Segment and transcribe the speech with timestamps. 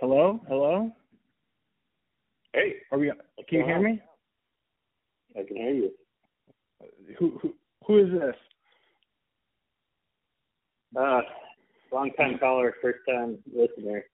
[0.00, 0.40] Hello?
[0.48, 0.90] Hello?
[2.54, 3.12] Hey, Are we
[3.48, 4.00] can you hear me?
[5.38, 5.90] I can hear you.
[7.18, 7.54] Who who
[7.86, 8.34] who is this?
[10.98, 11.20] Uh,
[11.92, 14.04] long time caller, first time listener.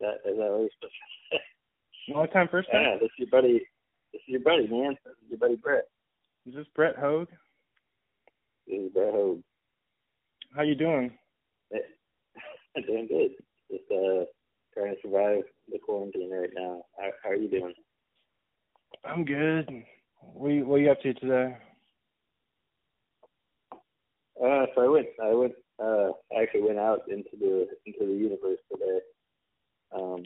[0.00, 0.92] That is that what you're supposed
[1.30, 2.12] to say?
[2.12, 2.82] Long time first time?
[2.82, 3.60] Yeah, this is your buddy.
[4.12, 4.96] This is your buddy, man.
[5.04, 5.84] This is your buddy Brett.
[6.46, 7.28] Is this Brett Hogue?
[8.66, 9.42] This is Brett Hogue.
[10.56, 11.12] How you doing?
[12.86, 13.30] doing good.
[13.70, 14.24] Just uh
[14.74, 16.82] trying to survive the quarantine right now.
[16.98, 17.74] How, how are you doing?
[19.04, 19.68] I'm good.
[20.20, 21.56] What you, what are you up to today?
[23.72, 25.06] Uh, so I went.
[25.22, 25.52] I went.
[25.80, 28.98] Uh, I actually went out into the into the universe today.
[29.94, 30.22] Um,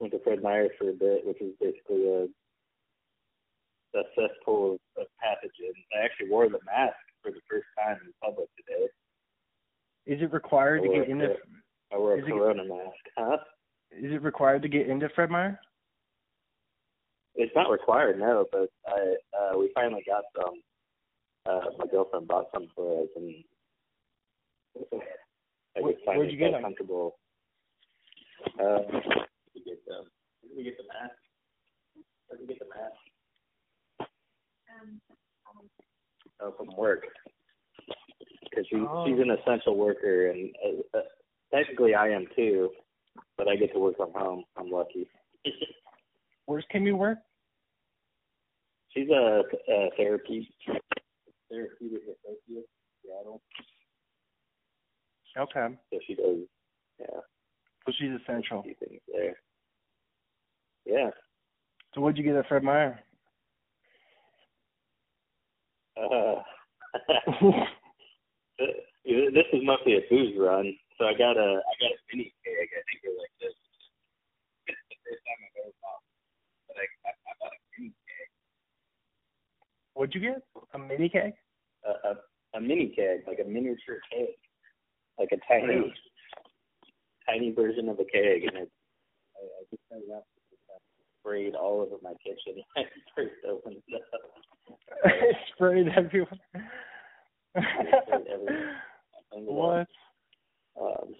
[0.00, 2.26] went to Fred Meyer for a bit, which is basically a
[3.94, 5.84] a cesspool of, of pathogens.
[5.94, 8.88] I actually wore the mask for the first time in public today.
[10.06, 11.36] Is it required to get in into?
[11.92, 13.04] I wore a is it- Corona mask.
[13.16, 13.36] Huh?
[13.92, 15.60] Is it required to get into Fred Meyer?
[17.34, 18.46] It's not required, no.
[18.50, 20.60] But I uh, we finally got some.
[21.44, 23.44] Uh, my girlfriend bought some for us, and
[25.76, 27.18] I Where- just finally you get felt comfortable.
[28.58, 28.78] Uh,
[29.54, 30.04] we get the
[30.48, 31.16] did we get the mask?
[32.30, 34.10] Did we get the mask?
[36.40, 37.04] Oh, from work.
[38.50, 39.06] Because she, Oh.
[39.06, 41.02] she's an essential worker, and uh, uh,
[41.54, 42.70] technically I am too,
[43.36, 44.44] but I get to work from home.
[44.56, 45.08] I'm lucky.
[46.46, 47.18] Where's Kimmy work?
[48.90, 50.48] She's a, a therapist.
[50.66, 50.82] therapy
[51.50, 52.66] therapeutic associate,
[53.02, 53.40] Seattle.
[55.38, 55.74] Okay.
[55.92, 56.38] So she does,
[57.00, 57.06] yeah,
[57.86, 58.62] So she's essential.
[58.62, 59.36] few things there.
[60.84, 61.10] Yeah.
[61.94, 63.00] So what'd you get at Fred Meyer?
[65.96, 66.42] Uh,
[69.06, 72.68] this is mostly a booze run, so I got a I got a mini keg.
[72.70, 73.50] I think they're like this.
[74.70, 76.02] It's the first time I've ever bought,
[76.70, 78.28] but I I, I bought a mini keg,
[79.98, 80.46] What'd you get?
[80.74, 81.34] A mini keg?
[81.82, 82.12] a, a
[82.54, 84.30] a mini keg, like a miniature keg,
[85.18, 85.94] like a tiny Really?
[87.26, 88.70] tiny version of a keg, and it
[89.34, 90.22] I, I just it up.
[91.18, 92.62] Sprayed all over my kitchen.
[92.74, 92.88] when I
[93.18, 94.30] first opened it up.
[95.54, 96.38] Sprayed everywhere.
[97.58, 98.76] Sprayed everywhere.
[99.34, 99.88] I up what?
[100.80, 101.14] Um,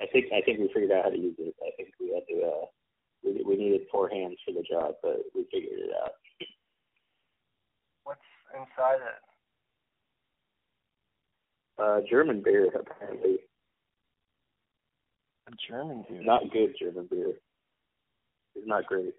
[0.00, 1.54] I think I think we figured out how to use it.
[1.62, 2.42] I think we had to.
[2.46, 2.66] Uh,
[3.24, 6.12] we we needed four hands for the job, but we figured it out.
[8.04, 8.20] What's
[8.54, 9.22] inside it?
[11.78, 13.38] Uh, German beer, apparently,
[15.48, 16.26] A German dude.
[16.26, 17.34] not good German beer.
[18.54, 19.14] It's not great.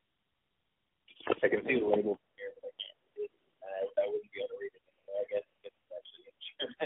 [1.28, 3.40] I can see the label here, but I can't read it.
[3.64, 4.84] I, I wouldn't be able to read it.
[5.08, 6.36] So I guess it's actually in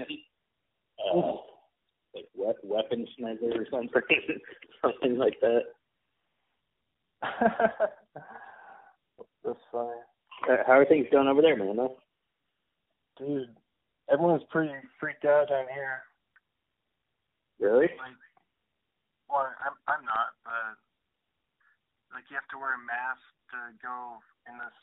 [0.06, 0.20] German.
[0.98, 1.57] Uh, like we-
[2.68, 3.90] weapon Schneider or something,
[4.82, 5.62] something like that.
[9.44, 9.90] That's funny.
[10.50, 11.78] Uh, how are things going over there, man?
[13.18, 13.56] Dude,
[14.12, 16.04] everyone's pretty freaked out down here.
[17.60, 17.90] Really?
[17.98, 18.14] Like,
[19.30, 20.78] well, I'm I'm not, but
[22.14, 24.78] like you have to wear a mask to go in this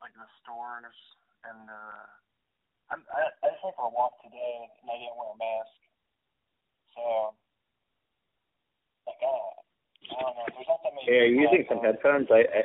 [0.00, 0.96] like the stores,
[1.44, 2.06] and uh,
[2.88, 5.81] I'm I, I just went for a walk today, and I didn't wear a mask.
[6.94, 7.34] So,
[9.06, 10.44] like, uh, I don't know.
[10.54, 11.06] There's not that many.
[11.06, 12.28] Hey, are you using some headphones?
[12.30, 12.62] I, I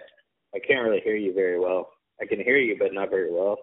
[0.56, 1.90] I can't really hear you very well.
[2.22, 3.58] I can hear you, but not very well.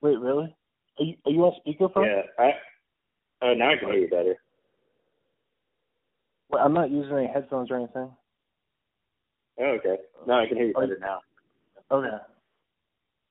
[0.00, 0.54] Wait, really?
[0.98, 2.06] Are you are you on speakerphone?
[2.06, 2.22] Yeah.
[2.44, 2.52] I.
[3.42, 4.36] Oh, now I can hear you better.
[6.50, 8.10] Wait, I'm not using any headphones or anything.
[9.60, 9.96] Oh, okay.
[10.26, 11.20] No, I can hear you Are better now.
[11.90, 12.16] Okay.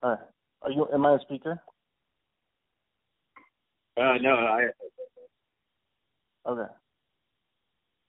[0.03, 0.19] All right.
[0.61, 0.87] Are you?
[0.93, 1.61] Am I a speaker?
[3.97, 4.67] Uh, no, I.
[6.47, 6.71] Okay.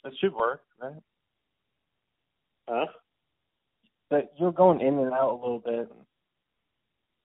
[0.04, 0.92] That should work, right?
[2.68, 2.86] Huh?
[4.10, 5.90] But you're going in and out a little bit.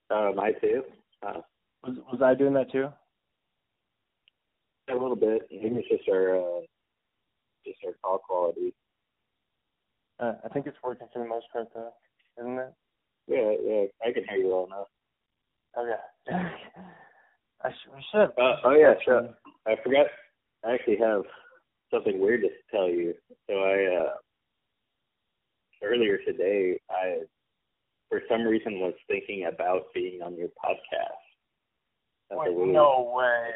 [0.10, 0.84] Uh, I too.
[1.26, 1.42] Uh,
[1.84, 2.88] Was was I doing that too?
[4.90, 5.44] a little bit.
[5.50, 6.60] Maybe it's just our uh,
[7.66, 8.74] just our call quality.
[10.20, 11.94] Uh, I think it's working for the most part, though,
[12.40, 12.74] isn't it?
[13.28, 13.86] Yeah, yeah.
[14.06, 14.88] I can hear you well enough.
[15.78, 16.02] Okay.
[17.64, 18.30] I sh- we should.
[18.38, 19.30] Uh, oh yeah, sure.
[19.66, 20.08] I forgot.
[20.66, 21.24] I actually have
[21.94, 23.14] something weird to tell you.
[23.50, 24.14] So I uh
[25.84, 27.20] earlier today, I
[28.10, 31.24] for some reason was thinking about being on your podcast.
[32.30, 33.50] That's Wait, weird- no way.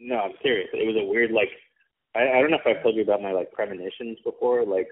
[0.00, 0.68] No, I'm serious.
[0.72, 1.48] It was a weird like.
[2.14, 4.64] I, I don't know if I've told you about my like premonitions before.
[4.66, 4.88] Like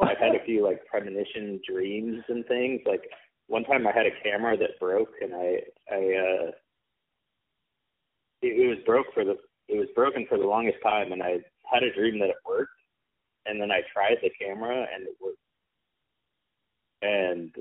[0.00, 2.80] I've had a few like premonition dreams and things.
[2.86, 3.02] Like
[3.48, 5.58] one time I had a camera that broke and I
[5.90, 6.50] I uh
[8.42, 9.36] it, it was broke for the
[9.70, 11.38] it was broken for the longest time and I
[11.70, 12.72] had a dream that it worked
[13.46, 15.38] and then I tried the camera and it worked.
[17.02, 17.54] And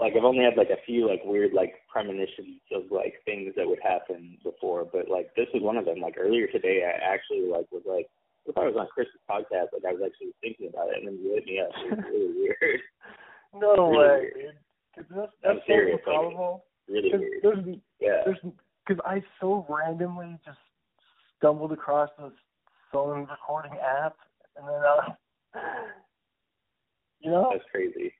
[0.00, 3.66] like I've only had like a few like weird like premonitions of like things that
[3.68, 6.00] would happen before, but like this was one of them.
[6.00, 8.06] Like earlier today, I actually like was like,
[8.46, 11.18] if I was on Chris's podcast, like I was actually thinking about it, and then
[11.22, 11.70] you hit me up.
[11.76, 12.80] It was really weird.
[13.54, 14.34] No really way, weird.
[14.34, 14.54] dude.
[14.96, 16.60] Cause that's I'm that's serious, so like.
[16.88, 17.40] Really Cause weird.
[17.42, 18.22] there's Yeah.
[18.26, 18.38] there's
[18.86, 20.58] because I so randomly just
[21.44, 22.32] stumbled across this
[22.90, 24.16] phone recording app,
[24.56, 25.60] and then uh,
[27.20, 28.14] you know, That's crazy.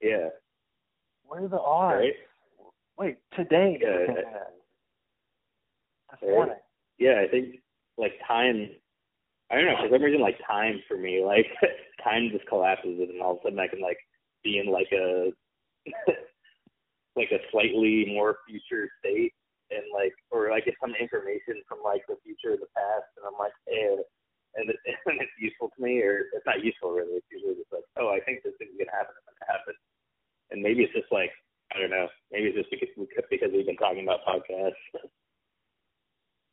[0.00, 0.28] Yeah.
[1.26, 1.96] Where are the odds?
[1.98, 2.14] Right.
[2.96, 4.14] Wait, today Yeah, I-
[6.12, 6.30] This Right.
[6.30, 6.56] morning.
[6.98, 7.60] yeah, I think
[7.98, 8.70] like time.
[9.50, 11.46] I don't know for some reason like time for me like
[12.04, 13.98] time just collapses and all of a sudden I can like
[14.44, 15.32] be in like a
[17.16, 19.32] like a slightly more future state
[19.70, 23.24] and like or I get some information from like the future or the past and
[23.24, 24.00] I'm like eh
[24.54, 24.78] and, it,
[25.08, 28.12] and it's useful to me or it's not useful really it's usually just like oh
[28.12, 29.80] I think this thing's gonna happen and it happens
[30.52, 31.32] and maybe it's just like
[31.72, 32.92] I don't know maybe it's just because
[33.30, 34.80] because we've been talking about podcasts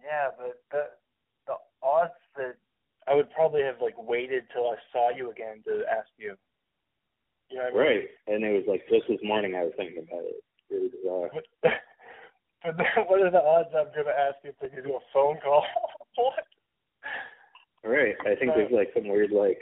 [0.02, 0.84] Yeah, but the
[1.48, 2.58] the odds that
[3.08, 6.36] I would probably have like waited till I saw you again to ask you.
[7.50, 7.98] You know what I mean?
[7.98, 8.08] Right.
[8.28, 10.42] And it was like just this morning I was thinking about it.
[10.42, 11.30] It's really bizarre.
[11.34, 11.46] But,
[12.64, 13.22] but then what
[13.98, 15.64] are the odds I'm gonna ask you if they can do a phone call?
[16.16, 16.34] what?
[17.84, 18.16] Right.
[18.26, 19.60] I think there's like some weird like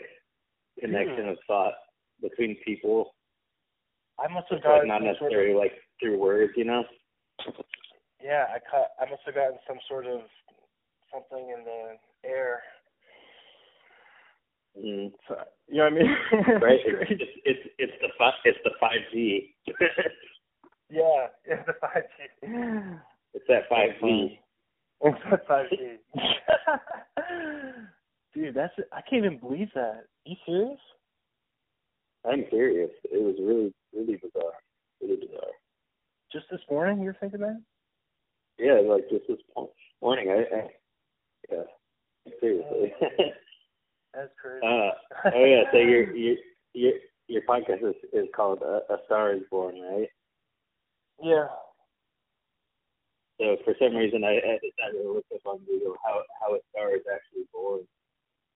[0.80, 1.74] connection of thought
[2.22, 3.16] between people.
[4.20, 6.84] I must have It's like gotten not some sort of, like through words, you know?
[8.22, 10.22] yeah, I caught I must have gotten some sort of
[11.12, 11.96] something in the
[12.28, 12.62] air.
[14.78, 15.12] Mm.
[15.28, 15.36] So,
[15.68, 16.16] you know what I mean?
[16.62, 16.80] Right.
[16.86, 18.10] It's It's, it's the
[18.46, 19.56] it's the five G.
[20.90, 22.28] yeah, it's the five G.
[23.34, 24.40] it's that five G.
[25.02, 25.98] It's the five G.
[28.34, 30.04] Dude, that's I can't even believe that.
[30.26, 30.80] you serious?
[32.30, 32.92] I'm serious.
[33.06, 34.54] It was really really bizarre.
[35.02, 35.56] Really bizarre.
[36.32, 37.62] Just this morning you were thinking that?
[38.60, 39.40] Yeah, like just this
[40.02, 40.30] morning.
[40.30, 40.62] I, I
[41.52, 41.64] yeah.
[42.42, 42.94] Seriously.
[44.14, 44.66] That's crazy.
[44.66, 44.92] uh
[45.34, 45.64] oh yeah.
[45.72, 46.36] So your your
[46.74, 46.94] your
[47.28, 50.10] your podcast is is called A, a Star Is Born, right?
[51.24, 51.48] yeah.
[53.40, 56.60] So for some reason, I, I decided to look up on Google how how a
[56.72, 57.82] star is actually born,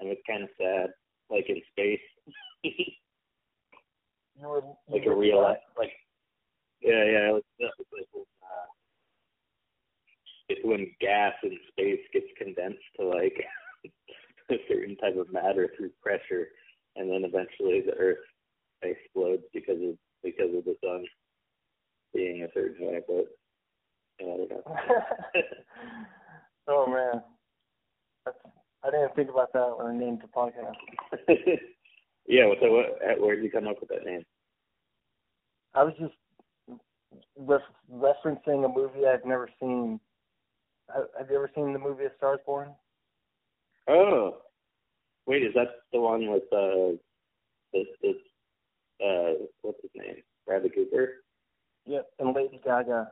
[0.02, 0.90] and it's kind of sad,
[1.30, 2.04] like in space,
[4.40, 5.62] You were like you a were real what?
[5.78, 5.92] like
[6.82, 8.68] yeah yeah it's, it's like when, uh,
[10.50, 13.38] it's when gas in space gets condensed to like
[14.52, 16.48] a certain type of matter through pressure,
[16.98, 18.18] and then eventually the Earth
[18.82, 21.06] explodes because of because of the sun
[22.14, 23.26] being a certain way, but.
[24.20, 24.64] yeah, I don't know.
[26.68, 27.24] oh man.
[28.26, 28.38] That's
[28.84, 30.76] I didn't think about that when I named the podcast.
[32.28, 34.24] yeah, so what, uh, where did you come up with that name?
[35.74, 36.14] I was just
[37.38, 37.62] ref-
[37.92, 40.00] referencing a movie I've never seen.
[40.90, 42.70] Ha- Have you ever seen the movie A Star Is Born?
[43.90, 44.38] Oh,
[45.26, 46.96] wait, is that the one with uh,
[47.74, 48.16] this, this
[49.04, 50.16] uh, what's his name?
[50.46, 51.24] Bradley Cooper.
[51.86, 52.08] Yep.
[52.20, 53.12] And Lady Gaga.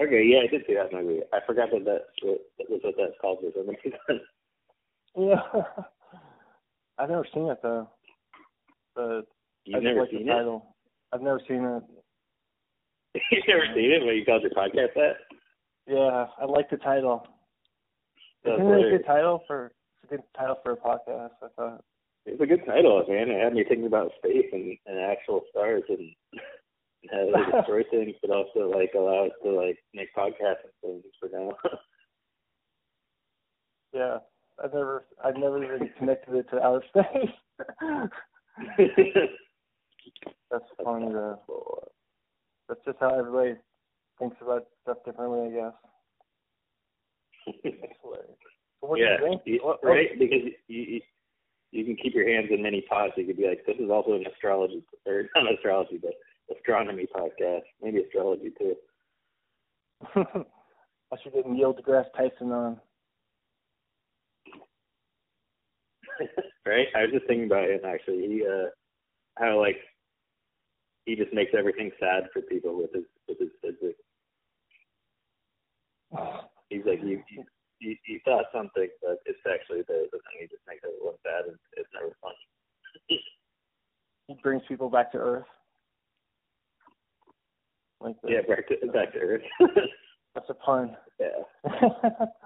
[0.00, 1.20] Okay, yeah, I did see that movie.
[1.34, 4.20] I forgot that that, that was what that's called for some reason.
[5.16, 5.42] Yeah.
[6.98, 7.88] I've never seen it though.
[8.94, 9.22] But
[9.64, 10.36] You've just never like seen the it?
[10.36, 10.74] title.
[11.12, 11.82] I've never seen it.
[13.30, 14.04] You've never seen it?
[14.04, 15.16] What you called your podcast that?
[15.86, 17.26] Yeah, I like the title.
[18.44, 21.48] That's Isn't it a good title for it's a good title for a podcast, I
[21.56, 21.84] thought.
[22.24, 23.30] It's a good title, man.
[23.30, 26.10] It had me thinking about space and, and actual stars and
[27.10, 30.71] how they destroy things, but also like allow us to like make podcasts and things
[30.71, 30.71] for
[31.32, 31.50] now.
[33.94, 34.18] Yeah.
[34.62, 37.30] I've never I've never even connected it to outer space.
[40.50, 41.38] That's funny though.
[42.68, 43.54] That's just how everybody
[44.18, 45.74] thinks about stuff differently, I guess.
[48.80, 50.18] So yeah, you you- What- what- right?
[50.18, 51.00] Because you, you
[51.70, 53.12] you can keep your hands in many pots.
[53.16, 56.14] You could be like, this is also an astrology or not astrology, but
[56.56, 58.76] astronomy podcast, maybe astrology too.
[61.12, 62.80] I should get Neil deGrasse Tyson on.
[66.66, 66.86] right?
[66.96, 68.26] I was just thinking about him actually.
[68.26, 68.70] He uh
[69.38, 69.76] how like
[71.04, 74.00] he just makes everything sad for people with his with his physics.
[76.70, 77.44] He's like you you,
[77.80, 80.40] you, you thought something, but it's actually the the thing.
[80.40, 82.32] He just makes it look bad, and it's never fun.
[84.28, 85.44] He brings people back to Earth.
[88.00, 89.42] Like the, Yeah, back to back to Earth.
[90.34, 90.96] that's a pun.
[91.20, 91.26] yeah,
[91.64, 91.70] yeah,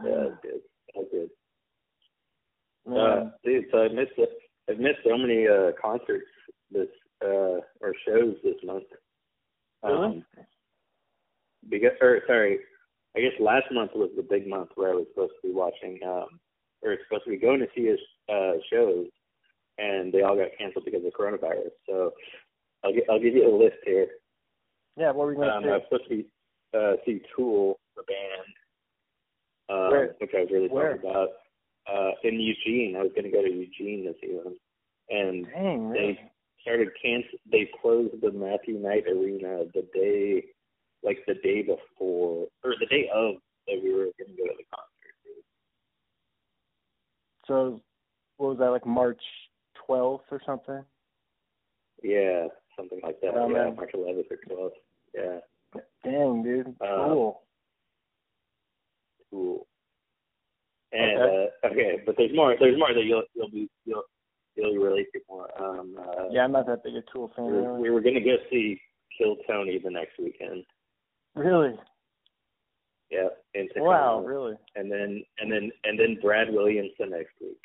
[0.05, 0.61] that's good.
[0.95, 1.31] That's good.
[2.87, 4.31] Man, Uh, dude, so I missed it.
[4.69, 6.27] I've missed so many uh concerts
[6.71, 6.89] this
[7.25, 8.85] uh or shows this month.
[9.85, 10.07] Really?
[10.07, 10.25] Um,
[11.69, 12.59] because or sorry,
[13.17, 15.99] I guess last month was the big month where I was supposed to be watching
[16.07, 16.41] um
[16.83, 19.07] or supposed to be going to see a uh shows
[19.79, 21.71] and they all got canceled because of coronavirus.
[21.89, 22.13] So
[22.85, 24.09] I'll get I'll give you a list here.
[24.97, 25.71] Yeah, what were you gonna Um, say?
[25.71, 26.27] I was supposed to be
[26.77, 28.49] uh, see Tool, the band,
[29.69, 30.15] um, Where?
[30.19, 30.97] which I was really Where?
[30.97, 31.29] pumped about.
[31.89, 34.57] Uh, in Eugene, I was going to go to Eugene to see them,
[35.09, 36.15] and Dang, really?
[36.15, 36.21] they
[36.61, 37.39] started cancel.
[37.51, 40.45] They closed the Matthew Knight Arena the day,
[41.05, 43.37] like the day before or the day of
[43.69, 44.97] that we were going to go to the concert.
[47.47, 47.81] So,
[48.39, 49.23] what was that like March
[49.89, 50.83] 12th or something?
[52.03, 53.35] Yeah, something like that.
[53.35, 53.71] Oh, yeah.
[53.75, 54.71] March 11th or 12th.
[55.15, 55.39] Yeah,
[56.07, 57.43] Dang, dude, Uh, cool.
[59.31, 59.67] cool.
[60.93, 61.51] And Okay.
[61.63, 62.57] uh okay, but there's more.
[62.59, 64.05] There's more that you'll you'll be you'll
[64.55, 65.51] you'll relate to more.
[65.61, 67.47] Um, uh, Yeah, I'm not that big a Tool fan.
[67.47, 67.81] we were, Really.
[67.83, 68.81] we were gonna go see
[69.19, 70.65] Kill Tony the next weekend.
[71.35, 71.75] really?
[73.11, 74.57] Yeah, in Wow, really?
[74.77, 77.61] And then and then and then Brad Williams the next week.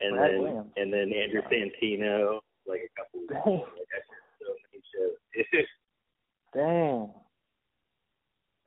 [0.00, 0.72] And Brad then Williams.
[0.76, 3.34] and then Andrew Santino like a couple weeks.
[3.44, 3.60] Dang.
[3.60, 5.66] Like I said, so many shows.
[6.54, 7.10] Dang.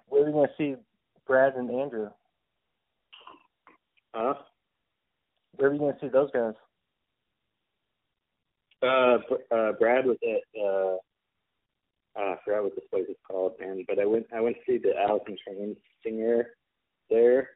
[0.07, 0.75] Where are we gonna see
[1.25, 2.09] Brad and Andrew?
[4.13, 4.35] huh?
[5.55, 6.53] Where are we gonna see those guys?
[8.81, 9.17] Uh,
[9.55, 10.97] uh, Brad was at uh,
[12.15, 13.85] uh, I forgot what this place is called, man.
[13.87, 16.47] But I went I went to see the Alice in Chains singer
[17.09, 17.49] there,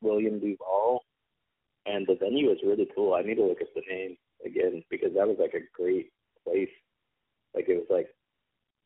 [0.00, 1.00] William DuVall,
[1.86, 3.14] and the venue was really cool.
[3.14, 6.10] I need to look up the name again because that was like a great
[6.44, 6.70] place.
[7.54, 8.08] Like it was like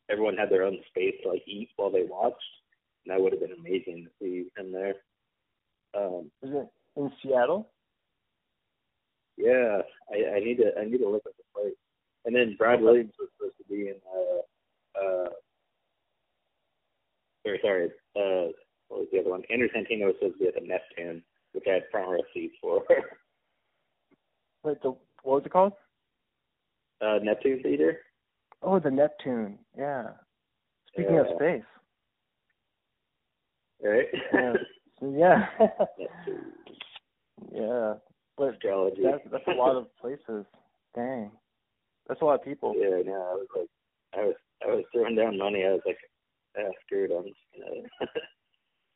[0.09, 2.37] everyone had their own space to like eat while they watched,
[3.05, 4.95] and that would have been amazing to see him there.
[5.95, 6.67] Um, Is it
[6.97, 7.69] in Seattle?
[9.37, 9.81] Yeah,
[10.11, 11.73] I, I need to I need to look at the place.
[12.25, 15.29] And then Brad Williams was supposed to be in uh uh
[17.45, 18.51] or sorry, uh
[18.89, 19.43] what was the other one?
[19.51, 22.55] Andrew Santino was supposed to be at the Neptune, which I had front row seats
[22.61, 22.83] for.
[24.63, 24.89] Wait, the
[25.23, 25.73] what was it called?
[27.01, 27.97] uh Neptune Theater?
[28.63, 29.59] Oh, the Neptune.
[29.77, 30.07] Yeah.
[30.93, 31.63] Speaking of space.
[33.83, 34.07] Right?
[34.33, 34.53] Yeah.
[35.01, 35.47] Yeah.
[37.51, 37.93] Yeah.
[38.37, 39.01] But Astrology.
[39.03, 40.45] that's that's a lot of places.
[40.95, 41.29] Dang.
[42.07, 42.73] That's a lot of people.
[42.77, 43.67] Yeah, no, I was like
[44.15, 45.97] I was I was throwing down money, I was like,
[46.57, 47.39] ah, screw it, I'm just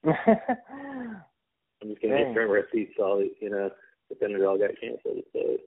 [0.06, 0.16] gonna
[1.82, 2.26] I'm just gonna Dang.
[2.28, 3.70] get front row all you know,
[4.08, 5.58] but then it all got canceled, so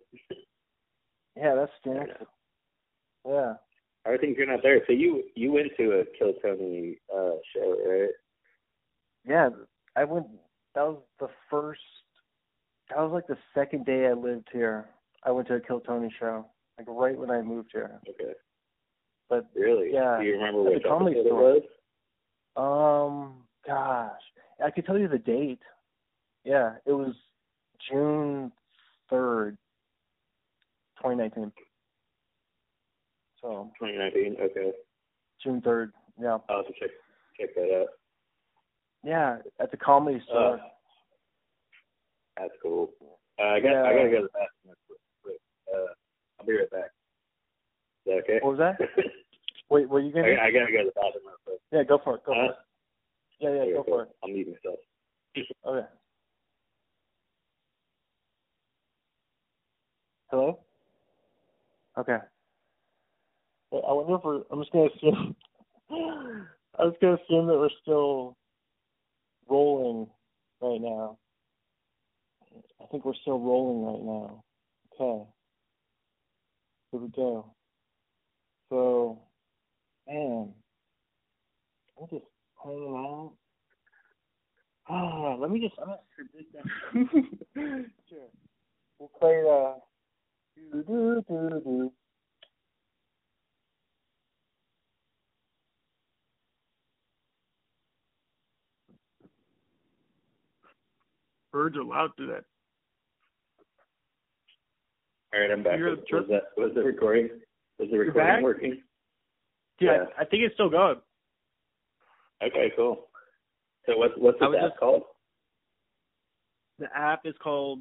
[1.37, 2.11] yeah, that's stinks.
[3.27, 3.55] Yeah.
[4.07, 4.81] I think you're not there.
[4.87, 8.11] So you you went to a Kill Tony uh show, right?
[9.27, 9.51] Yeah.
[9.97, 10.27] I went
[10.75, 11.81] that was the first
[12.89, 14.87] that was like the second day I lived here.
[15.25, 16.47] I went to a Kill Tony show.
[16.79, 18.01] Like right when I moved here.
[18.09, 18.33] Okay.
[19.29, 19.91] But Really?
[19.93, 20.19] Yeah.
[20.19, 21.55] Do you remember At which the Comedy Store.
[21.57, 21.63] it
[22.57, 23.11] was?
[23.21, 23.35] Um,
[23.67, 24.21] gosh,
[24.65, 25.61] I could tell you the date.
[26.45, 27.15] Yeah, it was
[27.89, 28.51] June
[29.09, 29.57] third,
[31.01, 31.53] twenty nineteen.
[33.43, 34.37] So 2019.
[34.41, 34.73] Okay.
[35.43, 35.93] June third.
[36.21, 36.91] Yeah, I'll have to check
[37.39, 37.87] check that out.
[39.05, 40.57] yeah, at the Comedy Store.
[40.57, 40.59] Uh,
[42.37, 42.91] that's cool.
[43.39, 45.41] Uh, I got I gotta go to the bathroom real quick.
[45.73, 45.93] Uh,
[46.39, 46.91] I'll be right back.
[48.05, 48.39] Is that okay?
[48.43, 48.89] What was that?
[49.71, 50.29] Wait, were you gonna?
[50.29, 51.61] I, I gotta go to the bathroom real quick.
[51.73, 52.25] Yeah, go for it.
[52.25, 52.57] Go Uh, for it.
[53.41, 53.95] Yeah, yeah, Okay, go cool.
[53.95, 54.09] for it.
[54.23, 54.79] I'll mute myself.
[55.67, 55.87] Okay.
[60.31, 60.59] Hello.
[61.99, 62.17] Okay.
[63.73, 64.43] I wonder if we're.
[64.51, 65.37] I'm just gonna assume.
[65.91, 68.37] I was gonna assume that we're still
[69.49, 70.09] rolling
[70.61, 71.19] right now.
[72.83, 74.45] I think we're still rolling right now.
[74.95, 75.25] Okay.
[76.91, 77.47] Here we go.
[78.71, 79.21] So,
[80.09, 80.53] man,
[82.01, 82.25] I'm just
[82.63, 83.33] hanging out.
[84.89, 85.75] Ah, let me just.
[85.81, 87.09] I'm
[88.09, 88.19] sure.
[88.99, 89.79] We'll play uh.
[90.73, 91.93] Do do do do.
[101.53, 102.45] Birds are loud to that.
[105.33, 105.79] All right, I'm back.
[105.79, 107.29] Was, the was that was the recording?
[107.79, 108.83] Was the recording working?
[109.81, 110.05] Yeah, Yeah.
[110.19, 110.97] I think it's still going.
[112.43, 113.09] Okay, cool.
[113.87, 115.03] So what's what's was app just- called?
[116.79, 117.81] The app is called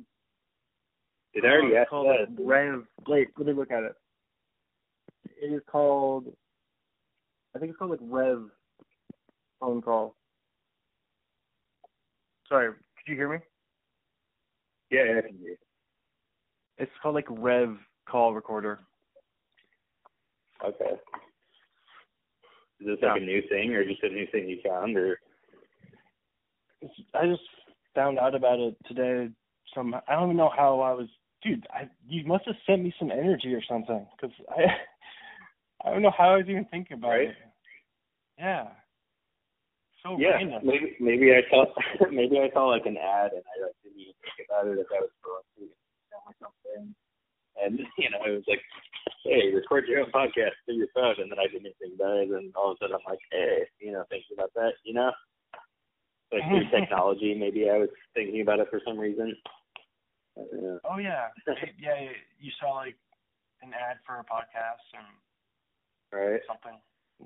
[1.34, 2.44] Did I already uh, called that?
[2.44, 2.84] Rev.
[3.08, 3.94] Wait, let me look at it.
[5.42, 6.26] It is called.
[7.56, 8.50] I think it's called like Rev
[9.60, 10.16] phone call.
[12.48, 13.38] Sorry, could you hear me?
[14.92, 15.58] Yeah, yeah, I can hear you.
[16.78, 17.78] It's called like Rev
[18.10, 18.80] Call Recorder.
[20.66, 20.94] Okay.
[22.80, 25.20] Is this like a new thing, or just a new thing you found, or?
[27.14, 27.42] I just
[27.94, 29.30] found out about it today.
[29.76, 31.08] Some I don't even know how I was.
[31.44, 34.64] Dude, I you must have sent me some energy or something because I
[35.86, 37.30] I don't know how I was even thinking about Right.
[37.30, 37.36] it.
[38.38, 38.68] Yeah.
[40.04, 40.62] So Yeah, random.
[40.66, 41.66] maybe maybe I saw
[42.12, 44.88] maybe I saw like an ad and I like didn't even think about it if
[44.92, 45.12] I was
[45.60, 46.96] Instagram or something.
[47.62, 48.64] And you know, it was like,
[49.26, 52.30] hey, record your own podcast through your phone, and then I didn't think about it,
[52.32, 55.12] and all of a sudden I'm like, hey, you know, thinking about that, you know,
[56.32, 59.36] like through technology, maybe I was thinking about it for some reason.
[60.38, 60.42] I.
[60.88, 61.28] Oh yeah,
[61.78, 62.08] yeah.
[62.40, 62.96] You saw like
[63.62, 65.08] an ad for a podcast and
[66.12, 66.40] Right?
[66.48, 66.80] something,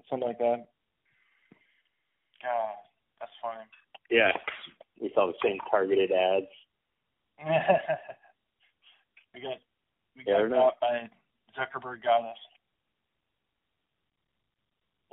[0.10, 0.66] something like that.
[2.44, 2.76] God,
[3.20, 3.64] that's funny.
[4.12, 4.32] Yeah,
[5.02, 6.46] we saw the same targeted ads.
[9.34, 9.58] we got
[10.16, 11.10] we Yeah, got don't got by
[11.58, 12.38] Zuckerberg got us.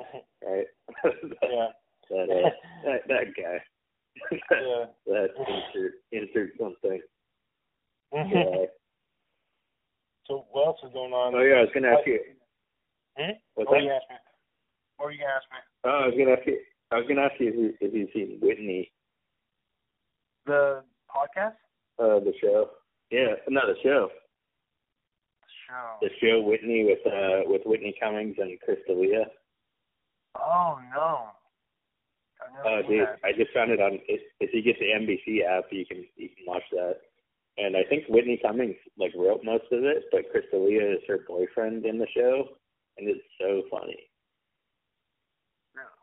[0.43, 0.67] Right?
[1.05, 1.69] yeah.
[2.11, 2.51] that, uh,
[2.85, 3.63] that that guy.
[4.51, 4.87] Yeah.
[5.07, 7.01] that insert insert something.
[8.13, 8.67] Yeah.
[10.27, 11.35] so what else is going on?
[11.35, 12.21] Oh yeah, I was gonna ask you.
[13.19, 13.33] Hmm?
[13.55, 13.77] What's What that?
[13.77, 14.17] were you ask me?
[14.97, 15.59] What were you gonna ask me?
[15.85, 16.59] Oh, I was gonna ask you.
[16.93, 18.91] I was gonna ask you if you if you've seen Whitney,
[20.47, 21.55] The podcast?
[21.99, 22.71] uh, the show.
[23.11, 24.09] Yeah, not the show.
[25.69, 25.97] Show.
[26.03, 29.27] The show Whitney with uh with Whitney Cummings and Chris D'Elia.
[30.37, 31.27] Oh no.
[32.65, 33.19] Oh, dude, that.
[33.23, 33.99] I just found it on.
[34.09, 36.97] If, if you get the NBC app, you can you can watch that.
[37.59, 41.19] And I think Whitney Cummings like wrote most of it, but Chris D'Elia is her
[41.29, 42.49] boyfriend in the show,
[42.97, 44.10] and it's so funny.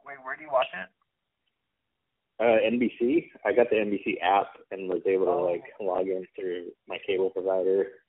[0.07, 0.87] Wait, where do you watch it?
[2.39, 3.27] Uh, NBC.
[3.43, 5.43] I got the NBC app and was able to Oh.
[5.51, 7.99] like log in through my cable provider,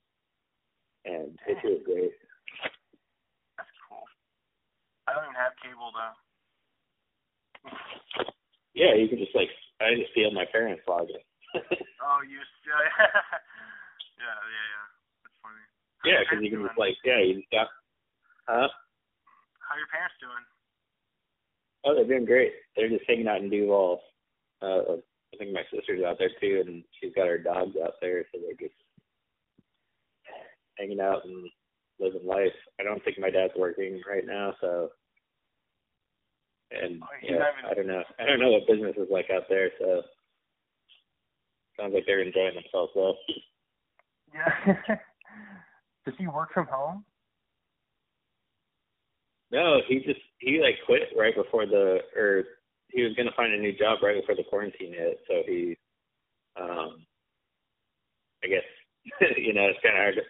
[1.03, 2.13] and it's really great.
[3.57, 4.05] That's cool.
[5.07, 6.15] I don't even have cable though.
[8.75, 9.49] Yeah, you can just like
[9.81, 11.19] I just steal my parents' login.
[11.99, 12.79] Oh, you yeah,
[14.23, 14.85] yeah, yeah, yeah.
[15.25, 15.65] That's funny.
[16.05, 17.67] yeah, because you can just like yeah, you just got.
[18.47, 18.69] Huh?
[19.59, 20.45] How your parents doing?
[21.89, 22.51] Oh, they're doing great.
[22.75, 24.01] They're just hanging out in Duvall.
[24.61, 24.97] Uh,
[25.33, 28.39] I think my sister's out there too, and she's got her dogs out there, so
[28.41, 28.75] they're just
[30.77, 31.49] hanging out and
[31.99, 32.53] living life.
[32.79, 34.89] I don't think my dad's working right now, so.
[36.71, 38.03] And Oh, yeah, even- I don't know.
[38.19, 40.03] I don't know what business is like out there, so
[41.79, 43.15] sounds like they're enjoying themselves though.
[44.33, 44.75] Yeah.
[46.05, 47.03] Does he work from home?
[49.51, 52.43] No, he just he like quit right before the or
[52.89, 55.75] he was gonna find a new job right before the quarantine hit, so he
[56.59, 57.05] um
[58.43, 58.65] I guess
[59.37, 60.21] you know, it's kinda hard to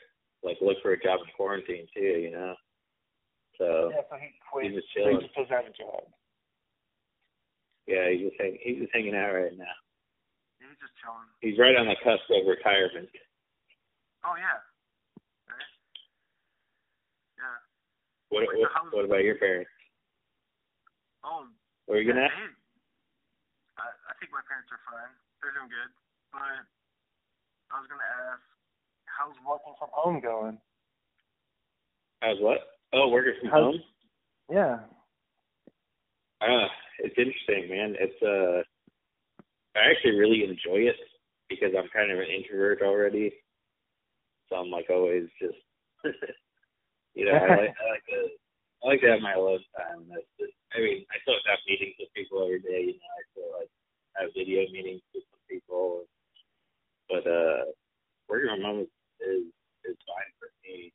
[0.44, 2.56] like look for a job in quarantine too, you know.
[3.58, 4.66] So Yeah, so he quit.
[4.72, 5.20] he's just So chilling.
[5.20, 6.04] he just doesn't have a job.
[7.88, 9.76] Yeah, he's just hang, he's just hanging out right now.
[10.64, 11.28] He's just chilling.
[11.42, 13.10] He's right on the cusp of retirement.
[14.24, 14.64] Oh yeah.
[15.48, 15.72] Right.
[17.36, 17.60] Yeah.
[18.30, 19.70] What so what, what about your parents?
[21.24, 21.46] Oh.
[21.86, 22.54] What are you gonna ask?
[23.78, 25.14] I, I think my parents are fine.
[25.42, 25.92] They're doing good.
[26.32, 26.42] But
[27.74, 28.42] I was gonna ask,
[29.10, 30.58] how's working from home going?
[32.22, 32.60] How's what?
[32.94, 33.82] Oh, working from How's- home?
[34.52, 34.78] Yeah.
[36.42, 36.68] Uh,
[37.00, 37.96] it's interesting, man.
[38.00, 38.62] It's uh,
[39.78, 40.96] I actually really enjoy it
[41.50, 43.32] because I'm kind of an introvert already.
[44.50, 45.58] So I'm like always just,
[47.16, 48.20] you know, I like I like to
[48.82, 50.08] I like to have my alone time.
[50.08, 52.94] That's just, I mean, I still have meetings with people every day.
[52.94, 53.72] You know, I still like
[54.18, 56.06] have video meetings with some people,
[57.10, 57.72] but uh,
[58.28, 59.46] working from home is is,
[59.84, 60.94] is fine for me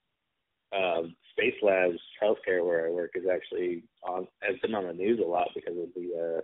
[0.75, 5.29] um, Spacelabs Healthcare, where I work, is actually on has been on the news a
[5.29, 6.41] lot because of the uh,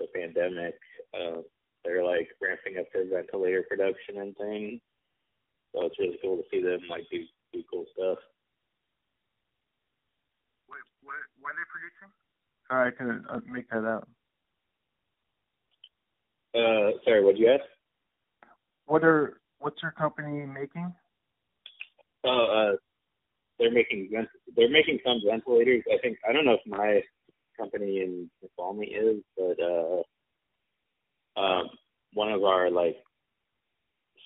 [0.00, 0.74] the pandemic.
[1.14, 1.42] Uh,
[1.84, 4.80] they're like ramping up their ventilator production and things,
[5.74, 8.18] so it's really cool to see them like do do cool stuff.
[11.02, 11.40] Wait, what?
[11.40, 12.10] What are they producing?
[12.68, 14.08] Sorry, I couldn't uh, make that out.
[16.54, 17.64] Uh, sorry, what did you ask?
[18.86, 19.40] What are?
[19.58, 20.92] What's your company making?
[22.24, 22.76] Oh, uh,
[23.58, 24.10] they're making
[24.56, 25.82] they're making some ventilators.
[25.92, 27.00] I think I don't know if my
[27.58, 30.02] company in Snoqualmie is, but uh,
[31.40, 31.70] um,
[32.14, 32.96] one of our like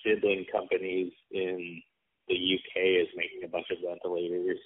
[0.04, 1.82] sibling companies in
[2.28, 4.58] the UK is making a bunch of ventilators.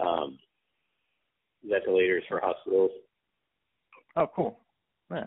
[0.00, 0.38] Um,
[1.64, 2.90] ventilators for hospitals,
[4.16, 4.58] Oh, cool.
[5.10, 5.26] Nice.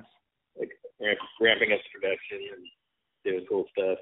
[0.60, 2.66] like ramp, ramping up production and
[3.24, 3.98] doing cool stuff.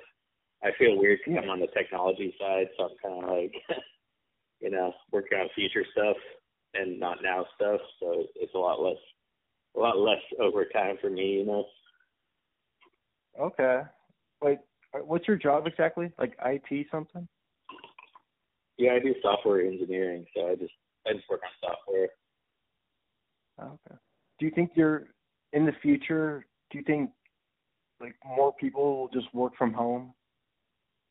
[0.63, 3.54] I feel weird because I'm on the technology side, so I'm kind of like,
[4.60, 6.18] you know, working on future stuff
[6.74, 7.80] and not now stuff.
[8.00, 8.98] So it's a lot less,
[9.78, 11.65] a lot less overtime for me, you know.
[13.39, 13.82] Okay.
[14.42, 14.60] Like,
[14.94, 16.12] uh, what's your job exactly?
[16.18, 17.28] Like IT something?
[18.78, 20.74] Yeah, I do software engineering, so I just
[21.08, 22.10] I just work on software.
[23.62, 24.00] Okay.
[24.40, 25.08] Do you think you're
[25.54, 26.46] in the future?
[26.72, 27.10] Do you think
[28.00, 30.14] like more people will just work from home?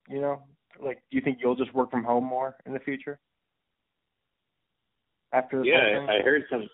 [0.09, 0.43] You know,
[0.83, 3.19] like do you think you'll just work from home more in the future?
[5.33, 6.67] After yeah, I heard some.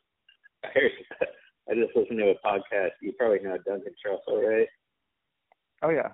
[0.64, 0.90] I heard.
[1.68, 2.90] I just listened to a podcast.
[3.00, 4.68] You probably know Duncan Trussell, right?
[5.83, 6.11] Oh yeah.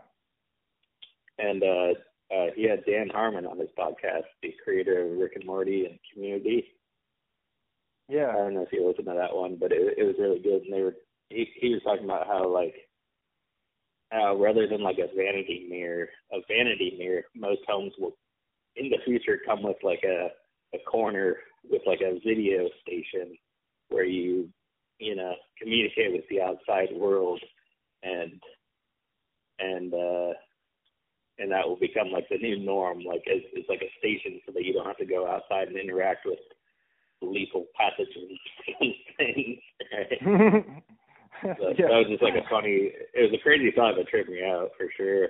[1.38, 5.44] And uh uh he had Dan Harmon on his podcast, the creator of Rick and
[5.44, 6.64] Morty and Community.
[8.10, 8.30] Yeah.
[8.30, 10.62] I don't know if you listened to that one, but it it was really good
[10.64, 10.96] and they were
[11.28, 12.74] he he was talking about how like
[14.10, 18.16] how rather than like a vanity mirror a vanity mirror, most homes will
[18.76, 20.28] in the future come with like a
[20.74, 21.36] a corner
[21.70, 23.36] with like a video station
[23.90, 24.48] where you
[24.98, 27.40] you know communicate with the outside world
[28.02, 28.42] and
[29.60, 30.32] and uh
[31.38, 34.52] and that will become like the new norm like it's, it's like a station so
[34.52, 36.38] that you don't have to go outside and interact with
[37.22, 38.38] lethal pathogens
[38.80, 39.58] and things
[41.58, 41.88] so yeah.
[41.88, 44.70] that was just like a funny it was a crazy thought that tripped me out
[44.76, 45.28] for sure.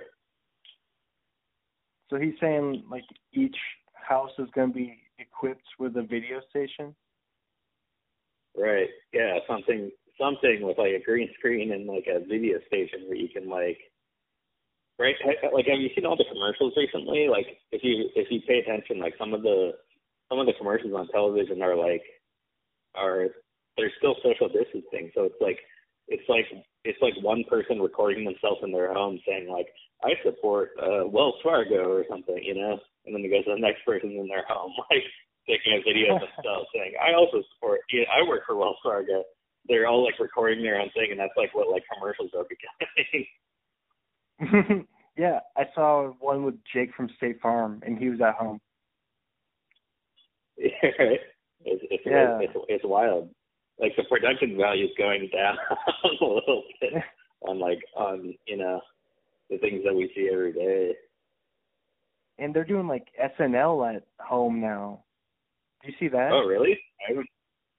[2.09, 3.55] So he's saying like each
[3.93, 6.95] house is going to be equipped with a video station?
[8.57, 8.89] Right.
[9.13, 13.29] Yeah something something with like a green screen and like a video station where you
[13.29, 13.77] can like
[14.99, 15.15] right
[15.53, 17.27] like have you seen all the commercials recently?
[17.29, 19.71] Like if you if you pay attention like some of the
[20.31, 22.01] some of the commercials on television are like
[22.95, 23.27] are
[23.77, 25.59] they're still social distancing so it's like
[26.07, 26.45] it's like
[26.83, 29.67] it's like one person recording themselves in their home saying like
[30.03, 33.61] I support uh Wells Fargo or something, you know, and then it goes to the
[33.61, 35.03] next person in their home like
[35.47, 39.23] taking a video of themselves saying I also support yeah, I work for Wells Fargo.
[39.67, 43.27] They're all like recording their own thing and that's like what like commercials are becoming.
[45.17, 48.59] yeah, I saw one with Jake from State Farm and he was at home.
[51.63, 52.39] It's it's, Yeah.
[52.41, 53.29] it's it's wild.
[53.79, 55.57] Like the production value is going down
[56.03, 56.93] a little bit
[57.41, 58.81] on like on you know
[59.49, 60.93] the things that we see every day.
[62.39, 63.07] And they're doing like
[63.39, 65.03] SNL at home now.
[65.83, 66.31] Do you see that?
[66.31, 66.79] Oh really?
[67.07, 67.27] I haven't.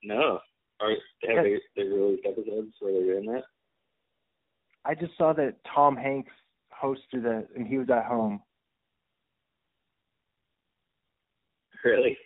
[0.04, 0.40] No.
[0.80, 1.42] Are have Yeah.
[1.42, 3.44] they they released episodes where they're doing that?
[4.84, 6.32] I just saw that Tom Hanks
[6.82, 8.42] hosted it and he was at home.
[11.84, 12.16] Really?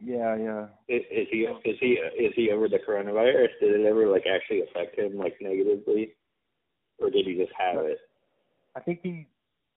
[0.00, 0.66] Yeah, yeah.
[0.88, 3.48] Is, is he is he is he over the coronavirus?
[3.60, 6.14] Did it ever like actually affect him like negatively,
[7.00, 7.98] or did he just have it?
[8.76, 9.26] I think he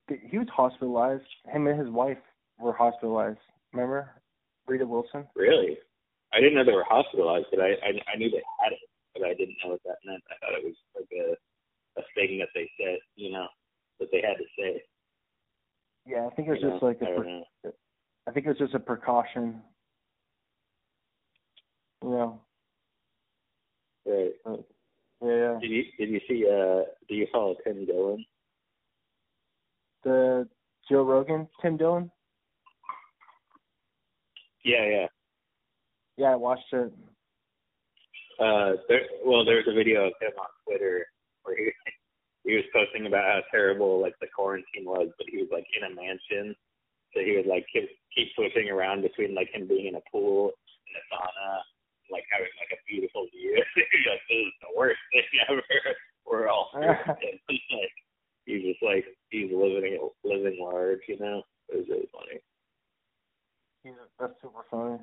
[0.07, 1.25] he was hospitalized.
[1.47, 2.19] Him and his wife
[2.59, 3.39] were hospitalized.
[3.73, 4.11] Remember,
[4.67, 5.25] Rita Wilson?
[5.35, 5.77] Really?
[6.33, 8.79] I didn't know they were hospitalized, but I, I I knew they had it,
[9.13, 10.23] but I didn't know what that meant.
[10.29, 11.33] I thought it was like a
[11.99, 13.47] a thing that they said, you know,
[13.99, 14.83] that they had to say.
[16.05, 16.87] Yeah, I think it was you just know?
[16.87, 17.05] like a.
[17.05, 17.43] I know.
[18.27, 19.61] I think it was just a precaution.
[22.03, 22.41] Know.
[24.05, 24.31] Right.
[24.45, 24.55] Yeah,
[25.21, 25.57] yeah.
[25.61, 28.25] Did you did you see uh do you follow Tim Dillon?
[30.03, 30.47] The
[30.89, 32.11] Joe Rogan, Tim Dillon.
[34.65, 35.07] Yeah, yeah.
[36.17, 36.91] Yeah, I watched it.
[38.39, 41.05] Uh there well there's a video of him on Twitter
[41.43, 41.71] where he
[42.43, 45.91] he was posting about how terrible like the quarantine was, but he was like in
[45.91, 46.55] a mansion.
[47.13, 50.51] So he would like keep keep switching around between like him being in a pool
[50.87, 51.59] and a sauna,
[52.11, 53.57] like having like a beautiful year.
[53.75, 55.63] Like, this is the worst thing ever.
[56.25, 56.69] We're all.
[56.75, 57.91] Like
[58.45, 61.43] he's just like he's living living large, you know.
[61.69, 62.39] It was really funny.
[63.83, 64.99] He's that's super funny.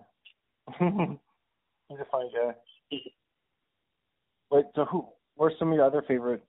[1.89, 2.55] He's a funny guy.
[4.51, 5.07] Wait, so who?
[5.37, 6.43] What are some of your other favorite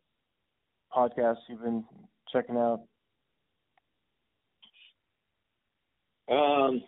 [0.95, 1.83] podcasts you've been
[2.31, 2.81] checking out?
[6.29, 6.81] Um,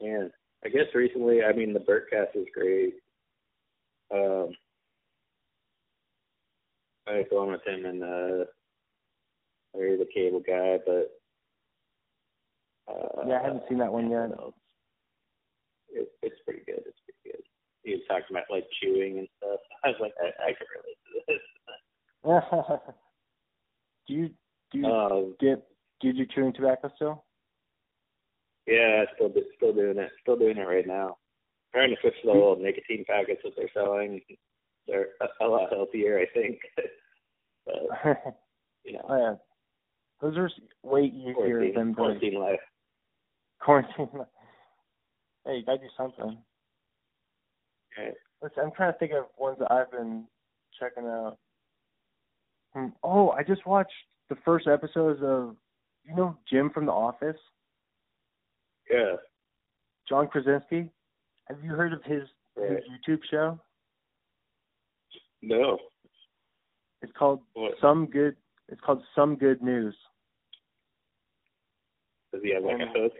[0.00, 0.30] man,
[0.64, 2.94] I guess recently, I mean, the Bertcast is great.
[4.12, 4.50] Um,
[7.06, 8.44] I was going with him and uh,
[9.74, 11.10] Larry the Cable Guy, but
[12.92, 14.30] uh, Yeah, I haven't seen that one yet.
[15.90, 16.82] It, it's pretty good.
[16.86, 17.42] It's pretty good.
[17.84, 19.60] He was talking about like chewing and stuff.
[19.84, 21.40] I was like, I, I can relate to this.
[24.06, 24.30] do you
[24.72, 25.66] do you Um, get
[26.00, 27.24] do you do chewing tobacco still?
[28.70, 30.10] Yeah, still still doing it.
[30.22, 31.16] Still doing it right now.
[31.72, 34.20] Trying to switch to the little nicotine packets that they're selling.
[34.86, 36.60] They're a, a lot healthier, I think.
[37.66, 37.74] but
[38.84, 39.34] you know, oh, yeah.
[40.22, 40.50] Those are
[40.82, 42.60] way easier Quarantine, than the quarantine life.
[43.60, 44.08] quarantine.
[44.14, 44.28] Life.
[45.44, 46.38] Hey, you gotta do something.
[47.98, 48.14] Right.
[48.42, 50.24] Let's, I'm trying to think of ones that I've been
[50.78, 51.38] checking out.
[52.74, 52.86] Hmm.
[53.02, 53.92] Oh, I just watched
[54.28, 55.56] the first episodes of
[56.04, 57.36] you know Jim from The Office,
[58.90, 59.16] Yeah.
[60.08, 60.88] John Krasinski.
[61.48, 62.22] Have you heard of his,
[62.56, 63.58] his YouTube show?
[65.42, 65.78] No.
[67.02, 67.72] It's called What?
[67.80, 68.36] Some Good.
[68.68, 69.96] It's called Some Good News.
[72.32, 73.12] Does he have like a hook?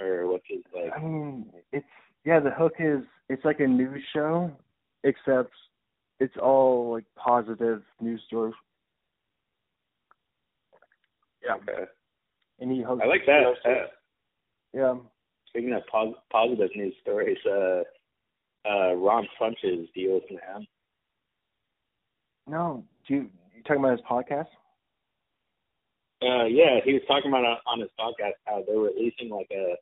[0.00, 0.92] Or what's his like?
[0.96, 1.84] I mean, it's
[2.24, 2.38] yeah.
[2.40, 4.50] The hook is it's like a news show,
[5.02, 5.50] except
[6.20, 8.54] it's all like positive news stories.
[11.44, 11.84] Yeah, Okay.
[12.60, 13.02] and he hosts.
[13.04, 13.42] I like that.
[14.74, 14.94] Uh, Yeah.
[15.48, 17.82] speaking of pos- positive news stories, uh,
[18.68, 20.66] uh, Ron Funches, do you listen him?
[22.46, 24.48] No, do you you talking about his podcast?
[26.22, 29.76] Uh, yeah, he was talking about on, on his podcast how they're releasing like a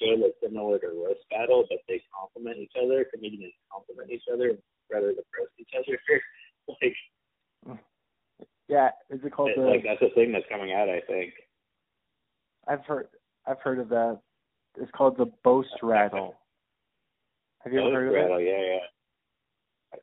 [0.00, 3.04] show that's similar to Roast Battle, but they compliment each other.
[3.12, 4.58] Comedians compliment each other
[4.90, 5.98] rather than roast each other.
[6.82, 7.78] like,
[8.68, 9.62] Yeah, is it called it- the?
[9.62, 10.88] like that's a thing that's coming out.
[10.88, 11.34] I think.
[12.66, 13.08] I've heard
[13.46, 14.20] I've heard of that.
[14.80, 16.34] It's called the Boast Rattle.
[17.62, 18.44] Have you ever Roast heard of Battle, it?
[18.44, 18.78] yeah, yeah.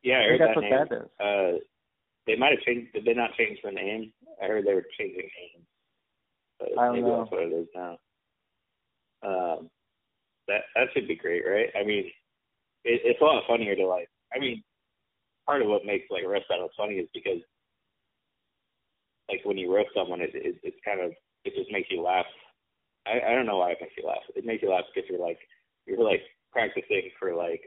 [0.02, 0.72] Yeah, I I heard that's that what name.
[0.72, 1.08] that is.
[1.20, 1.58] Uh,
[2.26, 2.92] they might have changed.
[2.92, 4.12] Did they not change the name?
[4.42, 5.66] I heard they were changing names.
[6.58, 7.18] But I don't maybe know.
[7.18, 7.98] that's what it is now.
[9.22, 9.70] Um,
[10.48, 11.68] that that should be great, right?
[11.78, 12.06] I mean,
[12.84, 14.08] it, it's a lot funnier to like.
[14.34, 14.62] I mean,
[15.46, 17.40] part of what makes like a roast battles funny is because,
[19.28, 21.12] like, when you roast someone, it, it it's kind of
[21.44, 22.26] it just makes you laugh.
[23.06, 24.22] I I don't know why it makes you laugh.
[24.34, 25.38] It makes you laugh because you're like
[25.86, 27.62] you're like practicing for like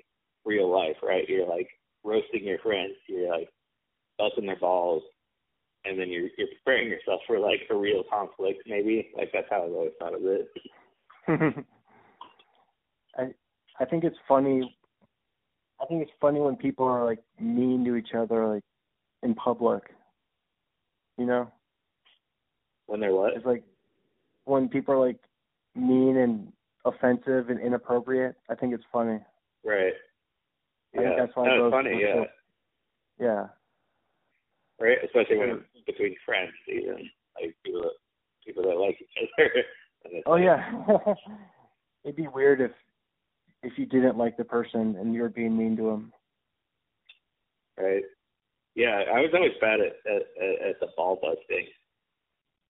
[0.45, 1.27] real life, right?
[1.27, 1.69] You're like
[2.03, 2.93] roasting your friends.
[3.07, 3.49] You're like
[4.17, 5.03] busting their balls,
[5.85, 9.11] and then you're you're preparing yourself for like a real conflict, maybe.
[9.17, 10.47] Like that's how I've always thought of it.
[13.17, 13.33] I
[13.79, 14.77] I think it's funny.
[15.81, 18.63] I think it's funny when people are like mean to each other, like
[19.23, 19.83] in public.
[21.17, 21.51] You know,
[22.87, 23.33] When they're what?
[23.35, 23.63] it's like
[24.45, 25.19] when people are like
[25.75, 26.51] mean and
[26.85, 28.35] offensive and inappropriate.
[28.49, 29.19] I think it's funny.
[29.63, 29.93] Right.
[30.93, 32.01] I think Yeah, that's why no, those it's funny.
[32.01, 32.23] Yeah,
[33.19, 33.47] Yeah.
[34.79, 34.97] right.
[35.03, 37.09] Especially when it's between friends, even
[37.41, 37.91] like people that
[38.45, 39.51] people that like each other.
[40.27, 40.69] Oh like, yeah.
[42.03, 42.71] It'd be weird if
[43.63, 46.13] if you didn't like the person and you were being mean to them.
[47.75, 48.03] Right.
[48.75, 51.65] Yeah, I was always bad at at, at, at the ball busting.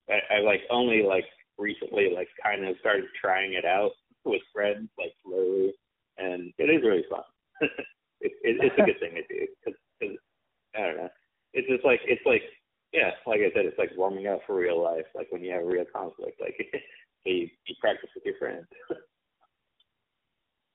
[0.09, 1.25] I, I like only like
[1.57, 3.91] recently like kind of started trying it out
[4.23, 5.73] with friends like slowly,
[6.17, 7.21] and it is really fun.
[8.21, 10.17] it, it, it's a good thing to do because
[10.75, 11.09] I don't know.
[11.53, 12.43] It's just like it's like
[12.93, 15.05] yeah, like I said, it's like warming up for real life.
[15.13, 16.55] Like when you have a real conflict, like
[17.25, 18.65] you you practice with your friends.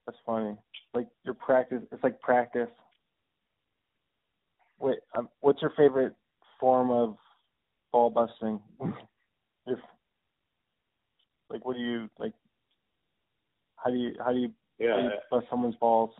[0.05, 0.55] That's funny.
[0.93, 2.69] Like your practice, it's like practice.
[4.79, 6.13] Wait, um, what's your favorite
[6.59, 7.15] form of
[7.91, 8.59] ball busting?
[9.67, 9.79] if
[11.51, 12.33] like, what do you like?
[13.77, 16.11] How do you how do you, how do yeah, you bust someone's balls?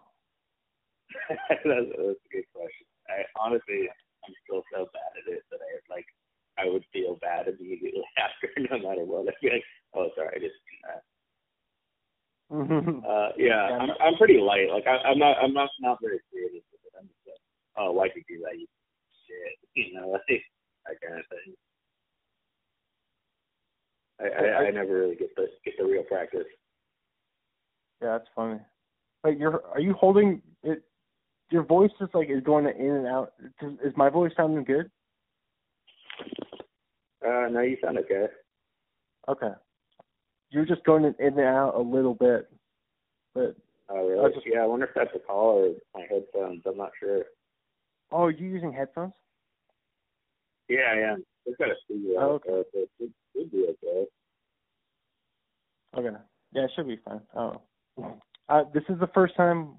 [1.30, 2.88] that's, that's a good question.
[3.10, 3.88] I honestly,
[4.26, 6.06] I'm still so bad at it that I like,
[6.58, 9.28] I would feel bad immediately after, no matter what.
[9.28, 9.64] I'd be like,
[9.96, 11.04] oh, sorry, I just did that.
[13.02, 14.68] Uh, yeah, Yeah, I'm I'm pretty light.
[14.70, 16.94] Like I, I'm not I'm not not very creative with it.
[17.00, 17.40] I'm just like,
[17.78, 18.60] oh, why'd you do that?
[18.60, 18.68] You
[19.26, 20.44] shit, you know, like
[20.86, 21.56] that kind of thing.
[24.22, 26.46] I, I, I never really get the get the real practice.
[28.02, 28.60] yeah, that's funny.
[29.24, 30.84] Wait, you're are you holding it?
[31.50, 33.34] Your voice is like is going in and out.
[33.60, 34.90] Does, is my voice sounding good?
[37.26, 38.26] Uh, no, you sound okay.
[39.28, 39.52] Okay.
[40.50, 42.50] You're just going in and out a little bit,
[43.34, 43.56] but
[43.90, 44.26] Oh, really?
[44.26, 46.64] I just- yeah, I wonder if that's a call or my headphones.
[46.66, 47.24] I'm not sure.
[48.12, 49.14] oh, are you using headphones?
[50.70, 51.16] Yeah, yeah.
[51.46, 52.50] We've got a studio, Oh, okay.
[52.74, 52.90] so it
[53.34, 54.06] should, be okay.
[55.98, 56.16] Okay.
[56.54, 57.22] Yeah, it should be fine.
[57.36, 57.62] Oh.
[58.50, 59.76] Uh, this is the first time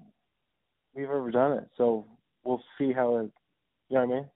[0.93, 2.05] we've ever done it, so
[2.43, 3.31] we'll see how it.
[3.89, 4.29] You know what I mean?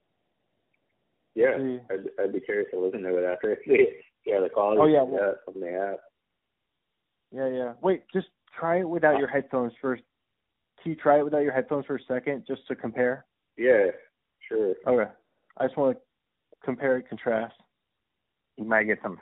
[1.35, 1.79] Yeah, See.
[1.91, 3.57] I'd, I'd be curious to listen to it after.
[4.25, 4.81] yeah, the quality.
[4.81, 5.99] Oh, yeah, yeah, well- from the app.
[7.31, 7.73] Yeah, yeah.
[7.81, 10.01] Wait, just try it without your headphones first.
[10.81, 13.25] Can you try it without your headphones for a second, just to compare?
[13.57, 13.87] Yeah,
[14.47, 14.73] sure.
[14.87, 15.11] Okay.
[15.57, 16.01] I just want to
[16.67, 17.55] compare and contrast.
[18.57, 19.17] You might get some.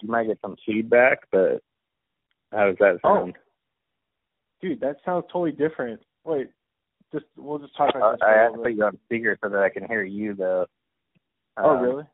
[0.00, 1.60] You might get some feedback, but
[2.52, 3.16] how does that Oh.
[3.16, 3.36] sound?
[4.60, 6.00] Dude, that sounds totally different.
[6.24, 6.50] Wait,
[7.12, 8.20] just we'll just talk I, like this.
[8.20, 10.66] for have to put you on speaker so that I can hear you, though.
[11.56, 12.04] Oh, Um, really?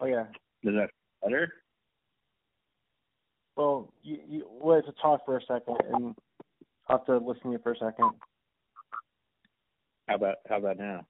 [0.00, 0.26] Oh yeah.
[0.64, 0.90] Is that
[1.22, 1.52] better?
[3.56, 6.16] Well, you you we'll have to talk for a second, and
[6.88, 8.10] I'll have to listen to you for a second.
[10.08, 11.06] How about how about now?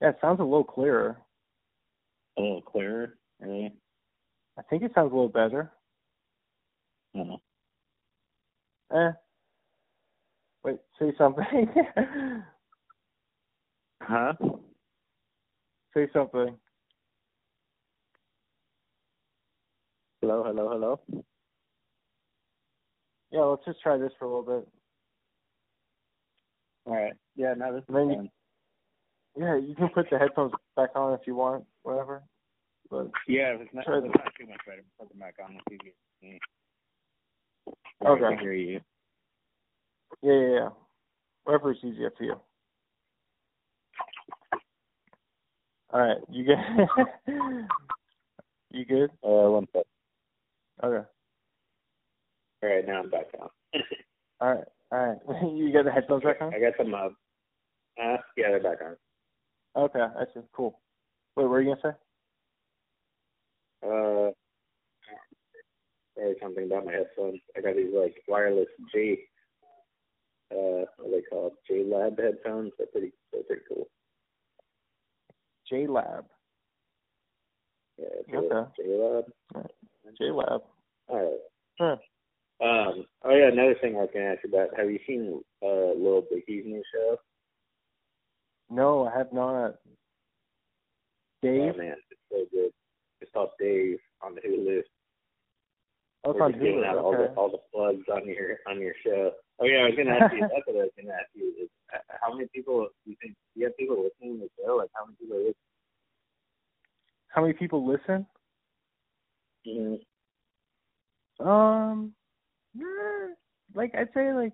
[0.00, 1.16] Yeah, it sounds a little clearer.
[2.38, 3.72] A little clearer, really?
[4.58, 5.72] I think it sounds a little better.
[7.14, 7.40] No.
[8.94, 9.12] Eh.
[10.64, 11.68] Wait, say something.
[14.04, 14.32] Huh?
[15.94, 16.56] say something.
[20.20, 21.24] Hello, hello, hello.
[23.30, 24.68] Yeah, let's just try this for a little bit.
[26.86, 27.12] All right.
[27.36, 28.30] Yeah, no, this is Then you-
[29.36, 32.22] Yeah, you can put the headphones back on if you want, whatever.
[32.90, 34.82] But Yeah, it's not, it's not too much better.
[34.98, 35.82] Put them back on if
[36.22, 36.38] you.
[38.04, 38.20] I Okay.
[38.20, 38.80] can hear you.
[40.22, 40.68] yeah, yeah, yeah.
[41.44, 42.40] Whatever is easier for you.
[45.92, 46.58] All right, you good?
[48.70, 49.10] you good?
[49.22, 49.84] Uh, one sec.
[50.82, 51.06] Okay.
[52.62, 53.48] All right, now I'm back on.
[54.40, 55.18] All right, all right.
[55.54, 56.54] you got the headphones back on?
[56.54, 56.94] I got some.
[56.94, 57.08] Uh,
[58.02, 58.96] uh, yeah, they're back on.
[59.84, 60.40] Okay, I see.
[60.52, 60.78] Cool.
[61.36, 61.98] Wait, what were you gonna say?
[63.88, 64.30] Uh,
[66.14, 67.40] sorry, something about my headphones.
[67.56, 69.18] I got these like wireless J.
[70.50, 71.52] Uh, what are they called?
[71.66, 72.72] J Lab headphones.
[72.76, 73.12] They're pretty.
[73.32, 73.88] They're pretty cool.
[75.68, 76.26] J Lab.
[77.98, 78.06] Yeah.
[78.30, 78.70] J, Okay.
[78.76, 79.24] J Lab.
[80.18, 80.60] J Lab.
[81.08, 81.38] All
[81.80, 81.98] right.
[82.62, 83.04] Um.
[83.24, 83.48] Oh yeah.
[83.48, 84.76] Another thing I was gonna ask you about.
[84.78, 87.16] Have you seen uh Lil Dicky's new show?
[88.70, 89.76] No, I have not.
[91.42, 91.72] Dave?
[91.74, 92.70] Oh man, it's so good.
[93.20, 94.80] It's called Dave on the Hulu.
[96.24, 96.86] Oh, it's We're on Hulu.
[96.86, 99.32] out all the all the plugs on your on your show.
[99.58, 100.40] Oh yeah, I was gonna ask you.
[100.40, 101.52] that's what I was gonna ask you.
[101.60, 103.34] Is uh, how many people do you think?
[103.54, 104.76] Do you have people listening to the show?
[104.76, 105.52] Like how many people are
[107.28, 108.24] How many people listen?
[109.64, 109.98] listening?
[111.40, 112.14] Um,
[113.74, 114.52] like I'd say like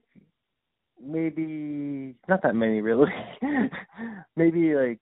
[1.03, 3.13] maybe not that many really.
[4.37, 5.01] maybe like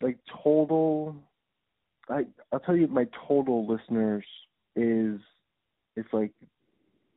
[0.00, 1.16] like total.
[2.08, 4.24] I I'll tell you my total listeners
[4.76, 5.20] is
[5.96, 6.32] it's like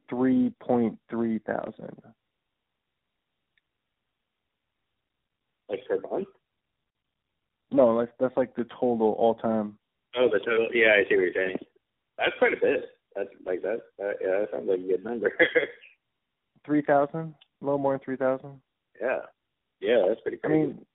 [0.09, 1.95] three point three thousand.
[5.69, 6.27] Like per month?
[7.71, 9.77] No, that's that's like the total all time.
[10.15, 10.69] Oh, the total.
[10.73, 11.57] Yeah, I see what you're saying.
[12.17, 12.85] That's quite a bit.
[13.17, 13.79] That's like that.
[13.99, 15.31] Uh, yeah, that sounds like a good number.
[16.65, 18.59] Three thousand, a little more than three thousand.
[19.01, 19.19] yeah,
[19.79, 20.85] yeah, that's pretty I mean,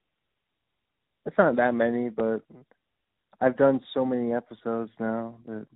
[1.26, 2.42] it's not that many, but
[3.40, 5.66] I've done so many episodes now that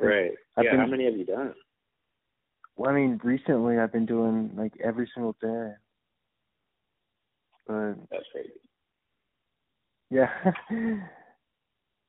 [0.00, 0.32] right.
[0.56, 0.70] I've yeah.
[0.72, 1.54] been- How many have you done?
[2.76, 5.72] Well, I mean, recently I've been doing like every single day.
[7.66, 8.50] But That's crazy.
[10.10, 10.30] yeah.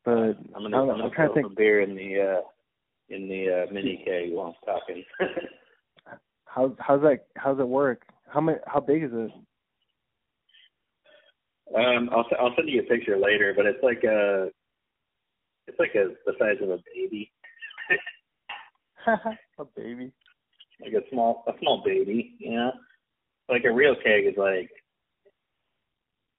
[0.06, 2.42] but I'm gonna, I'm gonna I'm trying to think a beer in the uh
[3.10, 5.04] in the uh mini keg while I'm talking.
[6.46, 8.04] how how's that how's it work?
[8.28, 9.32] How many how big is it?
[11.76, 14.50] um, I'll I'll send you a picture later, but it's like a
[15.68, 17.32] it's like a the size of a baby,
[19.08, 20.12] a baby.
[20.84, 22.72] like a small a small baby, you know.
[23.50, 24.70] Like a real keg is like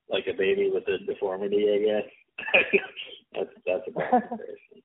[0.08, 2.80] like a baby with a deformity, I guess.
[3.34, 4.82] that's that's a bad comparison.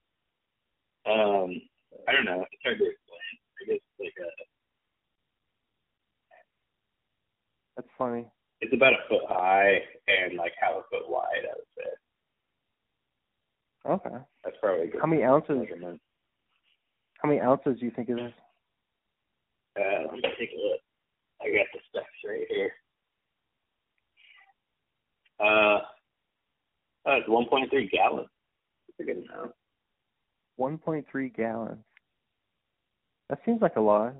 [1.05, 1.61] Um,
[2.07, 2.45] I don't know.
[2.51, 3.33] It's hard to explain.
[3.61, 4.29] I guess it's like a
[7.75, 8.25] That's funny.
[8.61, 11.43] it's about a foot high and like half a foot wide.
[11.45, 11.89] I would say
[13.89, 14.17] Okay.
[14.43, 16.01] that's probably good How many ounces measurement.
[17.21, 18.33] how many ounces do you think it is?
[19.79, 20.81] Uh, let me take a look.
[21.41, 22.71] I got the specs right here.
[25.39, 25.79] Uh,
[27.05, 28.27] oh, it's 1.3 gallons.
[28.99, 29.51] A good amount.
[30.55, 31.83] One point three gallons.
[33.29, 34.13] That seems like a lot.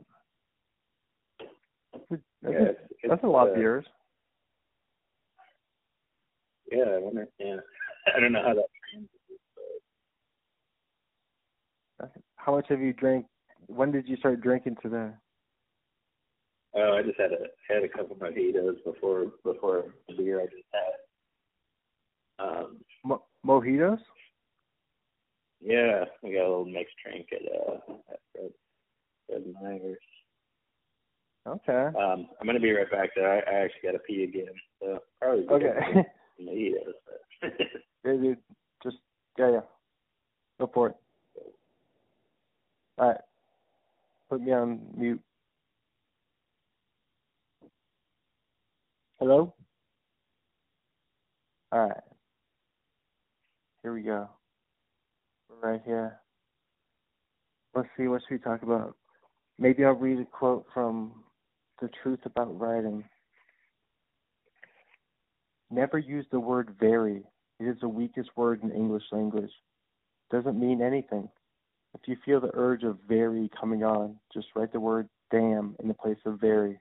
[1.94, 2.80] That's a, that's Yeah, it's,
[3.10, 3.86] that's a lot uh, of beers.
[6.72, 7.28] Yeah, I wonder.
[7.40, 7.56] Yeah,
[8.16, 8.66] I don't know how that.
[12.36, 13.26] How much have you drank?
[13.66, 15.10] When did you start drinking today?
[16.76, 20.68] Oh, I just had a had a couple mojitos before before the beer I just
[20.72, 20.94] had.
[22.46, 24.00] Um, Mo- mojitos?
[25.62, 28.52] Yeah, we got a little mixed drink at uh at Fred,
[29.28, 29.98] Fred Meyers.
[31.48, 31.98] Okay.
[31.98, 33.32] Um, I'm gonna be right back there.
[33.32, 36.06] I, I actually got to pee again, so probably Okay.
[36.42, 36.94] mojitos.
[38.04, 38.38] But yeah, dude.
[38.84, 38.98] Just
[39.38, 39.60] yeah, yeah.
[40.60, 40.96] Go for it.
[42.98, 43.22] All right.
[44.30, 45.22] Put me on mute.
[49.20, 49.54] Hello?
[51.72, 52.04] All right.
[53.82, 54.30] Here we go.
[55.62, 56.20] Right here.
[57.76, 58.96] Let's see, what should we talk about?
[59.60, 61.24] Maybe I'll read a quote from
[61.82, 63.04] The Truth About Writing.
[65.72, 67.24] Never use the word very.
[67.60, 69.52] It is the weakest word in English language.
[70.32, 71.28] Doesn't mean anything.
[71.96, 75.88] If you feel the urge of very coming on, just write the word damn in
[75.88, 76.80] the place of very.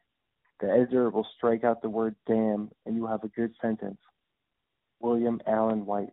[0.61, 3.99] The editor will strike out the word damn and you have a good sentence.
[5.01, 6.13] William Allen White.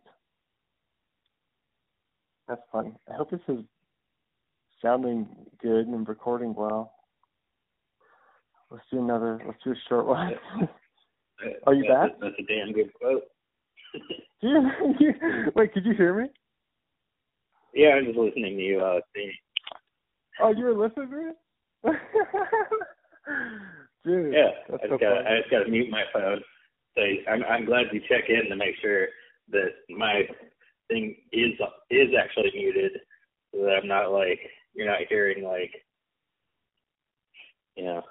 [2.48, 2.96] That's fun.
[3.10, 3.60] I hope this is
[4.82, 5.26] sounding
[5.62, 6.92] good and recording well.
[8.70, 9.40] Let's do another.
[9.46, 10.34] Let's do a short one.
[11.66, 12.16] Are you that's back?
[12.18, 13.24] A, that's a damn good quote.
[15.54, 16.28] Wait, could you hear me?
[17.72, 19.32] Yeah, I'm just listening to you uh sing.
[20.40, 21.36] Oh, you were listening to it?
[24.04, 25.26] Dude, Yeah, that's I so just got funny.
[25.28, 26.40] I just got to mute my phone.
[26.96, 29.06] So I'm I'm glad you check in to make sure
[29.50, 30.22] that my
[30.94, 31.52] thing is
[31.90, 32.92] is actually muted,
[33.52, 34.38] so that I'm not like
[34.74, 35.72] you're not hearing like
[37.76, 38.02] you know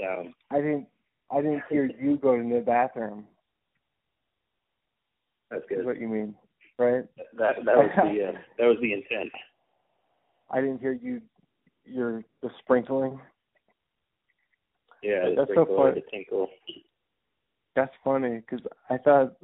[0.00, 0.34] sound.
[0.50, 0.86] I didn't.
[1.30, 3.24] I didn't hear you go to the bathroom.
[5.50, 5.86] That's Is good.
[5.86, 6.34] what you mean,
[6.78, 7.04] right?
[7.38, 9.30] That that was the uh, that was the intent.
[10.50, 11.22] I didn't hear you.
[11.84, 13.20] Your the sprinkling.
[15.02, 16.00] Yeah, the That's so funny.
[16.00, 16.48] the tinkle.
[17.74, 19.34] That's funny because I thought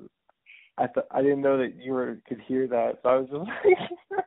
[0.79, 4.15] I thought I didn't know that you were could hear that, so I was just
[4.15, 4.25] like.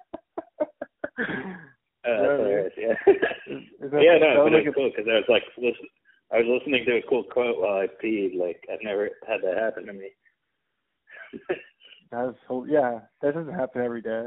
[2.03, 2.73] Uh, that's Yeah, hilarious.
[2.77, 2.93] Yeah.
[3.05, 5.85] Is- is that- yeah, no, but like it's cool because I was like, listen,
[6.33, 8.35] I was listening to a cool quote while I peed.
[8.39, 10.09] Like I've never had that happen to me.
[12.11, 13.01] That's so yeah.
[13.21, 14.25] That doesn't happen every day.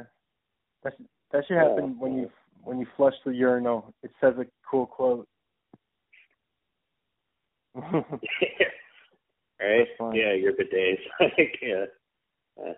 [0.84, 1.98] That should, that should happen Yeah.
[1.98, 2.30] when you
[2.62, 3.92] when you flush the urinal.
[4.04, 5.26] It says a cool quote.
[7.74, 8.04] right?
[10.12, 11.00] Yeah, your bidets.
[11.20, 11.86] like, yeah.
[12.60, 12.72] Uh,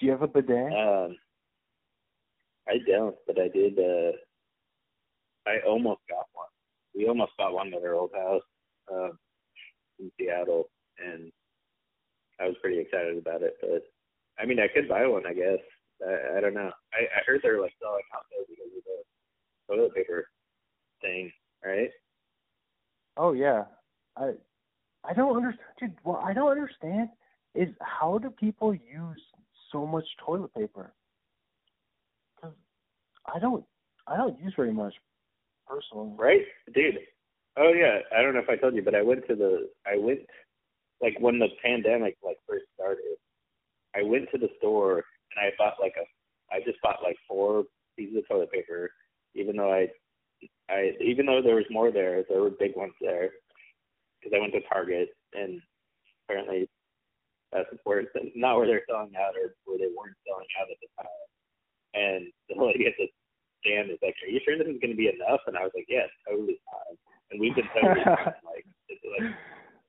[0.00, 0.72] Do you have a bidet?
[0.72, 1.16] um,
[2.68, 3.78] I don't, but I did.
[3.78, 4.12] uh
[5.46, 6.48] I almost got one.
[6.94, 8.42] We almost got one at our old house
[8.90, 9.18] um,
[9.98, 11.30] in Seattle, and
[12.40, 13.56] I was pretty excited about it.
[13.60, 13.82] But
[14.38, 15.58] I mean, I could buy one, I guess.
[16.06, 16.70] I, I don't know.
[16.94, 20.28] I, I heard they're like selling out there because of the toilet paper
[21.02, 21.30] thing,
[21.64, 21.90] right?
[23.18, 23.64] Oh yeah.
[24.16, 24.32] I
[25.04, 25.68] I don't understand.
[25.78, 27.10] Dude, what I don't understand
[27.54, 29.20] is how do people use
[29.70, 30.92] so much toilet paper?
[32.36, 32.54] Because
[33.32, 33.64] I don't
[34.06, 34.94] I don't use very much
[35.66, 36.12] personally.
[36.16, 36.42] Right,
[36.74, 36.98] dude.
[37.56, 39.96] Oh yeah, I don't know if I told you, but I went to the I
[39.96, 40.20] went
[41.00, 43.16] like when the pandemic like first started.
[43.96, 47.64] I went to the store and I bought like a I just bought like four
[47.96, 48.90] pieces of toilet paper,
[49.34, 49.88] even though I
[50.68, 53.30] I even though there was more there, there were big ones there
[54.20, 55.60] because I went to Target and
[56.24, 56.68] apparently
[57.84, 60.90] where it's not where they're selling out or where they weren't selling out at the
[60.98, 61.26] time.
[61.94, 63.06] And the lady at the
[63.62, 65.72] stand is like, "Are you sure this is going to be enough?" And I was
[65.74, 66.96] like, "Yes, totally fine."
[67.30, 68.42] And we've been totally fine.
[68.42, 69.30] Like, it's like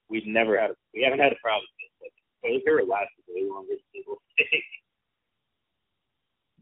[0.09, 1.65] we've never had, we haven't had a problem.
[1.65, 2.13] with this.
[2.13, 4.65] Like, toilet paper lasts way longer than people think.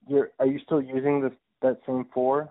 [0.07, 2.49] You're are you still using this that same four?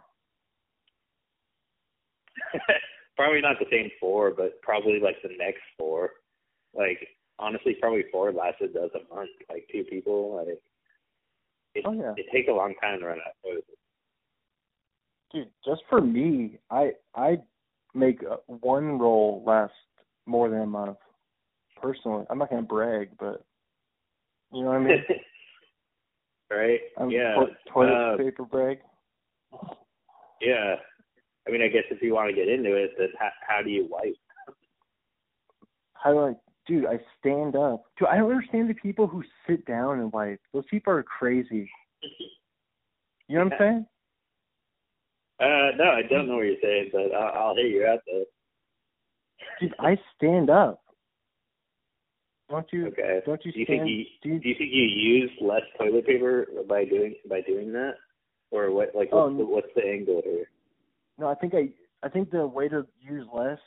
[3.16, 6.11] probably not the same four, but probably like the next four.
[6.74, 6.98] Like
[7.39, 9.30] honestly, probably four lasted us a month.
[9.49, 10.37] Like two people.
[10.37, 10.59] Like
[11.74, 12.12] it, Oh, yeah.
[12.16, 13.62] it takes a long time to run out of.
[15.33, 17.39] Dude, just for me, I I
[17.95, 19.72] make uh, one roll last
[20.26, 20.99] more than a month.
[21.80, 23.45] Personally, I'm not gonna brag, but
[24.53, 25.05] you know what I mean.
[26.51, 26.80] right?
[26.99, 27.35] I'm yeah.
[27.72, 28.78] toilet uh, paper brag.
[30.41, 30.76] Yeah.
[31.47, 33.70] I mean, I guess if you want to get into it, then how, how do
[33.70, 34.14] you wipe?
[35.95, 36.33] How do I,
[36.67, 36.87] dude?
[36.87, 37.85] I stand up.
[37.99, 40.41] Dude, I don't understand the people who sit down and wipe.
[40.53, 41.71] Those people are crazy.
[43.29, 43.87] You know what I'm saying?
[45.41, 48.25] Uh, no, I don't know what you're saying, but I'll, I'll hear you out there.
[49.61, 50.81] Dude, I stand up.
[52.51, 52.89] Don't you?
[52.89, 53.21] Okay.
[53.27, 53.81] Don't you Do you stand?
[53.81, 57.41] think you do you, do you think you use less toilet paper by doing by
[57.41, 57.95] doing that,
[58.51, 58.91] or what?
[58.95, 60.45] Like, Oh, the, what's the angle here?
[61.19, 61.71] no, I think I.
[62.05, 63.61] I think the way to use less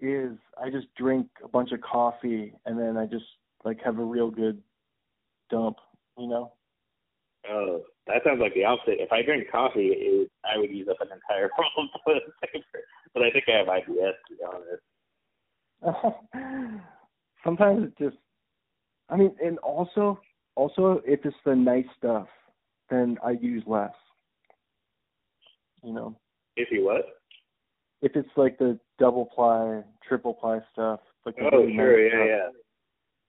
[0.00, 3.24] is I just drink a bunch of coffee and then I just
[3.64, 4.62] like have a real good
[5.50, 5.76] dump.
[6.18, 6.52] You know?
[7.48, 9.00] Oh, that sounds like the opposite.
[9.00, 12.22] If I drink coffee, it I would use up an entire roll of toilet
[12.52, 12.80] paper.
[13.14, 14.44] But I think I have IBS, to be
[15.82, 16.84] honest.
[17.44, 18.16] Sometimes it just.
[19.08, 20.20] I mean, and also,
[20.54, 22.28] also if it's the nice stuff,
[22.90, 23.92] then I use less.
[25.82, 26.16] You know,
[26.56, 27.06] If you what?
[28.02, 32.26] if it's like the double ply, triple ply stuff, like Oh, sure, yeah, stuff.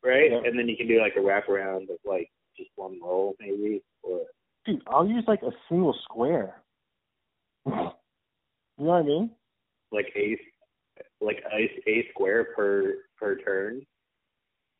[0.04, 0.10] yeah.
[0.10, 3.82] Right, and then you can do like a wraparound of like just one roll maybe,
[4.04, 4.22] or
[4.66, 6.56] Dude, I'll use like a single square.
[7.66, 7.94] you know
[8.78, 9.32] what I mean?
[9.92, 10.38] like a
[11.20, 13.82] like a, a square per per turn.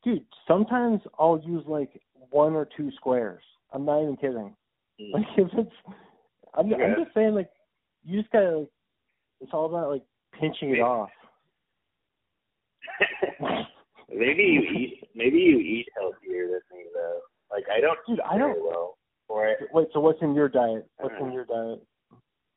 [0.02, 3.42] Dude, sometimes I'll use like one or two squares.
[3.72, 4.54] I'm not even kidding.
[5.00, 5.10] Mm.
[5.12, 5.72] Like if it's,
[6.54, 6.82] I'm, Okay.
[6.82, 7.50] I'm just saying like
[8.04, 8.68] you just gotta like
[9.40, 10.02] it's all about like
[10.42, 11.08] pinching it off.
[14.10, 17.20] maybe you eat maybe you eat healthier than me though.
[17.50, 18.98] Like I don't Dude, eat I don't- well.
[19.28, 20.86] Or I, Wait, so what's in your diet?
[20.98, 21.32] What's in uh-huh.
[21.34, 21.80] your diet?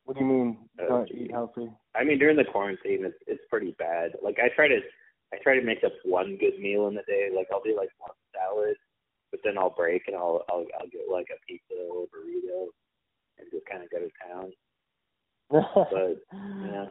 [0.04, 1.18] What do you mean Oh, not geez.
[1.26, 1.70] eat healthy?
[1.96, 4.12] I mean during the quarantine it's it's pretty bad.
[4.22, 4.80] Like I try to
[5.34, 7.30] I try to make up one good meal in the day.
[7.36, 8.76] Like I'll do like one salad,
[9.32, 12.68] but then I'll break and I'll I'll I'll get like a pizza or a burrito
[13.40, 14.52] and just kind of go to town.
[15.92, 16.86] But yeah,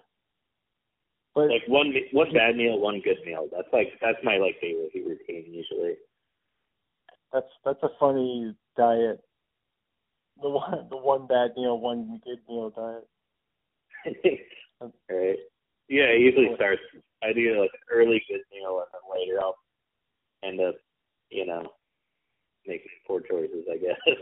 [1.34, 3.48] but like one one bad meal, one good meal.
[3.52, 5.94] That's like that's my like daily routine usually.
[7.32, 9.20] that's that's a funny diet.
[10.40, 13.08] The one the one bad meal, one good meal diet.
[15.10, 15.38] right.
[15.88, 16.82] Yeah, it usually starts.
[17.22, 19.56] I do like an early good meal, and then later I'll
[20.42, 20.76] end up,
[21.30, 21.72] you know,
[22.66, 23.66] making poor choices.
[23.70, 23.96] I guess.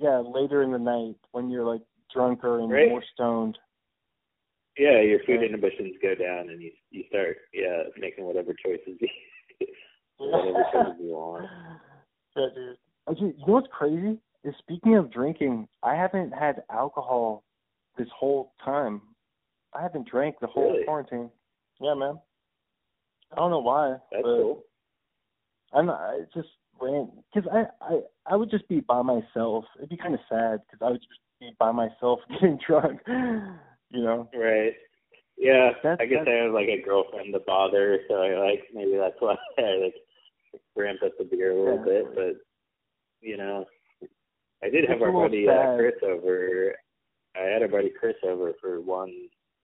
[0.00, 1.82] Yeah, later in the night when you're like
[2.12, 2.88] drunker and Right.
[2.88, 3.58] more stoned.
[4.80, 9.08] Yeah, your food inhibitions go down, and you you start yeah making whatever choices you
[10.16, 11.46] whatever choices you want.
[12.34, 12.76] Yeah, dude.
[13.06, 14.18] Oh, you know what's crazy?
[14.42, 17.44] Is speaking of drinking, I haven't had alcohol
[17.98, 19.02] this whole time.
[19.74, 20.84] I haven't drank the whole Really?
[20.84, 21.30] quarantine.
[21.78, 22.18] Yeah, man.
[23.32, 23.96] I don't know why.
[24.10, 24.64] That's but cool.
[25.74, 26.48] I'm not, I just
[26.80, 29.66] ran because I I I would just be by myself.
[29.76, 33.00] It'd be kind of sad because I would just be by myself getting drunk.
[33.90, 34.28] You know.
[34.34, 34.74] Right.
[35.36, 38.64] Yeah, That's- I guess that's- I have like a girlfriend to bother, so I like
[38.74, 39.94] maybe that's why I like
[40.76, 42.02] ramp up the beer a little Yeah.
[42.02, 42.14] bit.
[42.14, 42.34] But
[43.20, 43.64] you know,
[44.62, 45.76] I did have It's a our buddy uh.
[45.76, 46.74] Chris over.
[47.36, 49.12] I had our buddy Chris over for one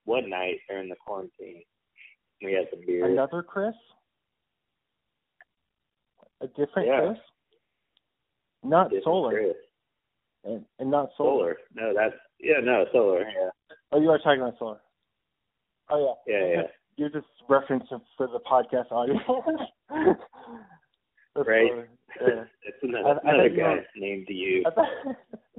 [0.04, 1.62] one night during the quarantine.
[2.42, 3.10] We had some beers.
[3.10, 3.74] Another Chris?
[6.42, 7.00] A different Yeah.
[7.08, 7.18] Chris?
[8.62, 9.30] Not Different solar.
[9.32, 9.56] Chris.
[10.44, 11.56] And, and not solar.
[11.74, 11.92] Solar.
[11.92, 13.20] No, that's yeah, no solar.
[13.20, 13.50] Yeah,
[13.92, 14.80] Oh, you are talking about solar.
[15.90, 16.38] Oh yeah.
[16.38, 16.62] yeah, yeah.
[16.96, 19.20] You're just referencing for the podcast audience.
[21.36, 21.70] Right.
[22.20, 22.44] Yeah.
[22.62, 24.64] it's another, I- I another you guy were- named you.
[24.66, 24.88] I thought,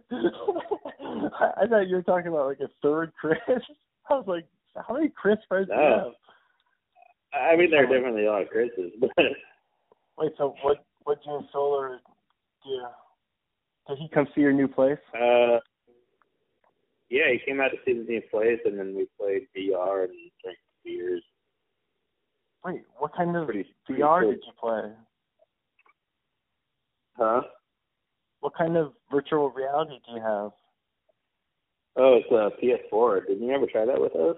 [1.39, 3.37] I, I thought you were talking about like a third Chris.
[4.09, 4.45] I was like,
[4.87, 6.11] how many Chris friends do you have?
[7.33, 9.11] I mean, there are definitely a lot of Chris's, but
[10.17, 10.83] Wait, so what?
[11.03, 11.99] What June Solar
[12.65, 12.81] do?
[13.87, 14.97] Did he come see your new place?
[15.13, 15.59] Uh,
[17.09, 20.13] yeah, he came out to see the new place, and then we played VR and
[20.43, 21.23] drank beers.
[22.65, 24.31] Wait, what kind of Pretty, pretty VR cool.
[24.31, 24.91] did you play?
[27.17, 27.41] Huh?
[28.41, 30.51] What kind of virtual reality do you have?
[31.99, 33.27] Oh, it's a PS4.
[33.27, 34.35] Didn't you ever try that with us?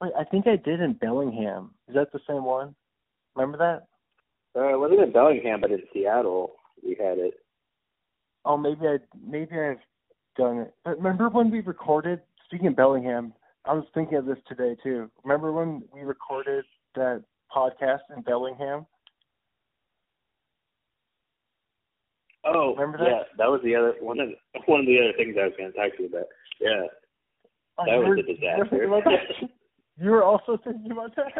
[0.00, 1.72] Wait, I think I did in Bellingham.
[1.88, 2.74] Is that the same one?
[3.34, 3.86] Remember that?
[4.58, 6.52] Uh, it wasn't in Bellingham, but in Seattle
[6.84, 7.34] we had it.
[8.44, 9.78] Oh, maybe I maybe I've
[10.36, 10.74] done it.
[10.84, 12.20] But remember when we recorded?
[12.46, 13.32] Speaking of Bellingham,
[13.64, 15.10] I was thinking of this today too.
[15.24, 16.64] Remember when we recorded
[16.94, 17.22] that
[17.54, 18.86] podcast in Bellingham?
[22.44, 23.04] Oh, Remember that?
[23.06, 25.52] Yeah, that was the other one of the, one of the other things I was
[25.58, 26.26] going to talk to you about.
[26.60, 26.82] Yeah,
[27.78, 28.66] Oh, That you was a you were disaster.
[28.70, 29.48] thinking about that?
[30.04, 31.32] you were also thinking about that.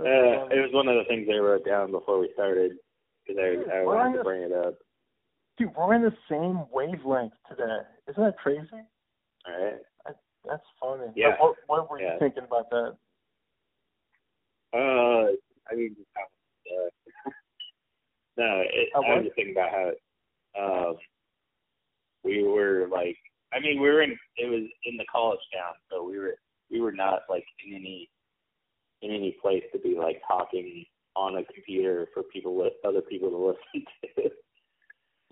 [0.00, 2.72] Uh, it was one of the things I wrote down before we started
[3.26, 4.74] because I, I wanted to bring it up.
[5.56, 7.78] Dude, we're in the same wavelength today.
[8.08, 8.66] Isn't that crazy?
[9.46, 9.80] All right.
[10.46, 11.12] That's funny.
[11.16, 11.36] Yeah.
[11.38, 12.14] But what, what were Yeah.
[12.14, 12.96] you thinking about that?
[14.74, 15.32] Uh,
[15.70, 17.30] I mean, uh,
[18.36, 19.70] no, it, How I was just thinking about
[20.56, 20.96] how um,
[22.24, 23.16] we were like,
[23.52, 26.34] I mean, we were in, it was in the college town, so we were,
[26.70, 28.10] we were not like in any,
[29.00, 30.84] in any place to be like talking
[31.16, 33.86] on a computer for people with other people to listen
[34.16, 34.30] to.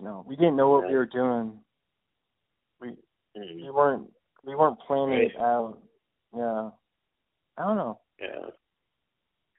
[0.03, 1.59] No, we didn't know what we were doing.
[2.81, 2.89] We
[3.35, 4.11] Mm, we weren't
[4.43, 5.79] we weren't planning it out.
[6.35, 6.69] Yeah.
[7.57, 7.99] I don't know.
[8.21, 8.49] yeah.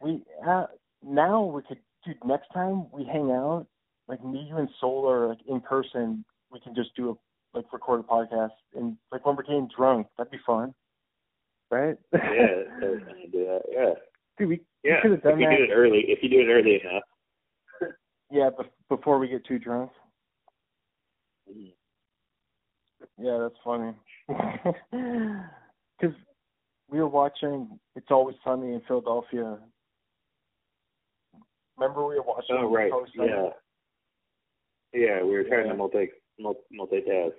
[0.01, 0.67] We uh,
[1.03, 3.67] now we could dude, next time we hang out,
[4.07, 8.01] like me, you and Solar like in person, we can just do a like record
[8.01, 10.73] a podcast and like when we're getting drunk, that'd be fun.
[11.71, 11.97] Right?
[12.13, 13.63] Yeah, I do that.
[13.73, 13.95] Yeah.
[14.39, 14.97] dude, we, Yeah.
[14.97, 15.57] we could have done If you that.
[15.57, 17.03] do it early, if you do it early enough.
[18.31, 19.91] Yeah, be- before we get too drunk.
[23.19, 23.93] Yeah, that's funny.
[26.01, 26.17] Because
[26.91, 29.59] we were watching It's Always Sunny in Philadelphia.
[31.77, 32.91] Remember we were watching Oh right.
[32.91, 33.51] post Yeah.
[34.93, 35.73] Yeah, we were trying Yeah.
[35.73, 37.33] to multi multi multitask.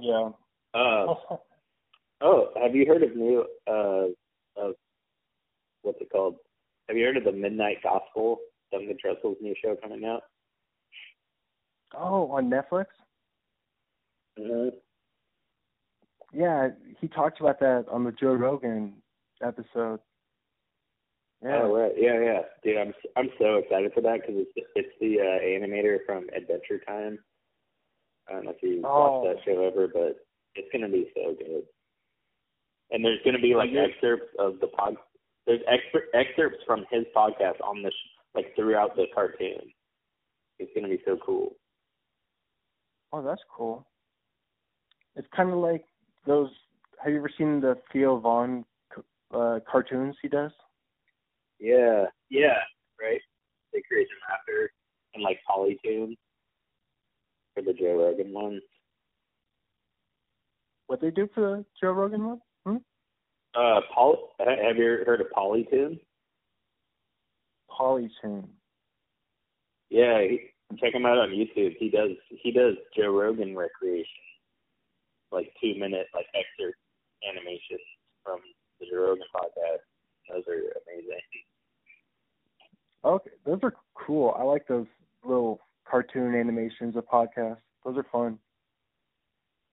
[0.00, 0.30] Yeah.
[0.72, 1.14] Uh,
[2.22, 4.06] oh, have you heard of new uh
[4.56, 4.74] of
[5.82, 6.36] what's it called?
[6.88, 8.38] Have you heard of the Midnight Gospel?
[8.72, 10.22] Duncan Trussell's new show coming out.
[11.96, 12.86] Oh, on Netflix?
[14.38, 14.76] Mm-hmm.
[16.32, 16.68] Yeah,
[17.00, 18.94] he talked about that on the Joe Rogan
[19.42, 19.98] episode.
[21.42, 21.60] Yeah.
[21.62, 25.18] Oh right, yeah, yeah, dude, I'm I'm so excited for that because it's it's the
[25.20, 27.18] uh, animator from Adventure Time.
[28.28, 29.22] I don't know if you Oh.
[29.22, 30.16] watched that show ever, but
[30.54, 31.62] it's gonna be so good.
[32.90, 34.96] And there's gonna be like excerpts of the pod.
[35.46, 39.72] There's excer- excerpts from his podcast on the sh- like throughout the cartoon.
[40.58, 41.56] It's gonna be so cool.
[43.12, 43.86] Oh, that's cool.
[45.16, 45.84] It's kind of like
[46.26, 46.50] those.
[47.02, 48.64] Have you ever seen the Theo Von
[49.34, 50.52] uh, cartoons he does?
[51.58, 52.58] Yeah, yeah,
[53.00, 53.20] right.
[53.72, 54.70] They create them after
[55.14, 56.16] and like Polytune
[57.54, 58.60] for the Joe Rogan one.
[60.86, 62.40] What they do for the Joe Rogan one?
[62.66, 62.76] Hmm?
[63.54, 66.00] Uh, Paul, have you heard of Polytune?
[67.70, 68.48] Polytune.
[69.88, 71.76] Yeah, he, check him out on YouTube.
[71.78, 74.06] He does he does Joe Rogan recreation,
[75.32, 76.78] like two minute like excerpt
[77.28, 77.80] animations
[78.24, 78.40] from
[78.78, 79.82] the Joe Rogan podcast.
[80.28, 81.20] Those are amazing.
[83.04, 84.34] Okay, those are cool.
[84.38, 84.86] I like those
[85.24, 85.60] little
[85.90, 87.58] cartoon animations of podcasts.
[87.84, 88.38] Those are fun.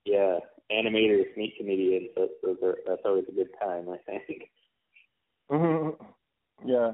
[0.05, 0.39] Yeah,
[0.71, 2.09] animators meet comedians.
[2.15, 3.89] That's those are that's always a good time.
[3.89, 4.49] I think.
[5.51, 6.03] Mm-hmm.
[6.65, 6.91] yeah.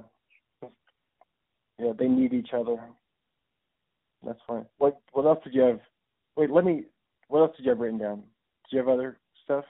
[1.80, 2.78] Yeah, they need each other.
[4.26, 4.65] That's fine.
[4.78, 5.80] What what else did you have?
[6.36, 6.84] Wait, let me.
[7.28, 8.17] What else did you have written down?
[8.69, 9.65] Did you have other stuff?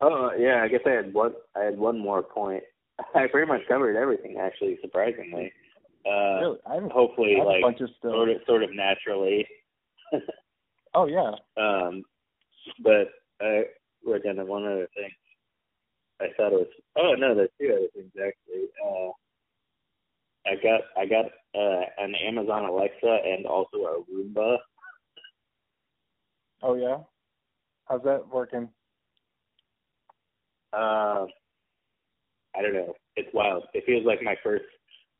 [0.00, 1.32] Oh yeah, I guess I had one.
[1.56, 2.62] I had one more point.
[3.14, 5.52] I pretty much covered everything actually, surprisingly.
[6.06, 6.58] Uh, really?
[6.66, 8.12] I have, hopefully, I have a like bunch of stuff.
[8.12, 9.46] sort of sort of naturally.
[10.94, 11.32] Oh yeah.
[11.56, 12.02] Um,
[12.82, 13.08] but
[13.40, 13.62] I
[14.04, 15.10] wrote down one other thing.
[16.20, 16.66] I thought it was.
[16.96, 18.66] Oh no, there's two other things actually.
[18.84, 19.10] Uh,
[20.46, 24.56] I got I got uh, an Amazon Alexa and also a Roomba.
[26.62, 26.98] Oh yeah.
[27.88, 28.68] How's that working?
[30.72, 31.26] Uh,
[32.54, 32.94] I don't know.
[33.16, 33.64] It's wild.
[33.74, 34.64] It feels like my first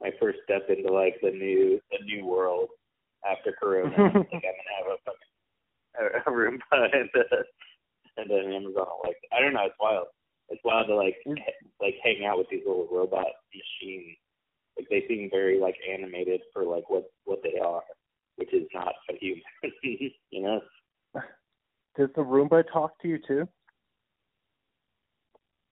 [0.00, 2.68] my first step into like the new the new world
[3.28, 3.90] after Corona.
[3.96, 5.30] like I'm gonna have a fucking
[5.98, 9.26] a, a Roomba and a, and an Amazon Alexa.
[9.36, 9.66] I don't know.
[9.66, 10.06] It's wild.
[10.48, 11.38] It's wild to like h-
[11.80, 14.16] like hang out with these little robot machines.
[14.78, 17.82] Like they seem very like animated for like what what they are,
[18.36, 19.42] which is not a human.
[20.30, 20.60] you know.
[21.96, 23.48] Does the Roomba talk to you too?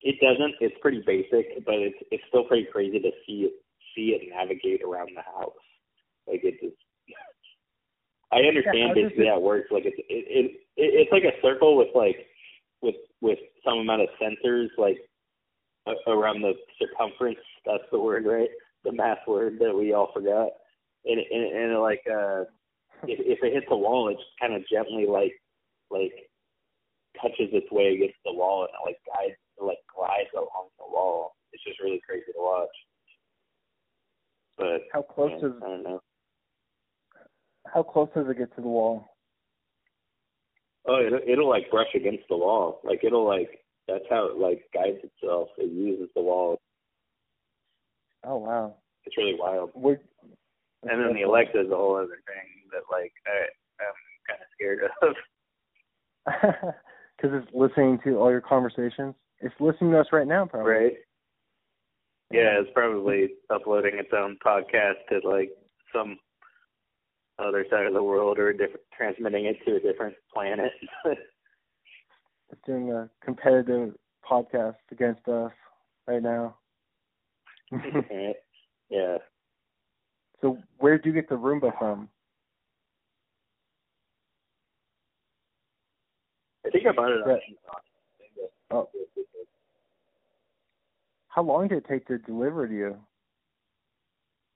[0.03, 0.55] It doesn't.
[0.61, 3.53] It's pretty basic, but it's it's still pretty crazy to see it
[3.94, 5.53] see it navigate around the house.
[6.26, 6.76] Like it just.
[8.32, 9.68] I understand does basically it- how it works.
[9.70, 10.44] Like it's it, it,
[10.76, 12.16] it it's like a circle with like
[12.82, 14.99] with with some amount of sensors like
[16.07, 17.38] around the circumference.
[17.64, 18.51] That's the word, right?
[18.85, 20.51] The math word that we all forgot.
[21.05, 22.45] And and, and it like uh,
[23.05, 25.33] if if it hits a wall, it just kind of gently like
[25.91, 26.12] like
[27.20, 30.85] touches its way against the wall and it like guides it like glides along the
[30.87, 31.35] wall.
[31.53, 32.68] It's just really crazy to watch.
[34.57, 36.01] But How close yeah, does I don't know.
[37.72, 39.14] how close does it get to the wall?
[40.87, 42.81] Oh, it'll, it'll like brush against the wall.
[42.85, 45.49] Like it'll like that's how it like guides itself.
[45.59, 46.59] It uses the wall.
[48.25, 48.75] Oh wow.
[49.05, 49.71] It's really wild.
[49.75, 50.01] Where,
[50.83, 53.47] And then the Alexa is a whole other thing that like I
[53.83, 53.95] I'm
[54.29, 56.75] kind of scared of.
[57.16, 59.12] Because it's listening to all your conversations.
[59.41, 60.71] It's listening to us right now, probably.
[60.71, 60.93] Right.
[62.31, 65.51] Yeah, it's probably uploading its own podcast to like
[65.93, 66.16] some
[67.41, 70.71] other side of the world or a different transmitting it to a different planet.
[72.51, 73.95] It's doing a competitive
[74.29, 75.53] podcast against us
[76.07, 76.57] right now.
[78.91, 79.19] Yeah.
[80.41, 82.09] so where did you get the Roomba from?
[86.66, 87.31] I think I bought it on.
[87.31, 87.41] Amazon.
[88.71, 88.89] Oh.
[91.29, 92.97] How long did it take to deliver to you?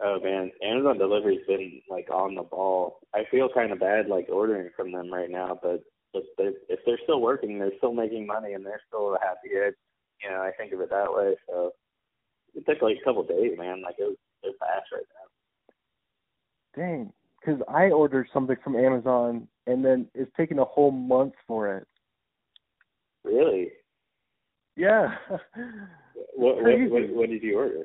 [0.01, 2.99] Oh man, Amazon delivery's been like on the ball.
[3.15, 5.83] I feel kind of bad like ordering from them right now, but
[6.13, 9.51] but they're, if they're still working, they're still making money, and they're still happy.
[9.55, 9.77] It,
[10.23, 11.37] you know, I think of it that way.
[11.49, 11.71] So
[12.55, 13.82] it took like a couple days, man.
[13.82, 15.03] Like it was they're fast right
[16.76, 16.82] now.
[16.82, 17.12] Dang.
[17.40, 21.86] Because I ordered something from Amazon and then it's taken a whole month for it.
[23.24, 23.72] Really?
[24.76, 25.14] Yeah.
[26.34, 27.84] What what what, what did you order?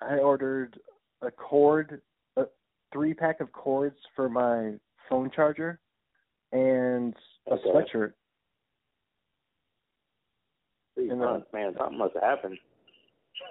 [0.00, 0.78] I ordered
[1.22, 2.00] a cord,
[2.36, 2.44] a,
[2.92, 4.74] three pack of cords for my
[5.08, 5.78] phone charger
[6.52, 7.14] and
[7.48, 7.68] a Okay.
[7.68, 8.12] sweatshirt.
[10.94, 12.58] Three And, months, man, something must have happened.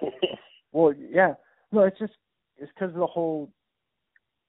[0.72, 1.34] Well, yeah.
[1.72, 2.12] No, it's just
[2.56, 3.50] it's because of the whole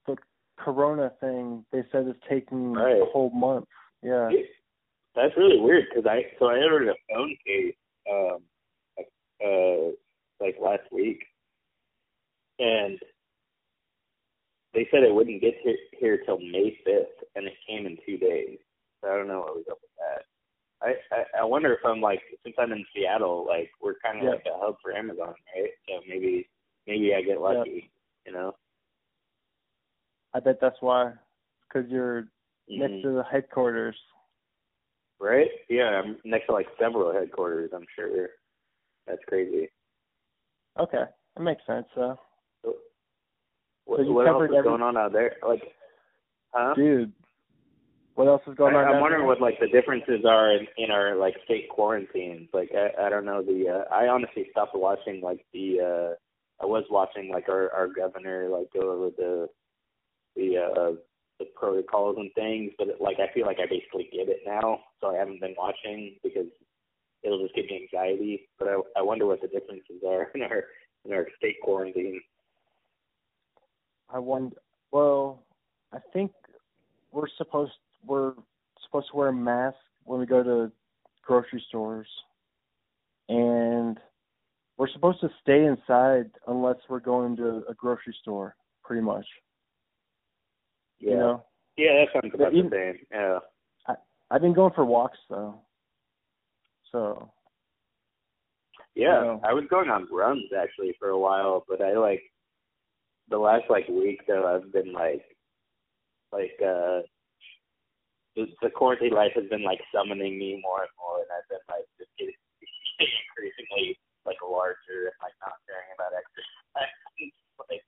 [0.06, 0.16] the
[0.58, 1.66] corona thing.
[1.72, 3.00] They said it's taking Right.
[3.00, 3.66] the whole month.
[4.04, 4.30] Yeah.
[5.16, 7.76] That's really weird because I so I ordered a phone case
[8.12, 8.38] um
[9.44, 9.92] uh
[10.40, 11.24] like last week,
[12.60, 13.00] and
[14.74, 18.18] they said it wouldn't get here, here till May fifth, and it came in two
[18.18, 18.58] days.
[19.02, 20.26] So I don't know what was up with that.
[20.84, 24.24] I, I I wonder if I'm like since I'm in Seattle, like we're kind of
[24.24, 24.30] Yeah.
[24.32, 25.70] like a hub for Amazon, right?
[25.88, 26.50] So maybe
[26.88, 27.92] maybe I get lucky,
[28.26, 28.56] you know.
[30.34, 31.14] I bet that's why.
[31.68, 32.28] Because you're
[32.68, 33.02] next Mhm.
[33.04, 33.98] to the headquarters.
[35.20, 35.50] Right?
[35.70, 37.72] Yeah, I'm next to like several headquarters.
[37.74, 38.30] I'm sure.
[39.06, 39.70] That's crazy.
[40.80, 41.04] Okay,
[41.36, 41.88] that makes sense.
[41.96, 42.16] Uh,
[43.86, 45.38] What, So what else is every- going on out there?
[45.44, 45.76] Like,
[46.54, 46.74] huh?
[46.76, 47.12] dude,
[48.16, 48.96] what else is going I, on?
[48.96, 49.28] I'm wondering there?
[49.28, 52.50] what like the differences are in, in our like state quarantines.
[52.54, 53.42] Like, I, I don't know.
[53.42, 55.80] The uh, I honestly stopped watching like the.
[55.80, 56.16] uh
[56.62, 59.48] I was watching like our our governor like go over the
[60.36, 60.96] the uh
[61.40, 65.08] the protocols and things, but like I feel like I basically get it now, so
[65.08, 66.46] I haven't been watching because
[67.24, 68.48] it'll just give me anxiety.
[68.60, 70.66] But I I wonder what the differences are in our
[71.06, 72.22] in our state quarantine.
[74.14, 74.56] I wonder.
[74.92, 75.44] Well,
[75.94, 76.32] I think
[77.12, 77.72] we're supposed
[78.06, 78.34] we're
[78.86, 80.72] supposed to wear a mask when we go to
[81.24, 82.08] grocery stores,
[83.30, 83.98] and
[84.78, 88.56] we're supposed to stay inside unless we're going to a grocery store.
[88.84, 89.26] Pretty much,
[91.00, 91.12] Yeah.
[91.12, 91.46] you know.
[91.78, 93.06] Yeah, that sounds about even- the same.
[93.12, 93.40] Yeah.
[93.88, 93.96] I,
[94.30, 95.62] I've been going for walks though,
[96.92, 97.32] so
[98.96, 99.42] Yeah, No.
[99.46, 102.22] I was going on runs actually for a while, but I like
[103.30, 105.24] the last like week though I've been like
[106.34, 107.02] like uh
[108.36, 111.64] the, the quarantine life has been like summoning me more and more and I've been
[111.68, 112.36] like just getting,
[113.00, 116.94] increasingly like larger and like not caring about exercise
[117.70, 117.84] like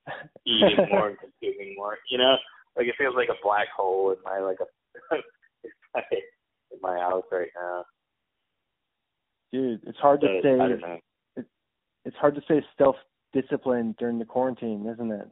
[0.46, 1.98] eating more and consuming more.
[2.10, 2.36] You know?
[2.76, 4.68] Like it feels like a black hole in my like a
[6.12, 7.86] in my house right now.
[9.52, 10.60] dude, it's hard to But stay.
[10.60, 11.00] I don't know.
[12.06, 12.96] It's hard to say self
[13.32, 15.28] discipline during the quarantine, isn't it?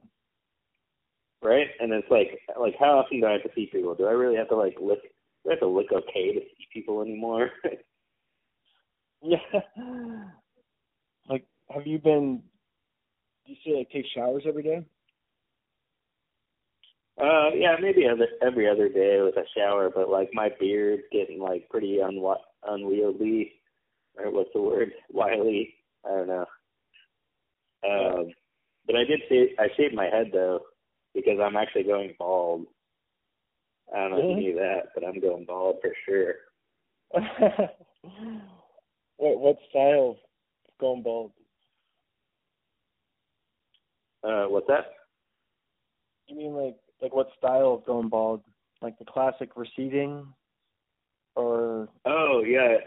[1.42, 1.68] Right?
[1.80, 3.96] And it's like, like how often do I have to see people?
[3.96, 5.02] Do I really have to like look?
[5.44, 7.50] Do I have to look okay to see people anymore?
[9.24, 9.38] Yeah.
[11.30, 12.42] Like, have you been?
[13.46, 14.84] Do you say like take showers every day?
[17.22, 21.40] uh, yeah, maybe other, every other day with a shower, but like my beard's getting
[21.40, 22.36] like pretty unwi-
[22.68, 23.54] unwieldy,
[24.18, 24.92] or what's the word?
[25.12, 25.76] Wily.
[26.04, 26.46] I don't know.
[27.88, 28.28] Um,
[28.88, 29.50] but I did shave.
[29.60, 30.62] I shaved my head though
[31.14, 32.66] because I'm actually going bald.
[33.94, 36.36] I don't know if you knew that, but I'm going bald for sure.
[39.18, 40.18] what what style of
[40.80, 41.32] going bald?
[44.24, 44.86] Uh, what's that?
[46.28, 48.42] You mean like like what style of going bald?
[48.82, 50.26] Like the classic receding,
[51.36, 52.78] or Oh yeah,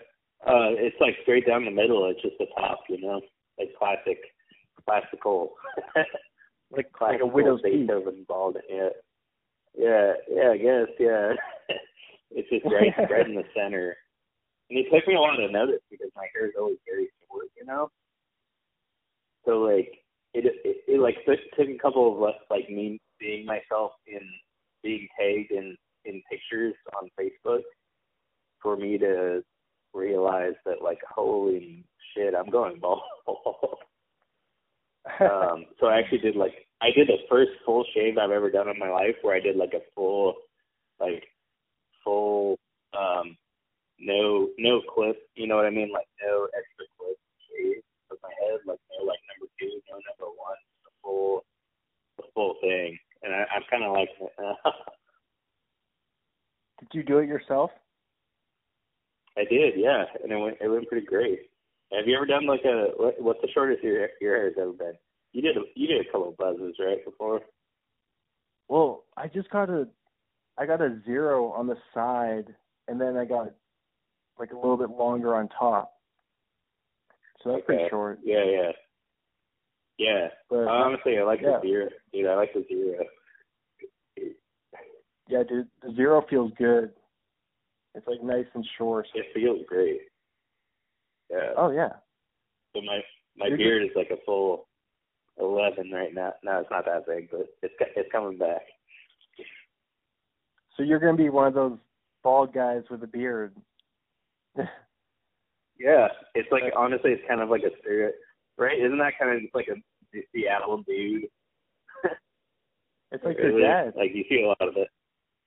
[0.47, 2.11] uh, it's like straight down the middle.
[2.11, 3.21] It's just the top, you know,
[3.59, 4.19] like classic,
[4.87, 5.53] classical,
[6.77, 7.63] like like a widow's?
[7.63, 8.57] Beethoven bald.
[8.69, 8.89] Yeah,
[9.77, 10.51] yeah, yeah.
[10.51, 11.33] I guess yeah.
[12.31, 13.97] it's just right, right in the center.
[14.71, 17.47] And it took me a while to notice because my hair is always very short,
[17.57, 17.91] you know.
[19.45, 19.91] So like
[20.33, 24.21] it, it, it like took, took a couple of like, like me seeing myself in
[24.83, 27.63] being tagged in in pictures on Facebook
[28.63, 29.43] for me to
[29.93, 33.03] realize that like holy shit, I'm going bald.
[35.21, 38.69] um, so I actually did like I did the first full shave I've ever done
[38.69, 40.35] in my life, where I did like a full,
[41.01, 41.25] like
[42.03, 42.59] full,
[42.99, 43.37] um,
[43.99, 47.17] no no clip, you know what I mean, like no extra clip
[47.49, 51.45] shave of my head, like no like number two, no number one, the full,
[52.17, 54.11] the full thing, and I, I'm kind of like.
[56.81, 57.71] Did you do it yourself?
[59.37, 61.51] I did, yeah, and it went it went pretty great.
[61.97, 64.73] Have you ever done like a what, what's the shortest your your hair has ever
[64.73, 64.95] been?
[65.33, 67.41] You did a, you did a couple of buzzes right before.
[68.69, 69.87] Well, I just got a,
[70.57, 72.55] I got a zero on the side,
[72.89, 73.53] and then I got
[74.39, 75.93] like a little bit longer on top.
[77.43, 78.21] So that's pretty short.
[78.25, 78.71] Yeah, yeah,
[79.99, 80.29] yeah.
[80.49, 81.59] But Honestly, I like yeah.
[81.63, 82.27] the zero, dude.
[82.27, 83.05] I like the zero.
[85.29, 86.91] yeah, dude, the zero feels good.
[87.95, 89.07] It's like nice and short.
[89.15, 90.01] It feels great.
[91.31, 91.53] Yeah.
[91.57, 91.91] Oh yeah.
[92.75, 93.01] So my
[93.37, 94.67] my You're beard is like a full
[95.39, 96.35] eleven right now.
[96.43, 98.63] No, it's not that big, but it's it's coming back.
[100.77, 101.79] So you're gonna be one of those
[102.23, 103.55] bald guys with a beard.
[104.57, 108.15] yeah, it's like honestly, it's kind of like a spirit,
[108.59, 108.79] right?
[108.79, 109.77] Isn't that kind of just like a
[110.33, 111.25] Seattle dude?
[113.13, 113.93] it's like really, your dad.
[113.97, 114.89] Like you see a lot of it.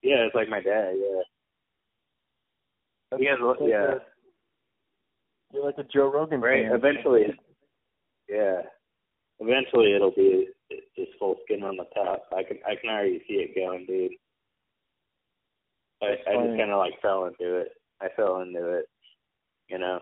[0.01, 0.93] Yeah, it's like my dad.
[0.97, 1.21] Yeah.
[3.11, 3.93] That's, he has, yeah.
[5.53, 6.65] You're like a Joe Rogan right.
[6.65, 6.75] fan.
[6.75, 7.25] Eventually,
[8.29, 8.61] yeah.
[9.39, 10.47] Eventually, it'll be
[10.95, 12.23] just full skin on the top.
[12.35, 14.11] I can I can already see it going, dude.
[16.01, 17.69] I I just kind of like fell into it.
[18.01, 18.85] I fell into it,
[19.69, 19.99] you know,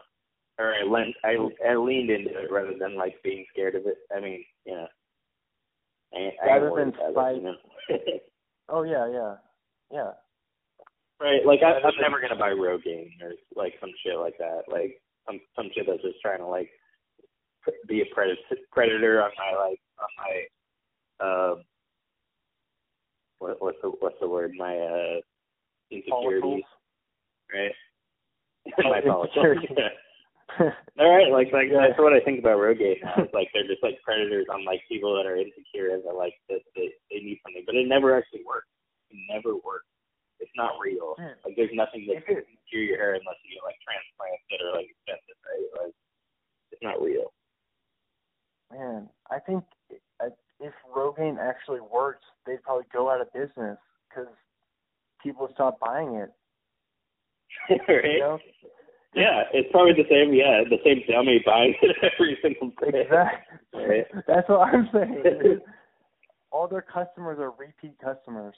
[0.57, 1.35] or I lent I
[1.67, 3.97] I leaned into it rather than like being scared of it.
[4.15, 4.87] I mean, you know,
[6.13, 7.35] I, I rather than fight.
[7.35, 7.55] You know?
[8.69, 9.35] oh yeah, yeah,
[9.91, 10.11] yeah.
[11.19, 14.63] Right, like I, I'm never gonna buy Rogaine or like some shit like that.
[14.69, 16.69] Like some some shit that's just trying to like
[17.88, 18.39] be a predator
[18.71, 21.55] predator on my like on my uh
[23.39, 24.53] what what's the what's the word?
[24.57, 25.19] My uh
[25.91, 26.63] insecurities.
[27.53, 27.71] Right?
[28.84, 29.36] Oh, my follicles
[30.99, 31.89] all right like like yeah.
[31.89, 33.17] that's what I think about Rogaine now.
[33.17, 36.34] It's like they're just like predators on like people that are insecure and they're like
[36.49, 38.69] that they they need something but it never actually works.
[39.09, 39.89] It never works.
[40.39, 41.15] It's not real.
[41.17, 42.26] Like there's nothing that
[42.70, 45.95] cure your hair unless you get like transplants that are like expensive right like
[46.72, 47.32] it's not real
[48.72, 49.63] man, I think
[50.59, 53.78] if Rogaine actually works, they'd probably go out of business
[54.09, 54.32] because
[55.22, 56.32] people stop buying it.
[57.88, 58.03] right?
[58.05, 58.39] You know?
[59.13, 60.34] Yeah, it's probably the same.
[60.34, 63.01] Yeah, the same dummy buying it every single day.
[63.01, 63.86] Exactly.
[63.86, 64.05] Right?
[64.28, 65.59] That's what I'm saying.
[66.51, 68.55] All their customers are repeat customers.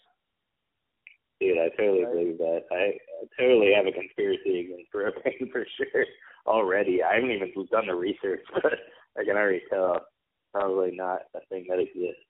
[1.39, 2.13] Dude, I totally right?
[2.13, 2.63] believe that.
[2.71, 6.05] I, I totally have a conspiracy against Rogaine for sure
[6.47, 7.03] already.
[7.03, 8.73] I haven't even done the research, but
[9.17, 10.05] I can already tell
[10.53, 12.23] probably not a thing that exists.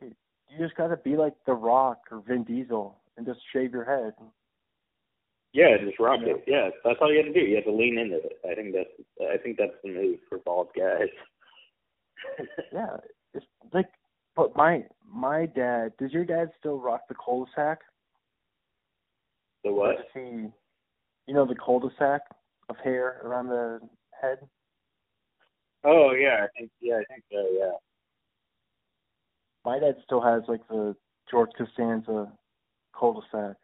[0.00, 4.14] You just gotta be like The Rock or Vin Diesel and just shave your head.
[5.52, 6.34] Yeah, just rock yeah.
[6.34, 6.44] it.
[6.46, 7.46] Yeah, that's all you have to do.
[7.46, 8.38] You have to lean into it.
[8.48, 11.08] I think that's I think that's the move for bald guys.
[12.72, 12.96] yeah,
[13.32, 13.86] it's like,
[14.36, 15.92] but my my dad.
[15.98, 17.80] Does your dad still rock the cul-de-sac?
[19.62, 19.96] The what?
[20.12, 20.48] He,
[21.26, 22.22] you know, the cul-de-sac
[22.68, 23.80] of hair around the
[24.20, 24.38] head.
[25.84, 27.46] Oh yeah, I think yeah, I think so.
[27.52, 27.72] Yeah.
[29.64, 30.94] My dad still has like the
[31.30, 32.32] George Costanza
[32.98, 33.56] cul-de-sac.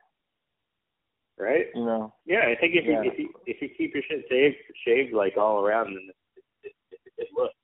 [1.38, 1.66] Right.
[1.74, 2.12] You know.
[2.26, 3.02] Yeah, I think if yeah.
[3.02, 4.56] you if you if you keep your shit shaved
[4.86, 6.16] shaved like all around, then it,
[6.64, 7.54] it, it, it looks.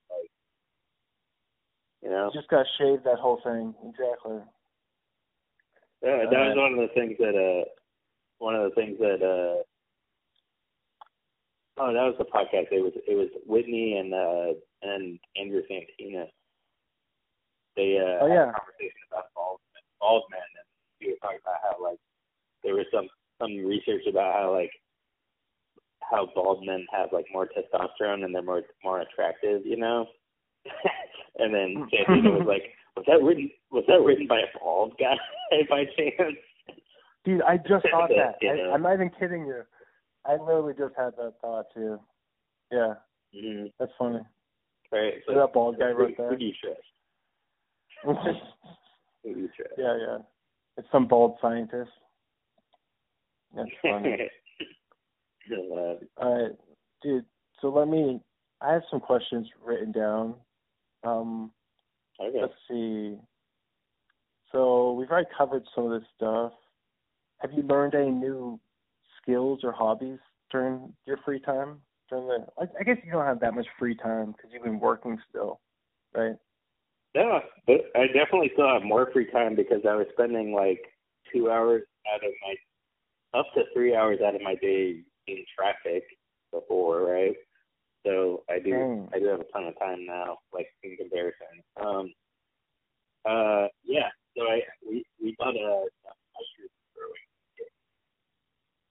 [2.07, 2.31] You know.
[2.33, 3.75] Just got to shave that whole thing.
[3.83, 4.39] Exactly.
[6.07, 7.67] Yeah, that was one of the things that uh,
[8.39, 9.63] one of the things that uh
[11.79, 12.71] Oh, that was the podcast.
[12.71, 14.55] It was it was Whitney and uh
[14.87, 16.31] and Andrew Santino.
[17.75, 18.47] They uh oh, yeah.
[18.47, 19.59] had a conversation about bald
[19.99, 20.67] bald men and
[21.01, 21.99] he was talking about how like
[22.63, 23.09] there was some
[23.43, 24.71] some research about how like
[26.09, 30.07] how bald men have like more testosterone and they're more more attractive, you know?
[31.39, 32.63] and then Santino was like,
[32.97, 35.15] Was that written was that written by a bald guy
[35.71, 36.37] by chance?
[37.25, 38.37] Dude, I just thought that.
[38.43, 39.63] I, I'm not even kidding you.
[40.25, 41.99] I literally just had that thought too.
[42.71, 42.95] Yeah.
[43.35, 43.67] Mm-hmm.
[43.79, 44.21] That's funny.
[44.93, 45.15] Right.
[45.27, 46.31] So that bald guy right that.
[46.31, 46.81] Who do you trust?
[49.25, 49.73] who do you trust?
[49.77, 50.19] Yeah, yeah.
[50.77, 51.91] It's some bald scientist.
[53.55, 54.17] That's funny.
[55.51, 56.53] All right,
[57.03, 57.25] dude.
[57.61, 58.21] So let me.
[58.61, 60.35] I have some questions written down.
[61.07, 61.53] Um,
[62.21, 62.41] okay.
[62.41, 63.17] Let's see.
[64.53, 66.53] So we've already covered some of this stuff.
[67.39, 68.59] Have you learned any new
[69.21, 70.19] skills or hobbies
[70.51, 71.81] during your free time?
[72.09, 74.81] During the, I, I guess you don't have that much free time because you've been
[74.81, 75.61] working still,
[76.15, 76.35] right?
[77.15, 80.81] Yeah, but I definitely still have more free time because I was spending like
[81.33, 81.83] two hours
[82.13, 86.05] out of my, up to three hours out of my day in traffic
[86.53, 87.35] before, right?
[88.07, 89.09] So I do, Dang.
[89.13, 91.47] I do have a ton of time now, like in comparison.
[91.85, 92.13] Um,
[93.29, 94.09] uh, yeah.
[94.37, 97.27] So I we we bought a, a mushroom growing
[97.59, 97.69] kit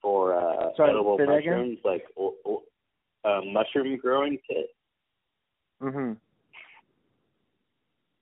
[0.02, 2.64] for uh, Sorry, edible mushrooms, like o- o-
[3.24, 4.68] uh, mushroom growing kit.
[5.82, 6.18] Mhm.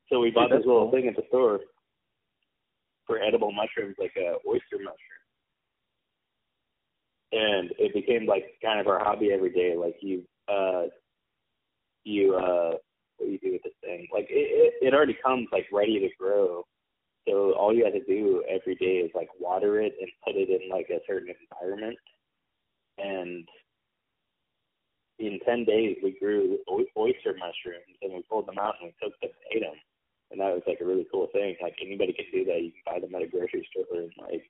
[0.10, 0.92] So we bought Dude, this little cool.
[0.92, 1.62] thing at the store
[3.08, 5.00] for edible mushrooms, like a oyster mushroom.
[7.32, 9.76] And it became like kind of our hobby every day.
[9.76, 10.84] Like you, uh,
[12.04, 12.76] you, uh,
[13.18, 14.08] what you do with this thing?
[14.14, 16.66] Like it, it, it already comes like ready to grow.
[17.28, 20.50] So all you have to do every day is like water it and put it
[20.50, 21.98] in like a certain environment.
[22.98, 23.48] And
[25.20, 26.60] in 10 days, we grew
[26.98, 29.80] oyster mushrooms and we pulled them out and we cooked them and ate them.
[30.32, 31.56] and that was like a really cool thing.
[31.62, 32.62] Like anybody can do that.
[32.62, 34.44] You can buy them at a grocery store and like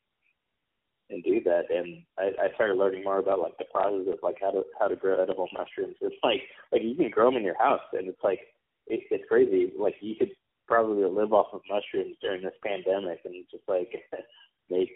[1.13, 1.63] and do that.
[1.69, 4.87] And I, I started learning more about like the process of like how to how
[4.87, 5.95] to grow edible mushrooms.
[6.01, 6.41] It's like
[6.71, 8.39] like you can grow them in your house, and it's like
[8.87, 9.71] it, it's crazy.
[9.77, 10.31] Like you could
[10.67, 13.91] probably live off of mushrooms during this pandemic, and just like
[14.69, 14.89] make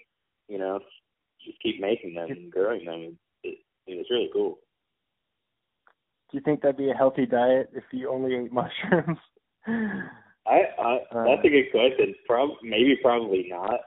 [0.47, 0.80] you know
[1.45, 3.18] just keep making them and growing them.
[3.43, 4.57] It, it, was really cool.
[6.32, 9.20] Do you think that'd be a healthy diet if you only ate mushrooms?
[9.68, 12.15] I, I that's a good question.
[12.26, 13.80] Prob maybe probably not.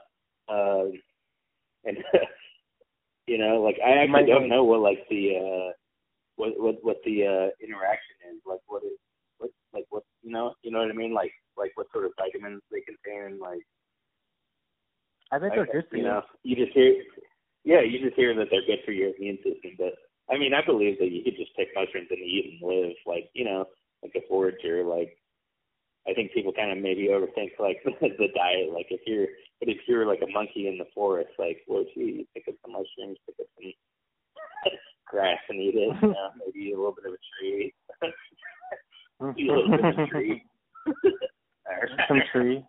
[0.49, 0.93] Um,
[1.85, 1.97] and
[3.27, 5.71] you know, like I actually don't know what like the uh
[6.35, 8.41] what what what the uh interaction is.
[8.45, 8.97] Like what is
[9.37, 11.13] what like what you know you know what I mean?
[11.13, 13.39] Like like what sort of vitamins they contain.
[13.39, 13.61] Like
[15.31, 16.03] I bet they're good for you.
[16.03, 16.95] You know, you just hear
[17.63, 19.71] yeah, you just hear that they're good for your immune system.
[19.77, 19.93] But
[20.29, 23.29] I mean, I believe that you could just take mushrooms and eat and live like
[23.33, 23.65] you know
[24.03, 24.83] like a forager.
[24.83, 25.17] Like
[26.07, 28.73] I think people kind of maybe overthink like the diet.
[28.73, 29.27] Like if you're,
[29.59, 32.55] but if you're like a monkey in the forest, like well, gee, you pick up
[32.63, 33.71] some mushrooms, pick up some
[35.07, 35.95] grass and eat it.
[36.01, 37.73] You know, maybe a little bit of a tree.
[39.37, 40.43] eat a little bit of a tree.
[40.87, 42.01] Hmm.
[42.07, 42.65] some tree,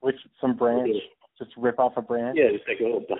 [0.00, 0.96] which some branch.
[1.38, 2.38] Just rip off a branch.
[2.40, 3.04] Yeah, just take a little.
[3.06, 3.18] bite.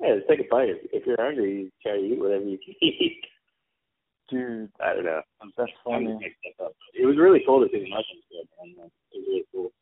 [0.00, 0.68] Yeah, just take a bite.
[0.94, 3.20] If you're hungry, you try to eat whatever you can eat.
[4.30, 5.20] Dude, I don't know.
[5.56, 6.16] That's funny.
[6.94, 8.24] It was really cool to see the mushrooms
[8.78, 8.90] man.
[9.12, 9.72] It was really cool.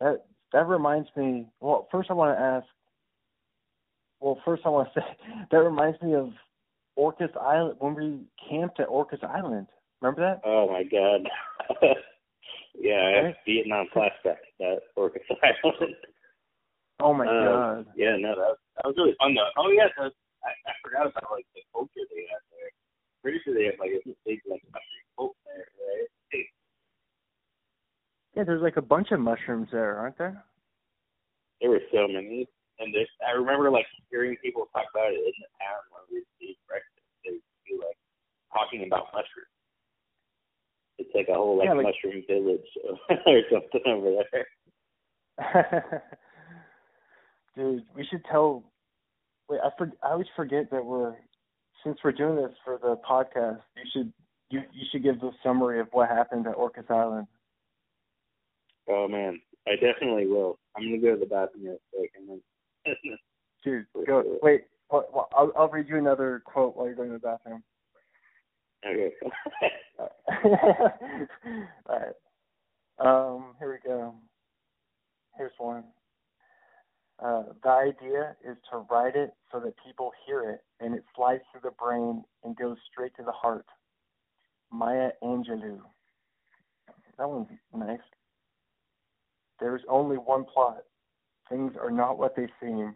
[0.00, 1.46] That that reminds me.
[1.60, 2.66] Well, first I want to ask.
[4.20, 5.06] Well, first I want to say
[5.50, 6.30] that reminds me of
[6.96, 9.66] Orcas Island when we camped at Orcas Island.
[10.00, 10.40] Remember that?
[10.44, 11.26] Oh my god.
[12.78, 15.94] yeah, have Vietnam flashback at Orcas Island.
[17.00, 17.86] Oh my uh, god.
[17.96, 19.50] Yeah, no, that was, that was really fun though.
[19.58, 22.70] Oh yeah, I, I forgot about like the culture they had there.
[23.24, 26.44] Pretty sure they have like a big like mushroom cult there, right?
[28.36, 30.44] Yeah, there's like a bunch of mushrooms there, aren't there?
[31.62, 32.46] There were so many,
[32.80, 36.46] and this I remember like hearing people talk about it in the town when we
[36.46, 37.00] eat breakfast.
[37.24, 37.96] They would be like
[38.52, 39.48] talking about mushrooms.
[40.98, 42.60] It's like a whole like, yeah, like mushroom village
[43.08, 44.20] or something over
[45.38, 46.02] there.
[47.56, 48.64] Dude, we should tell.
[49.48, 51.14] Wait, I for, I always forget that we're
[51.84, 53.60] since we're doing this for the podcast.
[53.76, 54.12] You should
[54.50, 57.26] you you should give the summary of what happened at Orcas Island.
[58.88, 60.58] Oh man, I definitely will.
[60.76, 63.18] I'm gonna go to the bathroom real quick and then.
[63.64, 64.38] Dude, go.
[64.42, 67.62] Wait, well, I'll I'll read you another quote while you're going to the bathroom.
[68.86, 69.12] Okay.
[71.88, 72.14] All right.
[72.98, 74.14] Um, here we go.
[75.36, 75.84] Here's one.
[77.22, 81.42] Uh, the idea is to write it so that people hear it and it slides
[81.52, 83.66] through the brain and goes straight to the heart.
[84.72, 85.80] Maya Angelou.
[87.18, 88.00] That one's nice.
[89.60, 90.82] There's only one plot.
[91.48, 92.94] Things are not what they seem.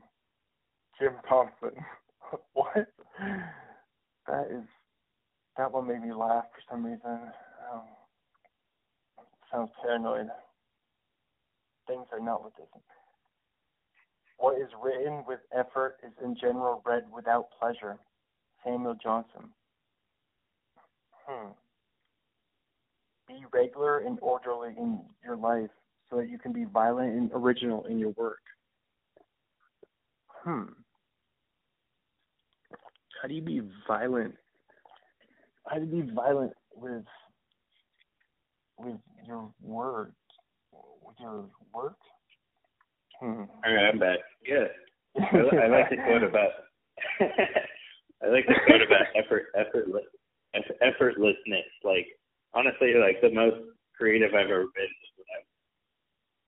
[0.98, 1.78] Jim Thompson.
[2.54, 2.88] what?
[4.26, 4.64] That is.
[5.56, 7.20] That one made me laugh for some reason.
[7.72, 7.82] Um,
[9.52, 10.28] sounds paranoid.
[11.86, 12.97] Things are not what they seem.
[14.48, 17.98] What is written with effort is in general read without pleasure.
[18.64, 19.50] Samuel Johnson.
[21.26, 21.48] Hmm.
[23.26, 25.68] Be regular and orderly in your life
[26.08, 28.38] so that you can be violent and original in your work.
[30.42, 30.72] Hmm.
[33.20, 34.34] How do you be violent?
[35.66, 37.04] How do you be violent with
[38.78, 38.96] with
[39.26, 40.14] your words?
[40.72, 41.98] With your work?
[43.20, 43.42] Hmm.
[43.64, 44.18] All right, I'm back.
[44.46, 44.70] Yeah,
[45.18, 46.50] I, I like the quote about.
[48.22, 50.04] I like the quote about effort, effortless,
[50.54, 51.68] effortlessness.
[51.82, 52.06] Like
[52.54, 53.56] honestly, like the most
[53.96, 55.40] creative I've ever been is when I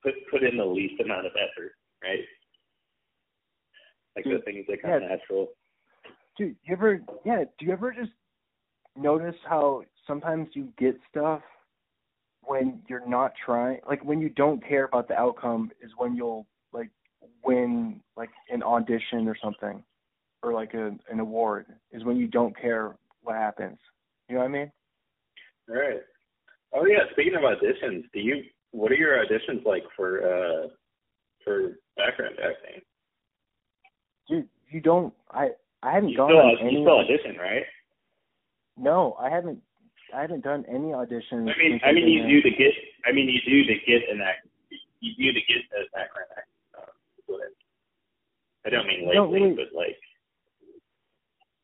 [0.02, 2.24] put put in the least amount of effort, right?
[4.14, 5.08] Like Dude, the things that come yeah.
[5.08, 5.48] natural.
[6.36, 7.00] Dude, you ever?
[7.24, 7.44] Yeah.
[7.58, 8.12] Do you ever just
[8.96, 11.42] notice how sometimes you get stuff
[12.42, 13.80] when you're not trying?
[13.88, 16.46] Like when you don't care about the outcome is when you'll like
[17.50, 19.82] win like an audition or something
[20.42, 23.78] or like a an award is when you don't care what happens.
[24.28, 24.72] You know what I mean?
[25.68, 26.00] Right.
[26.72, 27.10] Oh yeah.
[27.12, 30.68] Speaking of auditions, do you what are your auditions like for uh
[31.44, 32.82] for background acting?
[34.28, 35.12] Dude, you don't.
[35.32, 35.48] I
[35.82, 36.84] I haven't you gone still, on you any.
[36.84, 37.66] still audition, right?
[38.76, 39.58] No, I haven't.
[40.14, 41.50] I haven't done any auditions.
[41.50, 42.72] I mean, I mean, you do to get.
[43.06, 44.46] I mean, you do to get an act.
[45.00, 46.49] You do to get a background acting.
[48.66, 49.96] I don't mean lately, really, but like.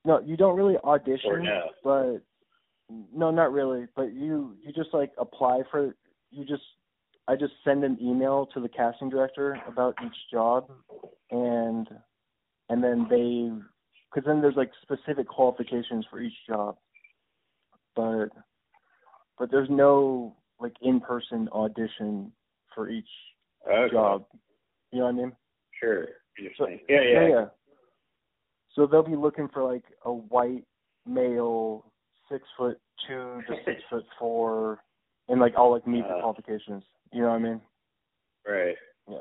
[0.05, 1.70] No, you don't really audition, or no.
[1.82, 2.22] but
[3.14, 3.86] no, not really.
[3.94, 5.94] But you you just like apply for
[6.30, 6.62] you just
[7.28, 10.70] I just send an email to the casting director about each job,
[11.30, 11.88] and
[12.68, 13.51] and then they,
[14.12, 16.76] because then there's like specific qualifications for each job,
[17.97, 18.28] but
[19.38, 22.32] but there's no like in-person audition
[22.74, 23.09] for each
[23.68, 23.92] Okay.
[23.92, 24.24] job.
[24.92, 25.32] You know what I mean?
[25.80, 26.07] Sure.
[26.37, 26.80] So, Interesting.
[26.89, 27.28] yeah, yeah.
[27.28, 27.45] yeah.
[28.74, 30.64] So they'll be looking for like a white
[31.07, 31.91] male,
[32.30, 34.82] six foot two to six foot four,
[35.28, 36.20] and like all like meet the Uh.
[36.20, 36.84] qualifications.
[37.12, 37.61] You know what I mean?
[38.47, 38.76] Right.
[39.09, 39.18] Yeah.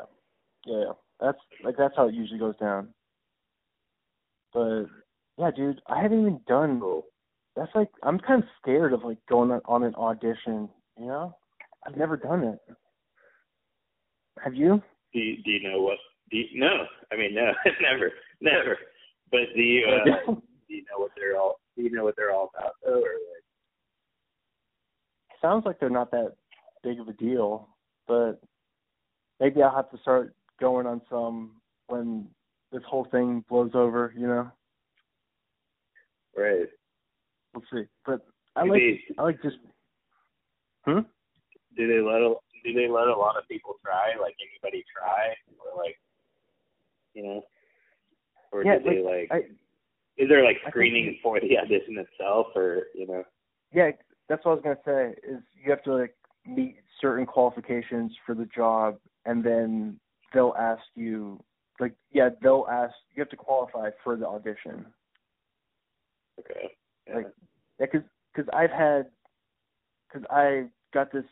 [0.66, 0.92] Yeah, yeah.
[1.20, 2.94] That's like that's how it usually goes down.
[4.54, 4.86] But
[5.38, 6.82] yeah, dude, I haven't even done.
[7.56, 10.70] That's like I'm kind of scared of like going on, on an audition.
[11.00, 11.38] You know,
[11.86, 12.60] I've never done it.
[14.44, 14.82] Have you?
[15.14, 15.98] Do you, do you know what?
[16.56, 18.12] No, I mean no, never,
[18.42, 18.78] never.
[19.32, 21.60] But do you uh, do you know what they're all?
[21.76, 23.44] Do you know what they're all about though, or like?
[25.42, 26.34] Sounds like they're not that
[26.84, 27.70] big of a deal,
[28.08, 28.40] but
[29.40, 31.52] maybe I'll have to start going on some
[31.88, 32.28] when
[32.72, 34.14] this whole thing blows over.
[34.18, 34.52] You know,
[36.36, 36.68] Right.
[37.54, 37.88] we'll see.
[38.06, 38.22] But
[38.56, 39.58] I do like they I like just.
[40.86, 41.00] Hmm.
[41.76, 44.14] do they let a do they let a lot of people try?
[44.20, 45.98] Like anybody try, or like,
[47.16, 47.42] you know,
[48.52, 49.30] or Yeah, do they like?
[49.32, 49.38] I,
[50.18, 53.24] is there like screening for the audition itself, or you know?
[53.74, 53.92] Yeah,
[54.30, 55.16] that's what I was gonna say.
[55.28, 60.00] Is you have to like meet certain qualifications for the job, and then
[60.34, 61.42] they'll ask you,
[61.80, 64.86] like, yeah, they'll ask you have to qualify for the audition.
[66.40, 66.72] Okay.
[67.08, 67.16] Yeah.
[67.16, 67.28] Like,
[67.80, 68.02] yeah, cause,
[68.36, 69.08] cause I've had,
[70.12, 71.26] cause I got this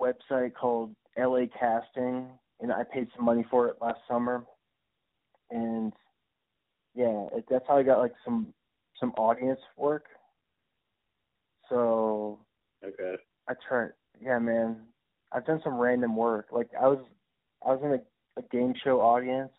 [0.00, 2.28] website called LA Casting,
[2.60, 4.44] and I paid some money for it last summer,
[5.50, 5.92] and
[6.94, 8.52] yeah, it, that's how I got like some
[8.98, 10.06] some audience work.
[11.68, 12.38] So
[12.84, 13.16] okay.
[13.48, 14.76] I turned, yeah, man.
[15.32, 16.46] I've done some random work.
[16.50, 17.04] Like I was,
[17.64, 19.52] I was in a, a game show audience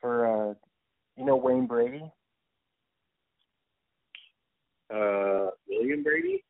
[0.00, 0.54] for, uh,
[1.16, 2.02] you know, Wayne Brady.
[4.90, 6.44] Uh, William Brady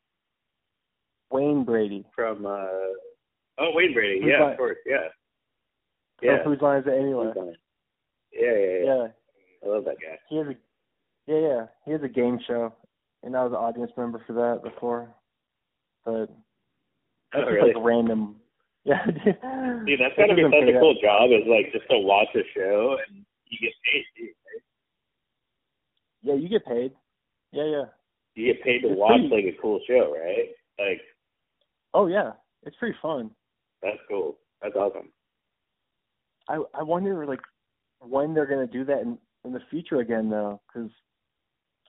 [1.30, 2.04] Wayne Brady.
[2.14, 2.66] from uh.
[3.58, 4.20] Oh, Wayne Brady.
[4.20, 4.52] Who's yeah, that?
[4.52, 4.78] of course.
[4.86, 5.08] Yeah.
[6.22, 6.44] Yeah.
[6.44, 7.32] whose line is it anyway?
[8.32, 8.84] Who's on it?
[8.84, 9.08] Yeah, yeah, yeah, Yeah,
[9.70, 10.18] I love that guy.
[10.28, 10.56] he has a,
[11.26, 12.72] yeah, yeah, he has a game show,
[13.22, 15.14] and I was an audience member for that before.
[16.04, 16.12] But
[17.34, 17.72] Oh, that's just really?
[17.74, 18.36] like random.
[18.84, 19.14] Yeah, dude.
[19.86, 21.30] Dude, that's gotta be such a that- cool job.
[21.30, 24.04] Is like just to watch a show and you get paid.
[24.20, 24.62] Right?
[26.22, 26.92] Yeah, you get paid.
[27.52, 27.84] Yeah, yeah.
[28.34, 30.48] You get paid to It's watch pretty- like a cool show, right?
[30.80, 31.00] Like
[31.94, 32.32] Oh yeah,
[32.64, 33.30] it's pretty fun.
[33.84, 34.36] that's cool.
[34.60, 35.10] That's awesome.
[36.48, 37.38] I I wonder like
[38.02, 40.90] when they're gonna do that in in the future again though, because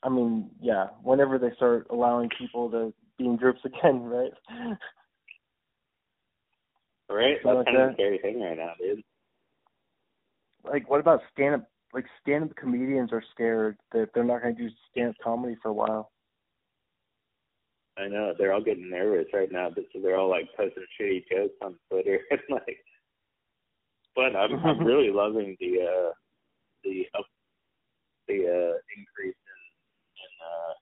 [0.04, 4.32] I mean, yeah, whenever they start allowing people to be in groups again, right?
[7.10, 7.38] Right?
[7.44, 9.04] That's like kind of a scary thing right now, dude.
[10.64, 11.68] like, what about stand up?
[11.94, 15.70] Like, stand up comedians are scared that they're not gonna do stand up comedy for
[15.70, 16.12] a while.
[17.98, 21.26] I know they're all getting nervous right now, but so they're all like posting shitty
[21.32, 22.78] jokes on Twitter and like.
[24.16, 26.12] But I'm I'm really loving the uh
[26.84, 27.26] the up
[28.28, 29.62] the uh increase in
[30.18, 30.74] in uh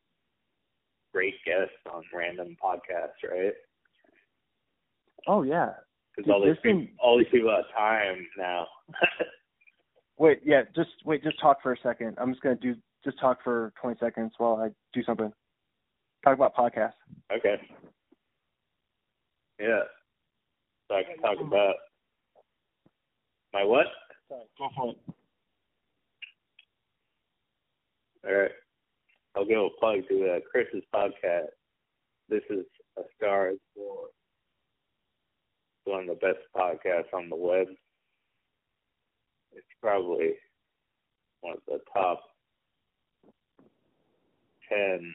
[1.13, 3.53] great guests on random podcasts, right?
[5.27, 5.71] Oh yeah.
[6.15, 8.67] Because all these there's been- people, all these people have time now.
[10.17, 12.15] Wait, yeah, just wait, just talk for a second.
[12.21, 15.31] I'm just gonna do just talk for 20 seconds while I do something.
[16.23, 16.91] Talk about podcasts.
[17.35, 17.55] okay.
[19.59, 19.79] Yeah.
[20.87, 21.73] So I can talk about
[23.53, 23.88] my what?
[24.30, 24.98] Sorry, go for it.
[28.26, 28.52] All right.
[29.36, 31.48] I'll give a plug to uh, Chris's podcast.
[32.30, 32.65] This is
[32.98, 34.10] A Star is Born.
[35.78, 37.68] It's one of the best podcasts on the web.
[39.53, 40.34] It's probably
[41.41, 42.22] one of the top
[44.69, 45.14] 10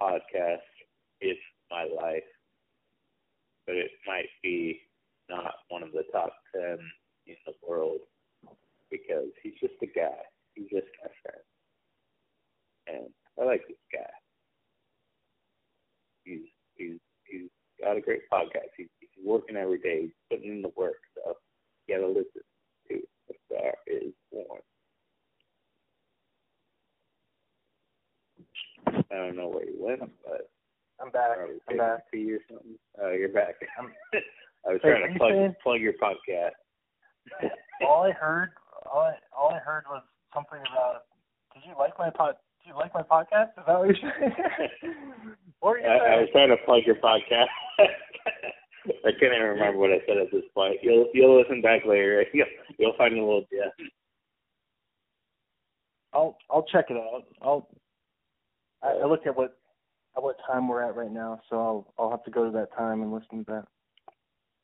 [0.00, 0.58] podcasts
[1.20, 1.36] in
[1.70, 2.22] my life.
[3.66, 4.80] But it might be
[5.28, 6.78] not one of the top 10
[7.26, 8.00] in the world
[8.90, 10.18] because he's just a guy.
[10.54, 11.42] He's just my friend
[12.88, 13.06] and
[13.40, 14.10] I like this guy.
[16.24, 16.40] He's
[16.76, 17.48] he's he's
[17.82, 18.70] got a great podcast.
[18.76, 20.08] He's, he's working every day.
[20.30, 21.00] Putting in the work.
[21.14, 21.34] So
[21.86, 22.42] you gotta listen
[22.88, 24.60] to The Star Is Born.
[29.10, 30.50] I don't know where you went, but
[31.00, 31.36] I'm back.
[31.68, 31.98] I'm back.
[31.98, 32.78] a pee or something.
[33.02, 33.54] Oh, you're back.
[33.78, 33.92] I'm-
[34.64, 36.52] I was trying to plug saying- plug your podcast.
[37.88, 38.50] all I heard,
[38.90, 40.02] all I, all I heard was
[40.34, 41.02] something about.
[41.54, 42.36] Did you like my pod?
[42.62, 43.50] Did you like my podcast?
[43.58, 44.32] Is that what you're saying?
[45.60, 47.52] what were you I, I was trying to plug your podcast.
[49.04, 50.76] I can't even remember what I said at this point.
[50.82, 52.24] You'll you'll listen back later.
[52.32, 52.46] You'll
[52.78, 53.88] you'll find a little gem.
[56.12, 57.22] I'll I'll check it out.
[57.40, 57.68] I'll
[58.82, 59.56] I, I look at what
[60.16, 62.76] at what time we're at right now, so I'll I'll have to go to that
[62.76, 63.64] time and listen to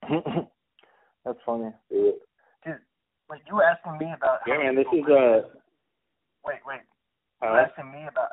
[0.09, 0.49] that.
[1.25, 1.71] That's funny.
[3.31, 4.75] Wait, you were asking me about yeah man.
[4.75, 5.13] This is uh.
[5.13, 5.51] listen.
[6.45, 6.81] wait, wait.
[7.43, 8.31] You Uh, were asking me about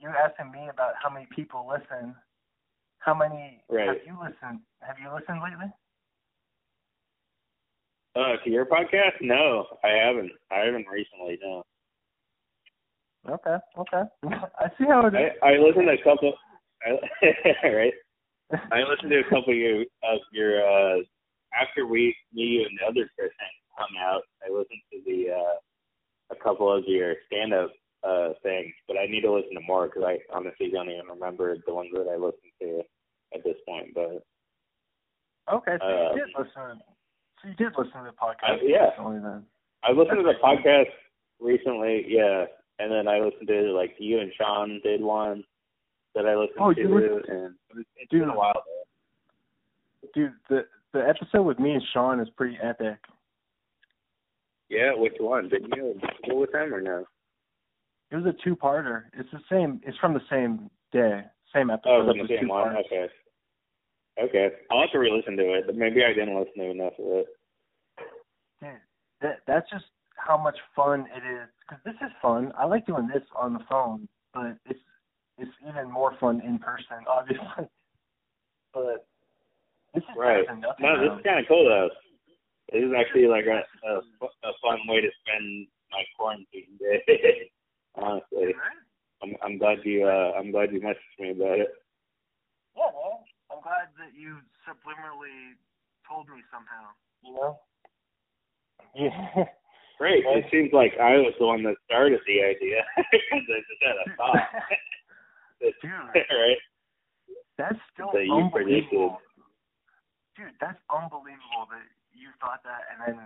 [0.00, 2.14] you were asking me about how many people listen.
[2.98, 3.88] How many Right.
[3.88, 5.72] have you listened have you listened lately?
[8.16, 9.18] uh, to your podcast?
[9.20, 10.30] No, I haven't.
[10.50, 11.38] I haven't recently.
[11.42, 11.62] No.
[13.28, 14.02] Okay, okay.
[14.60, 15.32] I see how it is.
[15.42, 16.34] I I listened to a couple.
[16.84, 17.94] I, right.
[18.70, 20.98] I listened to a couple of your of your uh
[21.58, 23.32] after we me you and the other person
[23.76, 24.22] hung out.
[24.46, 25.56] I listened to the uh
[26.30, 27.70] a couple of your stand up
[28.02, 31.56] uh things, but I need to listen to more because I honestly don't even remember
[31.66, 32.82] the ones that I listened to
[33.34, 33.94] at this point.
[33.94, 34.22] But
[35.52, 36.80] Okay, so Uh, you did listen.
[37.42, 38.88] So you did listen to the podcast Uh, yeah.
[38.90, 39.44] recently then.
[39.82, 40.88] I listened to the podcast
[41.40, 42.46] recently, yeah,
[42.78, 45.44] and then I listened to like you and Sean did one
[46.14, 48.20] that I listened Oh, to, you listened- and it's it's Dude.
[48.22, 48.62] been a while.
[50.14, 52.96] Dude, the the episode with me and Sean is pretty epic.
[54.74, 55.48] Yeah, which one?
[55.48, 57.04] Did you go with them or no?
[58.10, 59.04] It was a two parter.
[59.16, 61.22] It's the same it's from the same day.
[61.54, 61.90] Same episode.
[61.90, 62.72] Oh, from the same one.
[62.72, 62.88] parts.
[62.90, 63.06] Okay.
[64.20, 64.48] Okay.
[64.70, 67.26] I'll have to re-listen to it, but maybe I didn't listen to enough of it.
[68.60, 68.70] Dude,
[69.22, 69.84] that that's just
[70.16, 71.48] how much fun it is.
[71.66, 72.52] Because this is fun.
[72.58, 74.80] I like doing this on the phone, but it's
[75.38, 77.66] it's even more fun in person, obviously.
[78.72, 79.06] But
[79.94, 80.44] this is Right.
[80.46, 80.62] nothing.
[80.80, 81.88] No, this is kind of cool though.
[82.74, 83.92] This is actually like a, a
[84.26, 87.06] a fun way to spend my quarantine day.
[87.94, 88.50] Honestly,
[89.22, 91.70] I'm I'm glad you uh I'm glad you messaged me about it.
[92.74, 93.22] Yeah, man.
[93.54, 95.54] I'm glad that you subliminally
[96.02, 96.90] told me somehow.
[97.22, 97.58] You know?
[98.98, 99.44] Yeah.
[99.98, 100.26] Great.
[100.26, 102.82] It seems like I was the one that started the idea.
[102.98, 104.50] I just had a thought.
[105.62, 105.94] Dude,
[106.26, 106.58] right?
[107.56, 109.22] that's still That you unbelievable.
[110.34, 111.86] Dude, that's unbelievable that
[112.34, 113.16] you thought that, and then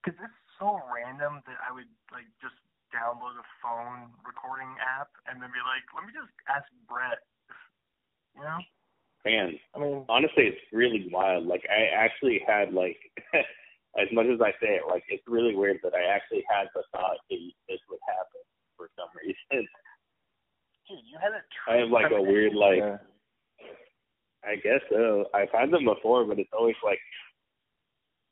[0.00, 2.56] because it's so random that I would like just
[2.88, 7.20] download a phone recording app and then be like, let me just ask Brett.
[8.32, 8.60] You know?
[9.28, 11.44] Man, I mean, honestly, it's really wild.
[11.44, 12.96] Like I actually had like,
[14.00, 16.86] as much as I say it, like it's really weird that I actually had the
[16.92, 18.40] thought that this would happen
[18.78, 19.66] for some reason.
[20.88, 21.42] dude, you had a.
[21.68, 22.80] I have like a weird like.
[22.80, 23.02] Yeah.
[24.46, 25.26] I guess so.
[25.34, 27.00] I've had them before, but it's always like,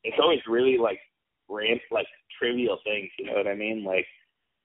[0.05, 0.99] it's always really like
[1.49, 2.07] rant like
[2.37, 3.09] trivial things.
[3.19, 3.83] You know what I mean?
[3.83, 4.05] Like,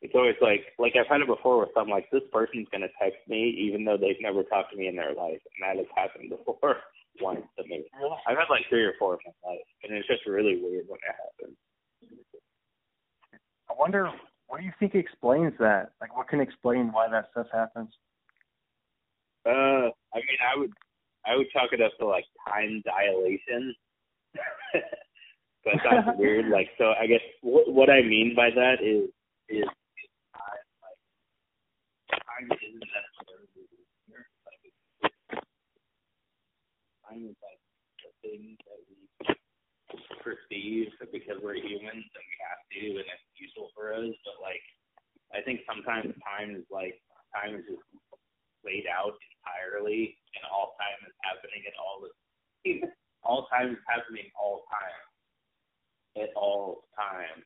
[0.02, 3.20] it's always like like I've had it before with something like this person's gonna text
[3.28, 6.30] me even though they've never talked to me in their life, and that has happened
[6.30, 6.76] before
[7.20, 7.84] once to me.
[8.28, 11.00] I've had like three or four in my life, and it's just really weird when
[11.00, 11.56] it happens.
[13.70, 14.10] I wonder
[14.50, 15.92] what do you think explains that?
[16.00, 17.88] Like, what can explain why that stuff happens?
[19.46, 20.72] Uh, I mean, I would
[21.24, 23.74] I would chalk it up to like time dilation.
[25.64, 26.48] that sounds weird.
[26.48, 29.12] Like, so I guess what what I mean by that is
[29.48, 30.10] is, is
[32.16, 33.48] time like isn't necessarily
[34.08, 34.24] linear.
[34.48, 34.62] Like,
[37.04, 37.60] time is like
[38.00, 38.96] the thing that we
[40.24, 44.14] perceive because we're humans and we have to, and it's useful for us.
[44.24, 44.64] But like,
[45.36, 46.96] I think sometimes time is like
[47.36, 47.84] time is just
[48.64, 52.08] laid out entirely, and all time is happening at all the
[53.20, 55.09] all time is happening all time
[56.16, 57.42] at all time.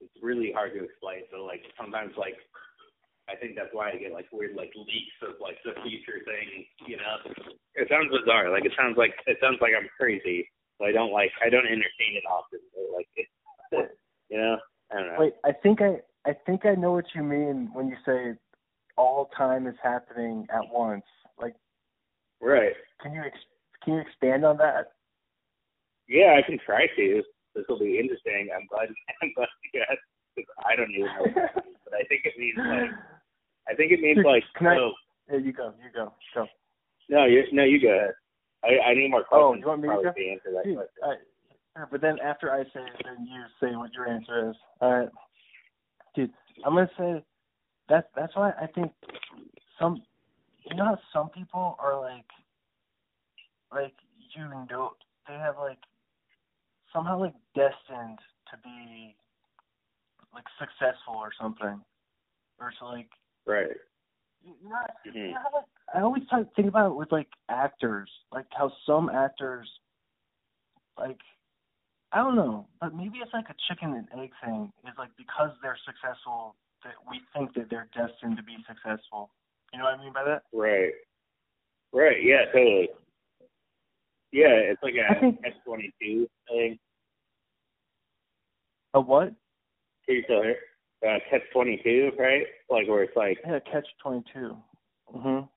[0.00, 1.26] It's really hard to explain.
[1.32, 2.36] So like sometimes like
[3.28, 6.64] I think that's why I get like weird like leaks of like the future thing,
[6.86, 7.34] you know.
[7.74, 8.50] It sounds bizarre.
[8.50, 10.48] Like it sounds like it sounds like I'm crazy.
[10.78, 12.60] But I don't like I don't entertain it often.
[12.74, 13.26] So like it,
[14.30, 14.56] you know,
[14.92, 15.16] I don't know.
[15.18, 18.38] Wait, I think I I think I know what you mean when you say
[18.96, 21.04] all time is happening at once.
[21.40, 21.54] Like,
[22.40, 22.74] Right.
[23.00, 23.46] can you ex-
[23.82, 24.92] can you expand on that?
[26.08, 27.22] Yeah, I can try to.
[27.58, 28.50] This will be interesting.
[28.54, 28.86] I'm glad.
[29.22, 29.98] I'm glad you asked.
[30.38, 32.94] 'cause I don't even know, what means, but I think it means like.
[33.68, 34.44] I think it means like.
[34.54, 34.92] can I- so,
[35.28, 36.46] Yeah, you go, you go, go.
[37.08, 38.14] no, you no, you go ahead.
[38.62, 39.60] I I need more Oh, questions.
[39.62, 40.12] you want me to go?
[40.14, 41.26] to answer that Dude, question.
[41.74, 44.56] I, but then after I say it, then you say what your answer is.
[44.80, 45.08] All right,
[46.14, 46.30] dude.
[46.64, 47.22] I'm gonna say
[47.88, 48.92] that that's why I think
[49.80, 50.00] some.
[50.70, 52.26] You know how some people are like,
[53.72, 53.94] like
[54.36, 54.92] you know,
[55.26, 55.78] they have like
[56.92, 58.18] somehow like destined
[58.50, 59.16] to be
[60.34, 61.80] like successful or something,
[62.60, 63.08] or like
[63.46, 63.76] Right.
[64.42, 65.14] You know, Mhm.
[65.14, 68.46] you know how, like, I always try to think about it with like actors, like
[68.52, 69.80] how some actors,
[70.96, 71.20] like,
[72.12, 74.72] I don't know, but maybe it's like a chicken and egg thing.
[74.86, 76.54] Is like because they're successful
[76.84, 79.30] that we think that they're destined to be successful.
[79.72, 80.44] You know what I mean by that?
[80.52, 80.92] Right.
[81.92, 82.22] Right.
[82.22, 82.44] Yeah.
[82.52, 82.88] Totally.
[84.32, 86.78] Yeah, it's like a think- S twenty two thing.
[88.94, 89.34] A what?
[90.06, 90.56] Can you still hear?
[91.06, 92.46] Uh, catch twenty two, right?
[92.70, 94.56] Like where it's like, Yeah, catch twenty two.
[95.14, 95.48] Mhm.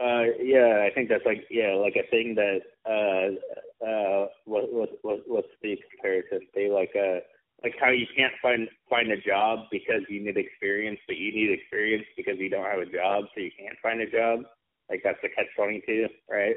[0.00, 4.88] uh, yeah, I think that's like, yeah, like a thing that, uh, uh, what, what,
[5.02, 6.40] what, what's the comparison?
[6.54, 7.20] They like, uh,
[7.62, 11.52] like how you can't find find a job because you need experience, but you need
[11.52, 14.40] experience because you don't have a job, so you can't find a job.
[14.88, 16.56] Like that's the catch twenty two, right?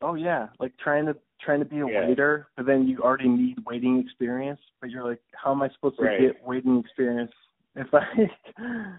[0.00, 2.06] Oh yeah, like trying to trying to be a Yeah.
[2.06, 4.60] waiter, but then you already need waiting experience.
[4.80, 6.20] But you're like, how am I supposed to Right.
[6.20, 7.32] get waiting experience
[7.74, 8.04] if I?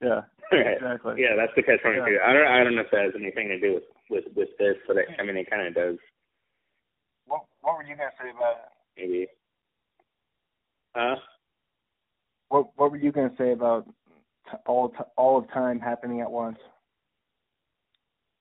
[0.00, 0.22] yeah,
[0.52, 0.66] Right.
[0.76, 1.14] exactly.
[1.22, 2.18] Yeah, that's the catch twenty two.
[2.24, 4.76] I don't I don't know if that has anything to do with with with this,
[4.86, 5.98] but it, I mean it kind of does
[7.26, 8.72] What What were you gonna say about it?
[8.96, 9.26] maybe.
[10.96, 11.16] Huh?
[12.48, 13.86] What What were you gonna say about
[14.50, 16.58] t- all t- all of time happening at once?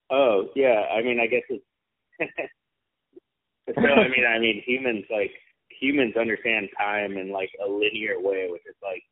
[0.09, 1.63] Oh yeah, I mean I guess it's.
[2.19, 5.31] So I mean I mean humans like
[5.79, 9.03] humans understand time in like a linear way, which is like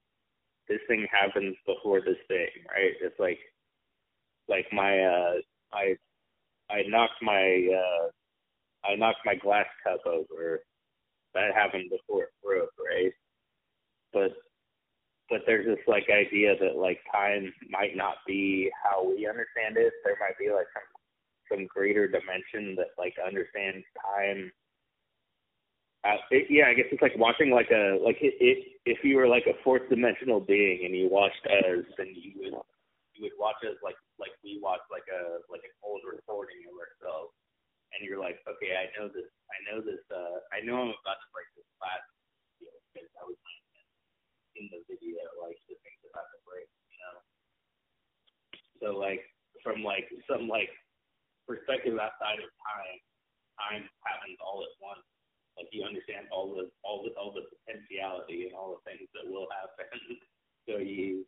[0.67, 2.93] this thing happens before this thing, right?
[3.01, 3.39] It's like
[4.47, 5.33] like my uh
[5.73, 5.95] I
[6.69, 10.61] I knocked my uh I knocked my glass cup over.
[11.33, 13.11] That happened before it broke, right?
[14.13, 14.31] But
[15.29, 19.93] but there's this like idea that like time might not be how we understand it.
[20.03, 20.83] There might be like some
[21.49, 24.51] some greater dimension that like understands time.
[26.03, 29.15] Uh, it, yeah, I guess it's like watching like a like it, it, if you
[29.15, 32.55] were like a fourth dimensional being and you watched us and you would
[33.15, 36.75] you would watch us like like we watch like a like an old recording of
[36.75, 37.31] ourselves
[37.93, 41.21] and you're like okay I know this I know this uh I know I'm about
[41.21, 42.03] to break this glass
[42.59, 43.39] you know, because I was
[44.57, 47.15] in the video like the things about to break you know
[48.81, 49.23] so like
[49.61, 50.73] from like some like
[51.47, 52.99] perspective outside of time
[53.59, 55.05] time happens all at once
[55.57, 59.29] like you understand all the all the all the potentiality and all the things that
[59.29, 59.89] will happen.
[60.67, 61.25] so you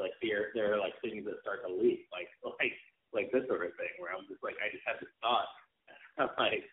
[0.00, 2.28] like there there are like things that start to leak, like
[2.60, 2.76] like
[3.12, 5.48] like this sort of thing where I'm just like I just had this thought.
[6.20, 6.64] I'm like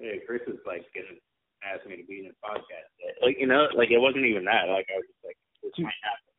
[0.00, 1.20] hey, Chris is like gonna
[1.60, 2.88] ask me to be in his podcast.
[3.20, 4.72] Like you know, like it wasn't even that.
[4.72, 6.32] Like I was just like this might happen.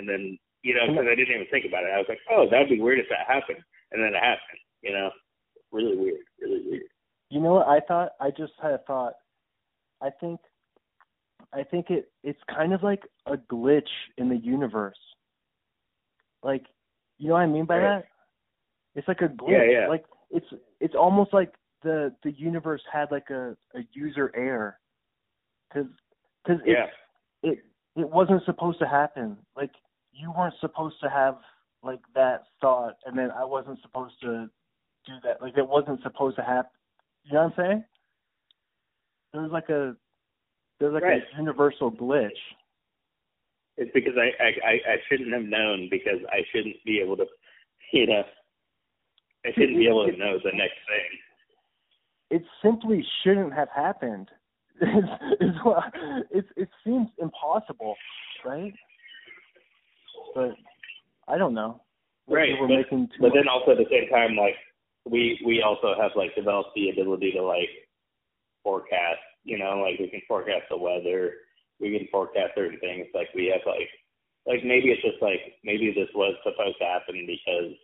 [0.00, 0.22] And then
[0.64, 1.92] you know, because I didn't even think about it.
[1.92, 3.60] I was like, oh, that'd be weird if that happened.
[3.92, 4.60] And then it happened.
[4.82, 5.10] You know,
[5.72, 6.82] really weird, really weird.
[7.30, 8.12] You know what I thought?
[8.20, 9.14] I just had a thought.
[10.02, 10.40] I think
[11.52, 13.88] I think it it's kind of like a glitch
[14.18, 14.98] in the universe.
[16.42, 16.64] Like
[17.18, 18.04] you know what I mean by that?
[18.94, 19.50] It's like a glitch.
[19.50, 19.88] Yeah, yeah.
[19.88, 20.46] Like it's
[20.80, 24.78] it's almost like the the universe had like a a user error.
[25.72, 25.86] Cuz
[26.46, 26.86] it Yeah.
[27.42, 27.58] it
[27.96, 29.36] it wasn't supposed to happen.
[29.56, 29.72] Like
[30.12, 31.38] you weren't supposed to have
[31.86, 34.48] like that thought and then I wasn't supposed to
[35.06, 35.40] do that.
[35.40, 36.70] Like it wasn't supposed to happen.
[37.24, 37.84] You know what I'm saying?
[39.32, 39.96] There was like a
[40.78, 41.22] there's like Right.
[41.22, 42.30] a universal glitch.
[43.76, 47.26] It's because I, I I shouldn't have known because I shouldn't be able to,
[47.92, 48.22] you know,
[49.44, 51.18] I shouldn't be able to know the next thing.
[52.30, 54.28] It simply shouldn't have happened.
[54.80, 55.08] It's,
[55.40, 55.58] it's,
[56.30, 57.94] it's it seems impossible,
[58.44, 58.74] right?
[60.34, 60.54] But
[61.28, 61.82] I don't know.
[62.28, 63.34] Right, We're but- making But much.
[63.34, 64.56] then also at the same time, like
[65.04, 67.70] we we also have like developed the ability to like
[68.62, 69.20] forecast.
[69.44, 71.34] You know, like we can forecast the weather.
[71.78, 73.06] We can forecast certain things.
[73.14, 73.88] Like we have like
[74.46, 77.74] like maybe it's just like maybe this was supposed to happen because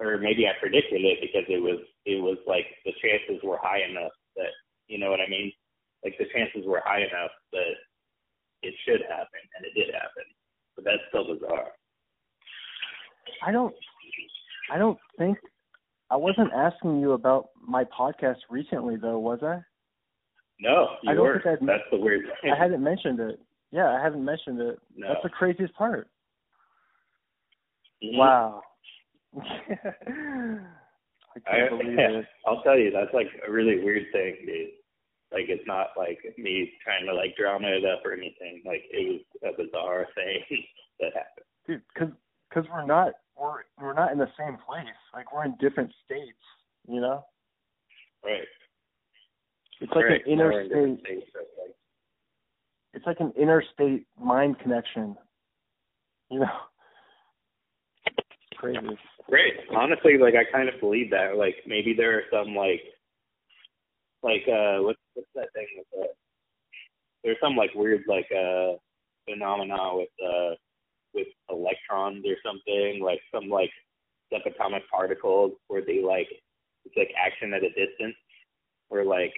[0.00, 3.80] or maybe I predicted it because it was it was like the chances were high
[3.88, 4.52] enough that
[4.88, 5.52] you know what I mean?
[6.04, 7.72] Like the chances were high enough that
[8.62, 10.24] it should happen and it did happen.
[10.76, 11.68] But that's still bizarre.
[13.46, 13.74] I don't
[14.72, 15.38] I don't think
[16.10, 19.60] I wasn't asking you about my podcast recently though, was I?
[20.60, 21.40] No, you I don't were.
[21.42, 22.52] think I've- That's the weird thing.
[22.52, 23.40] I hadn't mentioned it.
[23.72, 24.78] Yeah, I haven't mentioned it.
[24.96, 25.08] No.
[25.08, 26.08] That's the craziest part.
[28.02, 28.16] Mhm.
[28.18, 28.62] Wow.
[29.36, 29.40] I
[31.46, 32.26] I, can't believe it.
[32.46, 34.68] I'll tell you, that's like a really weird thing, dude.
[35.32, 38.62] Like it's not like me trying to like drama it up or anything.
[38.64, 40.64] Like it was a bizarre thing
[41.00, 41.46] that happened.
[41.66, 42.08] Dude, cuz
[42.52, 44.86] cuz we're not we're we're not in the same place.
[45.12, 46.44] Like we're in different states,
[46.88, 47.24] you know?
[48.24, 48.46] Right.
[49.80, 50.24] It's like right.
[50.24, 51.76] an in interstate states, it's like,
[52.94, 55.16] it's like an interstate mind connection.
[56.30, 56.56] You know,
[58.56, 58.98] crazy.
[59.28, 59.54] Great.
[59.74, 61.36] Honestly, like I kind of believe that.
[61.36, 62.80] Like maybe there are some like
[64.22, 66.06] like uh what's what's that thing with the
[67.22, 68.76] there's some like weird like uh
[69.28, 70.54] phenomena with uh
[71.14, 73.70] with electrons or something, like some like
[74.32, 76.28] subatomic particles where they like
[76.84, 78.16] it's like action at a distance
[78.88, 79.32] where like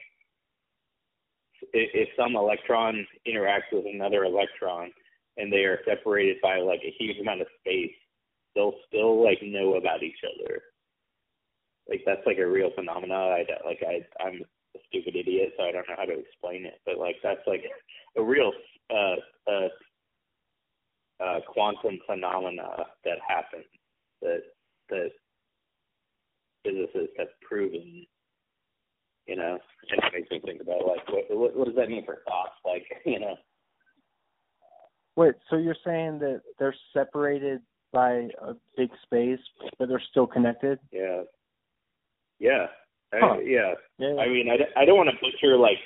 [1.73, 4.91] if, if some electron interacts with another electron
[5.37, 7.93] and they are separated by like a huge amount of space,
[8.55, 10.63] they'll still like know about each other.
[11.89, 13.15] Like that's like a real phenomena.
[13.15, 14.43] I like I I'm
[14.77, 16.81] a stupid idiot, so I don't know how to explain it.
[16.85, 17.65] But like that's like
[18.17, 18.53] a real
[18.91, 19.17] uh
[19.51, 19.69] uh
[21.23, 23.65] uh quantum phenomena that happens
[24.23, 24.43] that
[24.91, 25.11] that
[26.65, 28.07] physicists have proven.
[29.27, 29.59] You know,
[29.91, 32.55] and it makes me think about like what what, what does that mean for thoughts?
[32.65, 33.37] Like you know.
[35.17, 37.63] Wait, so you're saying that they're separated
[37.93, 39.41] by a big space,
[39.79, 40.79] but they're still connected?
[40.93, 41.23] Yeah.
[42.39, 42.67] Yeah.
[43.21, 43.37] Huh.
[43.39, 43.75] I, yeah.
[43.99, 44.17] Yeah.
[44.21, 45.79] I mean, I, I don't want to butcher like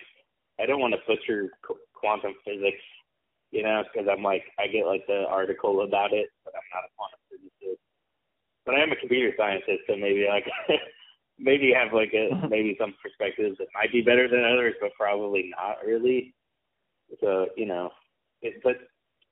[0.60, 2.82] I don't want to butcher qu- quantum physics,
[3.50, 6.84] you know, because I'm like I get like the article about it, but I'm not
[6.84, 7.80] a quantum physicist.
[8.66, 10.44] But I am a computer scientist, so maybe like
[11.38, 15.50] maybe have like a maybe some perspectives that might be better than others, but probably
[15.56, 16.34] not really.
[17.20, 17.90] So you know,
[18.42, 18.76] it, but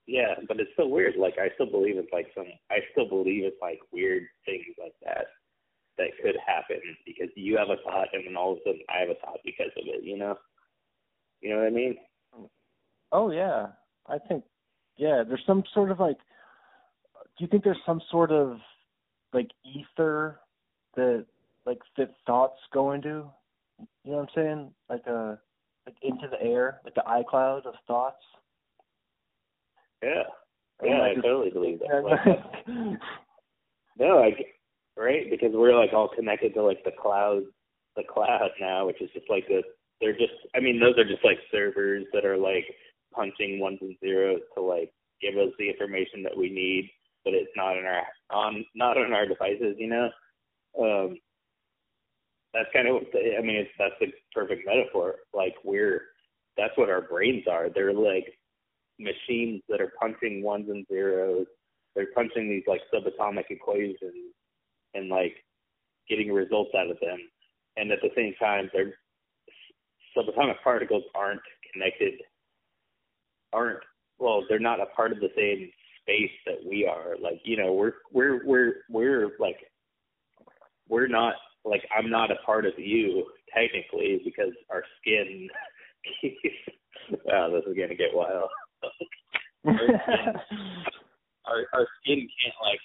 [0.06, 1.16] yeah, but it's still weird.
[1.16, 2.46] Like I still believe it's like some.
[2.70, 5.26] I still believe it's like weird things like that
[5.98, 9.00] that could happen because you have a thought and then all of a sudden I
[9.00, 10.02] have a thought because of it.
[10.04, 10.38] You know.
[11.40, 11.96] You know what I mean?
[13.12, 13.66] Oh yeah,
[14.08, 14.44] I think
[14.96, 15.22] yeah.
[15.26, 16.16] There's some sort of like.
[17.36, 18.58] Do you think there's some sort of
[19.32, 20.40] like ether
[20.96, 21.24] that
[21.64, 23.30] like that thoughts go into?
[24.04, 24.70] You know what I'm saying?
[24.90, 25.38] Like a
[25.86, 28.22] like into the air, like the iCloud of thoughts.
[30.02, 30.22] Yeah.
[30.82, 32.02] Yeah, am I just- totally believe that.
[33.98, 34.30] Like, no, I
[34.98, 37.42] right because we're like all connected to like the cloud,
[37.96, 39.62] the cloud now, which is just like the.
[40.00, 40.34] They're just.
[40.54, 42.64] I mean, those are just like servers that are like
[43.14, 46.90] punching ones and zeros to like give us the information that we need,
[47.24, 49.76] but it's not in our on not on our devices.
[49.78, 50.10] You know.
[50.78, 51.18] Um,
[52.54, 53.56] that's kind of I mean.
[53.56, 55.16] It's that's the perfect metaphor.
[55.32, 56.02] Like we're
[56.56, 57.68] that's what our brains are.
[57.68, 58.26] They're like
[58.98, 61.46] machines that are punching ones and zeros.
[61.94, 64.34] They're punching these like subatomic equations
[64.94, 65.34] and like
[66.08, 67.18] getting results out of them.
[67.76, 68.94] And at the same time, they're
[70.16, 71.40] subatomic particles aren't
[71.72, 72.14] connected,
[73.52, 73.80] aren't
[74.18, 75.70] well, they're not a part of the same
[76.02, 77.16] space that we are.
[77.20, 79.58] Like you know, we're we're we're we're like
[80.88, 81.34] we're not
[81.64, 85.48] like I'm not a part of you technically because our skin.
[87.24, 88.50] wow, this is gonna get wild.
[89.66, 89.74] our
[91.74, 92.80] our skin can't like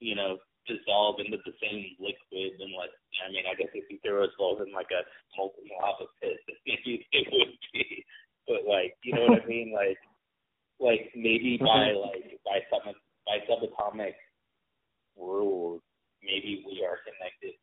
[0.00, 3.98] you know dissolve into the same liquid and like I mean I guess if you
[4.02, 5.02] throw us both in like a
[5.38, 8.04] molten lava pit maybe it would be
[8.46, 9.98] but like you know what I mean like
[10.78, 12.94] like maybe by like by some
[13.26, 14.14] by subatomic
[15.16, 15.82] rules
[16.22, 17.56] maybe we are connected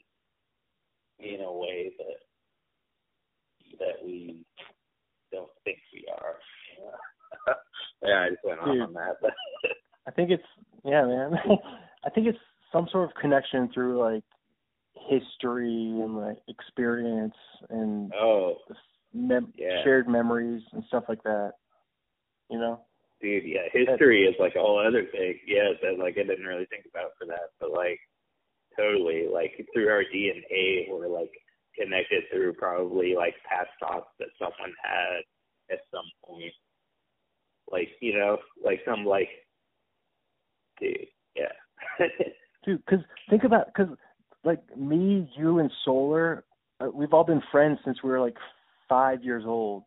[1.20, 2.20] in a way that
[3.80, 4.46] that we
[5.32, 6.38] don't think we are.
[8.04, 8.82] yeah, I just went on Dude.
[8.84, 9.18] on that.
[9.22, 9.32] But
[10.08, 10.44] I think it's
[10.86, 11.34] yeah, man.
[12.06, 12.38] I think it's
[12.74, 14.24] some sort of connection through like
[15.10, 17.36] history and like experience
[17.70, 18.58] and oh,
[19.14, 19.84] mem- Yeah.
[19.84, 21.54] shared memories and stuff like that.
[22.50, 22.82] You know?
[23.24, 25.40] dude, yeah, history is like a whole other thing.
[25.48, 28.00] Yeah, that like I didn't really think about for that, but like
[28.78, 31.32] totally, like through our DNA, we're like
[31.80, 35.24] connected through probably like past thoughts that someone had
[35.72, 36.54] at some point.
[37.72, 39.30] Like you know, like some like,
[40.80, 41.54] dude, yeah.
[42.66, 43.96] Dude, because think about because
[44.44, 46.44] like me, you, and Solar,
[46.80, 48.38] uh, we've all been friends since we were like
[48.88, 49.84] five years old.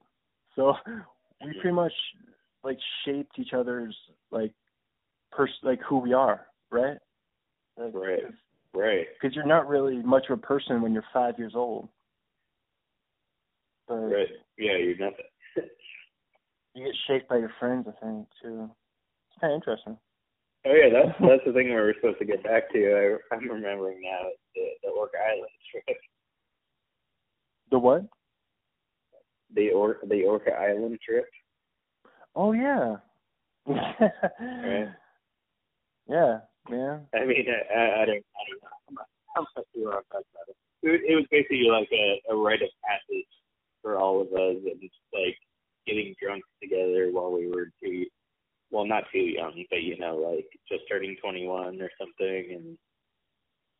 [0.54, 0.74] So
[1.44, 1.92] we pretty much
[2.64, 3.96] like shaped each other's
[4.30, 4.52] like
[5.32, 6.98] pers like who we are, right?
[7.76, 8.22] Like, Right.
[8.74, 9.06] right.
[9.20, 11.88] Because you're not really much of a person when you're five years old.
[13.86, 14.28] But Right.
[14.58, 15.24] Yeah, you're nothing.
[16.74, 18.70] you get shaped by your friends, I think, too.
[19.30, 19.98] It's kind of interesting.
[20.66, 23.18] Oh yeah, that's that's the thing where we're supposed to get back to.
[23.30, 25.96] I, I'm remembering now the the Orca Island trip.
[27.72, 28.02] The what?
[29.54, 31.26] The or the Orca Island trip.
[32.36, 32.96] Oh yeah.
[33.66, 34.92] Right.
[36.08, 36.38] Yeah,
[36.70, 37.06] man.
[37.12, 38.70] I mean, I, I, I don't, I don't know.
[38.88, 39.06] I'm not,
[39.36, 40.56] I'm not sure how to talk about it.
[40.82, 43.26] It, was- it was basically like a, a rite of passage
[43.82, 45.36] for all of us, and just like
[45.88, 48.06] getting drunk together while we were too,
[48.70, 52.78] well, not too young, but you know, like just turning 21 or something, and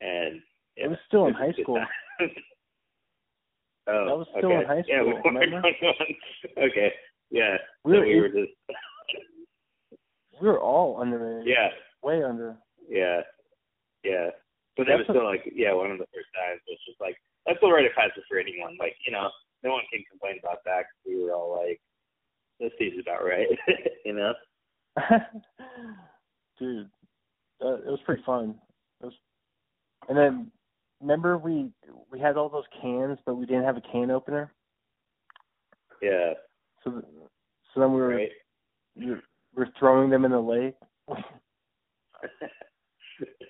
[0.01, 0.43] and
[0.77, 1.83] yeah, it was still in high school.
[3.89, 4.61] oh, That was still okay.
[4.63, 5.63] in high Yeah, we school, were remember?
[6.59, 6.93] okay,
[7.31, 7.57] yeah.
[7.85, 8.53] We so were we were just
[10.41, 11.45] We were all underage.
[11.47, 11.69] yeah,
[12.03, 12.57] Way under.
[12.89, 13.21] yeah,
[14.05, 14.31] yeah.
[14.77, 16.61] But that was still like yeah, one of the first times.
[16.67, 18.77] It was just like that's the rite of passage for anyone.
[18.79, 19.31] Like you know,
[19.65, 20.85] no one can complain about that.
[20.85, 21.81] 'cause we were all like,
[22.61, 23.49] this seems about right,
[24.05, 24.35] you know.
[26.59, 26.91] Dude,
[27.63, 28.55] uh, it was pretty fun.
[29.03, 29.15] It was,
[30.09, 30.51] and then
[31.01, 31.71] remember we
[32.11, 34.53] we had all those cans, but we didn't have a can opener.
[36.03, 36.35] Yeah.
[36.83, 37.05] So th-
[37.75, 38.31] so then we were Right.
[38.97, 39.11] we
[39.55, 40.75] were, throwing them in the lake.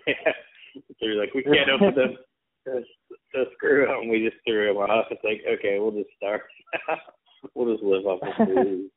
[0.06, 0.32] yeah.
[0.74, 2.16] So you're like, we can't open them.
[2.64, 4.09] So, screw them.
[4.09, 5.06] We just threw them off.
[5.10, 6.43] It's like, okay, we'll just start.
[7.55, 8.90] we'll just live off of booze.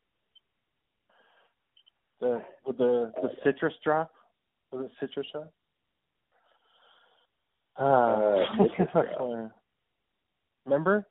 [2.20, 4.12] The with the the citrus drop.
[4.72, 5.52] Was it citrus drop?
[7.78, 7.82] Uh,
[8.60, 9.52] Uh, citrus drop.
[10.66, 11.06] Remember?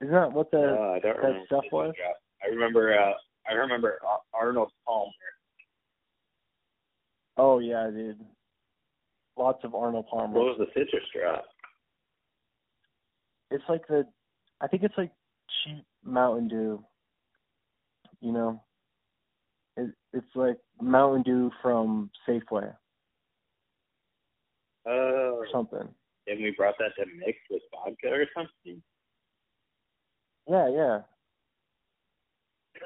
[0.00, 1.44] Isn't that what the Oh, that remember.
[1.46, 1.94] stuff was?
[1.96, 2.16] Drop.
[2.42, 2.98] I remember.
[2.98, 3.12] Uh,
[3.48, 3.98] I remember
[4.32, 5.10] Arnold Palmer.
[7.36, 8.20] Oh yeah, dude.
[9.36, 10.34] Lots of Arnold Palmer.
[10.38, 11.44] What was the citrus drop?
[13.52, 14.06] it's like the
[14.60, 15.10] I think it's like
[15.64, 16.84] cheap Mountain Dew.
[18.20, 18.62] You know?
[19.76, 22.74] It it's like Mountain Dew from Safeway
[24.86, 25.88] Oh, or something.
[26.26, 28.82] and we brought that to mix with vodka or something.
[30.48, 31.00] Yeah, yeah.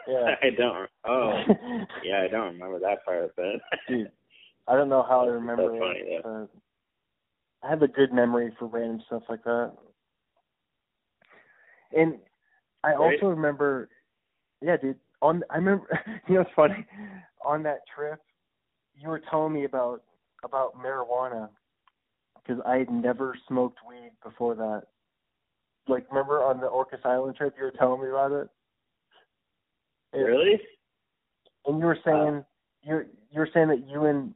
[0.08, 0.34] Yeah.
[0.42, 0.90] I don't.
[1.06, 1.42] Oh,
[2.04, 3.60] yeah, I don't remember that part it.
[3.88, 4.10] Dude,
[4.66, 6.06] I don't know how I That's remember funny, it.
[6.10, 6.18] yeah.
[6.22, 6.48] but
[7.66, 9.72] I have a good memory for random stuff like that.
[11.96, 12.18] And
[12.82, 13.14] I Right.
[13.22, 13.88] also remember,
[14.60, 14.98] yeah, dude.
[15.24, 15.86] On I remember,
[16.28, 16.86] you know, it's funny.
[17.44, 18.20] On that trip,
[18.94, 20.02] you were telling me about
[20.44, 21.48] about marijuana
[22.36, 24.82] because I had never smoked weed before that.
[25.88, 28.48] Like, remember on the Orcas Island trip, you were telling me about it.
[30.12, 30.60] And- really?
[31.66, 32.44] and you were saying
[32.82, 34.34] you're you were saying that you and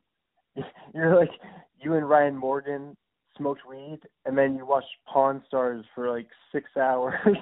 [0.94, 1.30] you're like
[1.78, 2.96] you and Ryan Morgan
[3.36, 7.14] smoked weed and then you watched Pawn Stars for like six hours.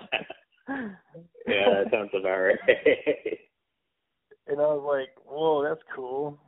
[1.48, 2.58] Yeah, that sounds about right.
[4.48, 6.38] and I was like, Whoa, that's cool.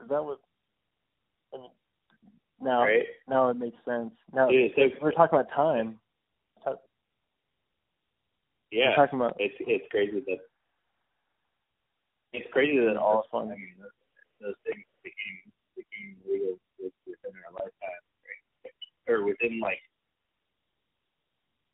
[0.00, 0.38] That was,
[1.54, 1.70] I mean
[2.60, 3.04] now right?
[3.28, 4.12] now it makes sense.
[4.34, 6.00] Now Dude, so we're talking about time.
[8.70, 10.38] yeah, We're talking about it's it's crazy that
[12.32, 13.48] it's crazy that all That's fun.
[13.52, 13.90] I those,
[14.40, 18.72] those things became became legal within our lifetime, right?
[19.08, 19.80] Or within like,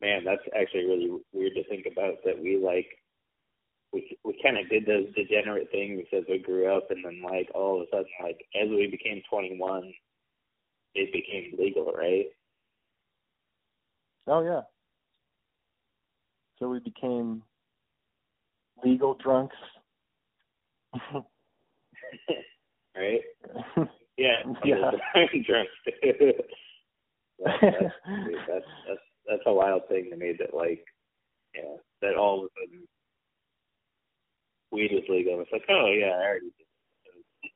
[0.01, 2.15] man, that's actually really weird to think about.
[2.25, 2.87] That we like
[3.93, 7.51] we we kind of did those degenerate things as we grew up, and then like
[7.55, 9.93] all of a sudden, like as we became 21,
[10.95, 12.27] it became legal, right?
[14.27, 14.62] Oh yeah.
[16.59, 17.43] So we became
[18.85, 19.57] legal drunks.
[22.97, 23.21] right?
[24.16, 24.77] Yeah, Yeah.
[25.47, 25.69] drunk.
[25.85, 26.31] that,
[27.45, 27.93] that's,
[28.49, 30.35] that's that's that's a wild thing to me.
[30.39, 30.85] That like,
[31.55, 32.87] yeah, that all of a sudden
[34.71, 35.41] weed is legal.
[35.41, 36.67] It's like, oh yeah, I already did.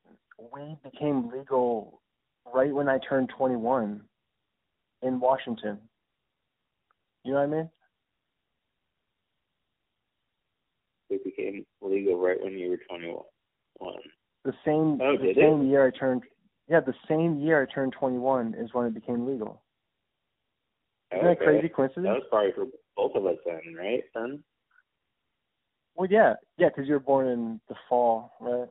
[0.54, 2.02] weed became legal
[2.54, 4.02] right when I turned 21
[5.02, 5.80] in Washington.
[7.24, 7.70] You know what I mean?
[11.14, 13.22] it became legal right when you were 21.
[14.46, 15.70] The same Oh, the same it?
[15.70, 16.24] year I turned
[16.68, 19.62] yeah, the same year I turned 21 is when it became legal.
[21.12, 21.46] Isn't that Okay.
[21.46, 22.08] crazy That coincidence?
[22.22, 22.66] was probably for
[22.96, 24.04] both of us then, right?
[24.16, 24.44] Then.
[25.96, 28.68] Well, yeah, yeah, because you were born in the fall, right?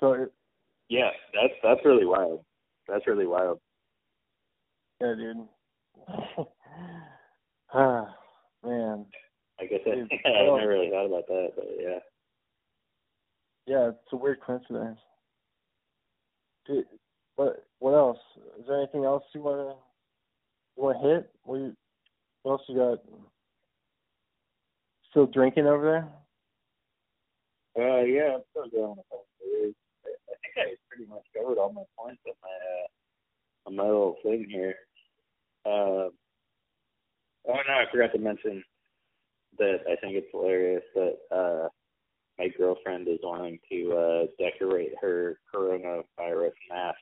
[0.00, 0.32] So it,
[0.88, 2.44] Yeah, that's that's really wild.
[2.88, 3.60] That's really wild.
[5.00, 5.48] yeah, dude.
[7.72, 8.14] ah,
[8.64, 9.06] man.
[9.60, 9.90] I guess I,
[10.28, 11.98] I well- never really thought about that, but yeah.
[13.66, 14.98] Yeah, it's a weird coincidence.
[16.66, 16.84] Dude,
[17.36, 18.18] what what else?
[18.58, 19.74] Is there anything else you wanna
[20.76, 21.30] you wanna hit?
[21.44, 21.76] What you,
[22.42, 22.98] what else you got?
[25.10, 26.08] Still drinking over there?
[27.76, 28.72] Uh, yeah, I'm still with
[29.10, 29.24] that.
[29.50, 29.72] I
[30.06, 32.86] I think I pretty much covered all my points on my uh,
[33.66, 34.74] on my little thing here.
[35.64, 36.10] Uh, oh
[37.46, 38.62] no, I forgot to mention
[39.58, 41.68] that I think it's hilarious that uh,
[42.38, 46.98] my girlfriend is wanting to uh decorate her coronavirus mask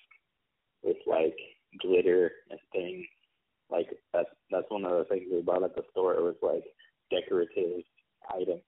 [0.83, 1.37] with like
[1.81, 3.07] glitter and things.
[3.71, 6.15] Like that's that's one of the things we bought at the store.
[6.15, 6.65] It was like
[7.11, 7.83] decorative
[8.33, 8.63] items.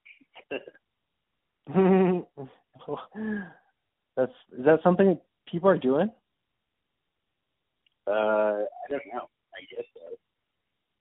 [4.17, 5.19] that's is that something
[5.51, 6.11] people are doing?
[8.07, 8.11] Uh,
[8.65, 9.29] I don't know.
[9.55, 10.17] I guess so.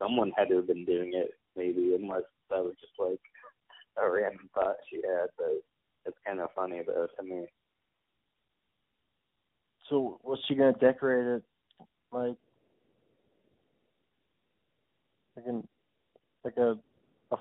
[0.02, 3.20] Someone had to have been doing it, maybe, unless that was just like
[4.54, 5.30] thought she had.
[5.38, 5.64] But
[6.06, 7.46] it's kind of funny though to me.
[9.90, 11.44] So was she gonna decorate it
[12.12, 12.38] like
[15.36, 15.68] like an
[16.44, 16.78] like a,
[17.32, 17.38] a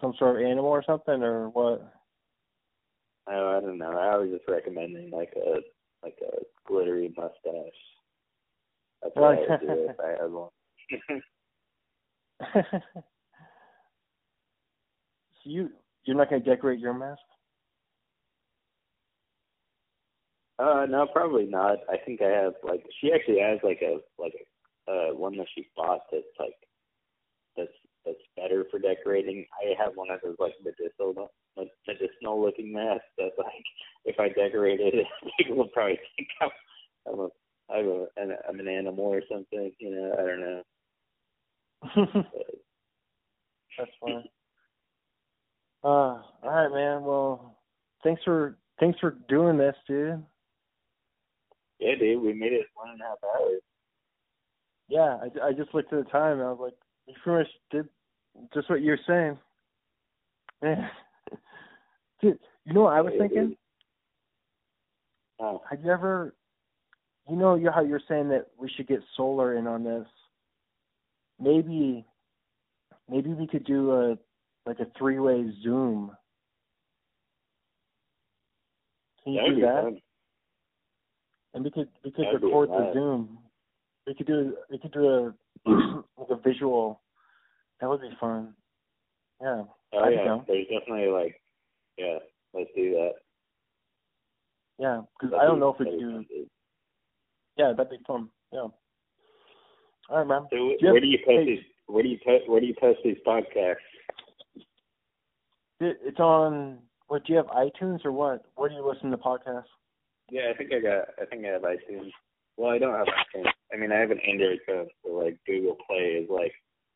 [0.00, 1.92] some sort of animal or something or what?
[3.26, 3.92] Oh, I don't know.
[3.92, 5.60] I was just recommending like a
[6.02, 7.72] like a glittery mustache.
[9.02, 10.50] That's what I would do if I had one.
[12.72, 12.80] so
[15.44, 15.70] you
[16.04, 17.20] you're not gonna decorate your mask?
[20.58, 21.78] Uh, no, probably not.
[21.90, 25.46] I think I have like she actually has like a like a uh one that
[25.54, 26.54] she bought that's like
[27.56, 27.72] that's
[28.04, 29.46] that's better for decorating.
[29.62, 31.30] I have one of those like medicinal
[31.86, 33.64] medicinal looking masks that like
[34.04, 35.06] if I decorate it,
[35.38, 36.50] people will probably think I'm
[37.06, 37.28] I'm a
[37.72, 39.72] I'm a an, I'm an animal or something.
[39.78, 40.62] You know, I don't know.
[43.78, 44.30] That's funny.
[45.84, 47.04] Uh, all right, man.
[47.04, 47.58] Well,
[48.02, 50.22] thanks for thanks for doing this, dude.
[51.78, 53.60] Yeah, dude, we made it one and a half hours.
[54.88, 56.74] Yeah, I, I just looked at the time and I was like,
[57.06, 57.88] you pretty much did
[58.54, 59.38] just what you're saying.
[60.62, 60.88] Man,
[62.22, 63.48] dude, you know what I was Yeah, thinking?
[63.48, 63.56] dude.
[65.40, 66.34] Oh, Have you ever,
[67.28, 70.06] you know, you how you're saying that we should get solar in on this?
[71.40, 72.06] Maybe,
[73.10, 74.18] maybe we could do a
[74.66, 76.12] like a three-way Zoom.
[79.22, 79.82] Can you that would do that?
[79.84, 80.00] fun.
[81.54, 82.90] And we could we could That'd record the.
[82.94, 83.38] Zoom.
[84.06, 85.34] We could do we could do a
[86.18, 87.00] like a visual.
[87.80, 88.54] That would be fun.
[89.40, 89.62] Yeah.
[89.92, 90.44] Oh yeah, go.
[90.48, 91.40] there's definitely like,
[91.96, 92.18] yeah,
[92.52, 93.12] let's do that.
[94.78, 96.12] Yeah, because I don't be- know if we could do.
[96.12, 96.26] fun.
[97.56, 98.28] Yeah, that'd be fun.
[98.52, 98.66] Yeah.
[100.10, 100.46] All right, man.
[100.50, 101.64] So you where have- do you post hey- these?
[101.86, 102.48] Where do you post?
[102.48, 103.76] Where do you post these podcasts?
[105.80, 106.78] It, it's on.
[107.08, 107.46] What do you have?
[107.46, 108.44] iTunes or what?
[108.56, 109.64] Where do you listen to podcasts?
[110.30, 111.08] Yeah, I think I got.
[111.20, 112.10] I think I have iTunes.
[112.56, 113.46] Well, I don't have iTunes.
[113.72, 116.52] I mean, I have an Android phone, so like Google Play is like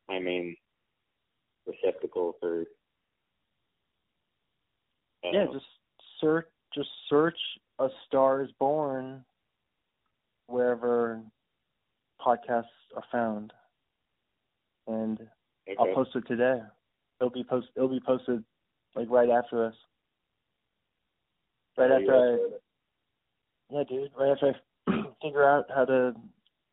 [0.09, 0.57] my main
[1.67, 2.63] receptacle for.
[5.25, 5.67] uh, Yeah, just
[6.21, 6.47] search.
[6.75, 7.39] Just search
[7.79, 9.25] "A Star Is Born"
[10.47, 11.21] wherever
[12.21, 12.65] podcasts
[12.97, 13.53] are found,
[14.87, 15.19] and
[15.69, 15.77] okay.
[15.79, 16.61] I'll post it today.
[17.21, 17.69] It'll be post.
[17.77, 18.45] It'll be posted
[18.99, 19.75] like right after us.
[21.77, 22.15] Right Oh, after.
[22.15, 22.39] I.
[23.71, 24.11] Yeah, dude.
[24.19, 24.55] Right after
[24.89, 24.93] I
[25.23, 26.15] figure out how to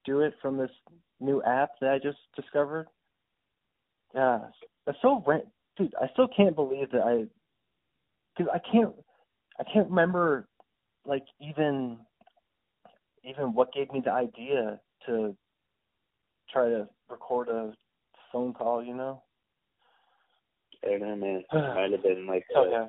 [0.05, 0.71] do it from this
[1.19, 2.87] new app that I just discovered.
[4.15, 4.39] Yeah,
[4.85, 5.45] that's so rent,
[5.77, 5.93] dude.
[6.01, 7.25] I still can't believe that I,
[8.35, 8.93] because I can't,
[9.59, 10.47] I can't remember,
[11.05, 11.97] like even,
[13.23, 15.35] even what gave me the idea to
[16.51, 17.73] try to record a
[18.31, 18.83] phone call.
[18.83, 19.21] You know.
[20.85, 21.43] I don't know, man.
[21.51, 22.43] It might have been like.
[22.55, 22.87] Oh uh.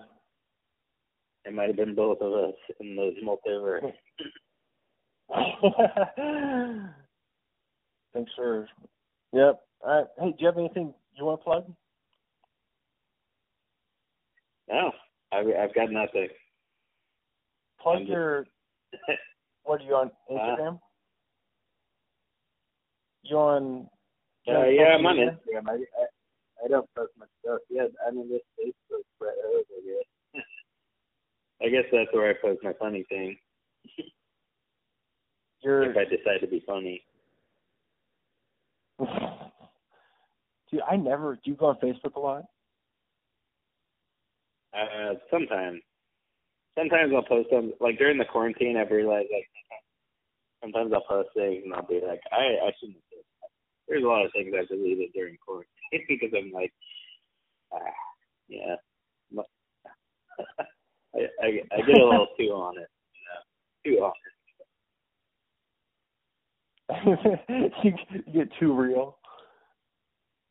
[1.44, 3.92] It might have been both of us in those multiverse.
[8.12, 8.68] Thanks for.
[9.32, 9.60] Yep.
[9.82, 10.06] All right.
[10.18, 11.72] Hey, do you have anything you want to plug?
[14.68, 14.90] No,
[15.32, 16.28] I've I've got nothing.
[17.80, 18.46] Plug I'm just- your.
[19.64, 20.78] What are you on Instagram?
[23.24, 23.88] you on?
[24.46, 25.16] Uh, on yeah, social I'm on?
[25.16, 25.68] Instagram.
[25.68, 26.06] I, I
[26.64, 27.60] I don't post much stuff.
[27.68, 30.44] Yeah, I'm in this Facebook Brett Hose, I guess.
[31.62, 33.36] I guess that's where I post my funny thing.
[35.62, 35.90] You're.
[35.90, 37.02] If I decide to be funny.
[40.70, 41.34] Dude, I never.
[41.34, 42.44] Do you go on Facebook a lot?
[44.74, 45.80] Uh, sometimes.
[46.78, 47.72] Sometimes I'll post them.
[47.80, 49.48] Like during the quarantine, I've realized like
[50.60, 52.98] sometimes I'll post things and I'll be like, I I shouldn't.
[52.98, 53.50] have said that.
[53.88, 55.75] There's a lot of things I deleted during quarantine
[56.08, 56.72] because I'm like,
[57.72, 57.78] ah,
[58.48, 58.76] yeah.
[61.14, 62.88] I, I I get a little too on it,
[63.84, 64.32] you know, too on it.
[67.82, 69.18] you, get too real.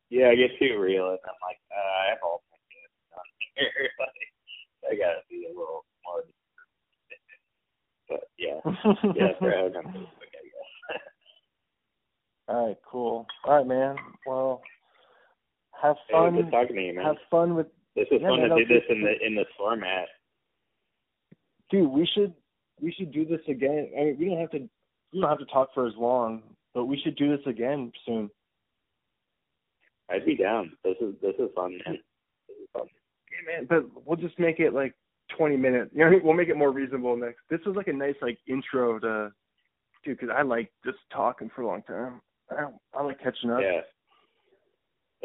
[0.10, 3.24] Yeah, I get too real, and I'm like, uh, I have all my kids on
[3.56, 3.90] here.
[4.00, 6.24] like, I gotta be a little more.
[8.10, 8.60] But yeah,
[9.16, 11.02] yeah, proud Facebook, I guess.
[12.48, 13.26] All right, cool.
[13.46, 13.96] All right, man.
[14.28, 14.62] Well,
[15.82, 16.36] have Hey, fun.
[16.36, 17.06] good talking to you, man.
[17.06, 19.48] have fun with, This is yeah, fun man, to do this in the in this
[19.58, 20.08] format.
[21.70, 21.90] dude.
[21.90, 22.34] We should
[22.82, 23.90] we should do this again.
[23.98, 24.70] I mean, we don't have to
[25.14, 26.44] we don't have to talk for as long,
[26.74, 28.30] but we should do this again soon.
[30.10, 30.72] I'd be down.
[30.84, 31.98] This is this is fun, man.
[32.48, 32.88] This is fun.
[33.32, 33.66] Yeah, man.
[33.70, 34.94] But we'll just make it like
[35.38, 35.92] 20 minutes.
[35.94, 37.40] You know, we'll make it more reasonable next.
[37.50, 39.32] This was like a nice like intro to,
[40.04, 42.22] dude, because I like just talking for a long time.
[42.52, 43.62] I, I like catching up.
[43.62, 43.82] Yeah.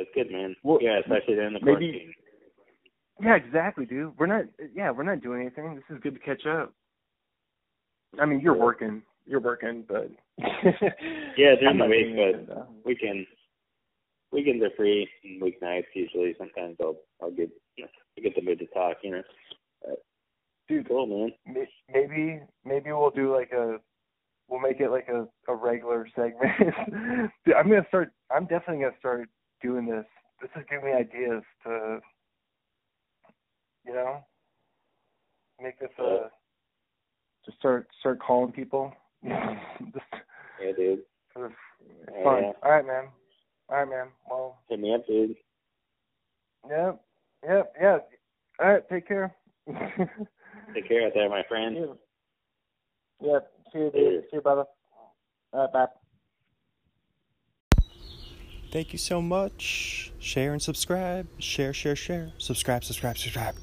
[0.00, 0.56] That's good, man.
[0.62, 2.14] Well, yeah, especially during the maybe- quarantine.
[3.22, 4.18] Yeah, exactly, dude.
[4.18, 4.46] We're not.
[4.74, 5.74] Yeah, we're not doing anything.
[5.74, 6.72] This is good to catch up.
[8.18, 9.02] I mean, you're working.
[9.26, 10.10] You're working, but
[11.36, 12.66] Yeah, during the week, but anything, though.
[12.84, 13.28] weekends
[14.32, 16.34] weekends are free and weeknights usually.
[16.38, 19.22] Sometimes I'll I'll get you know, I get the mood to talk, you know.
[19.86, 19.94] Uh,
[20.66, 21.06] dude, Cool
[21.46, 21.66] man.
[21.92, 23.76] Maybe maybe we'll do like a
[24.48, 26.52] we'll make it like a a regular segment.
[27.44, 28.12] Dude, I'm gonna start.
[28.34, 29.28] I'm definitely gonna start
[29.62, 30.04] doing this.
[30.40, 32.00] This is giving me ideas to,
[33.86, 34.24] you know,
[35.60, 36.30] make this a.
[37.44, 38.92] just start start calling people.
[39.24, 40.04] just
[40.60, 41.00] Yeah, dude.
[41.36, 41.48] Yeah,
[42.24, 42.52] fun.
[42.62, 43.08] All right, man.
[43.68, 44.08] All right, man.
[44.28, 45.36] Well, Hit me up, dude.
[46.68, 46.92] yeah,
[47.44, 47.98] yeah, yeah.
[48.60, 49.34] All right, take care.
[50.74, 51.76] Take care out there, my friend.
[51.76, 51.94] Yeah.
[53.20, 53.38] Yeah.
[53.72, 54.22] See you, dude.
[54.24, 54.64] See you, brother.
[55.52, 55.86] All right, bye.
[58.70, 60.12] Thank you so much.
[60.20, 61.26] Share and subscribe.
[61.38, 62.32] Share, share, share.
[62.38, 63.56] Subscribe, subscribe, subscribe.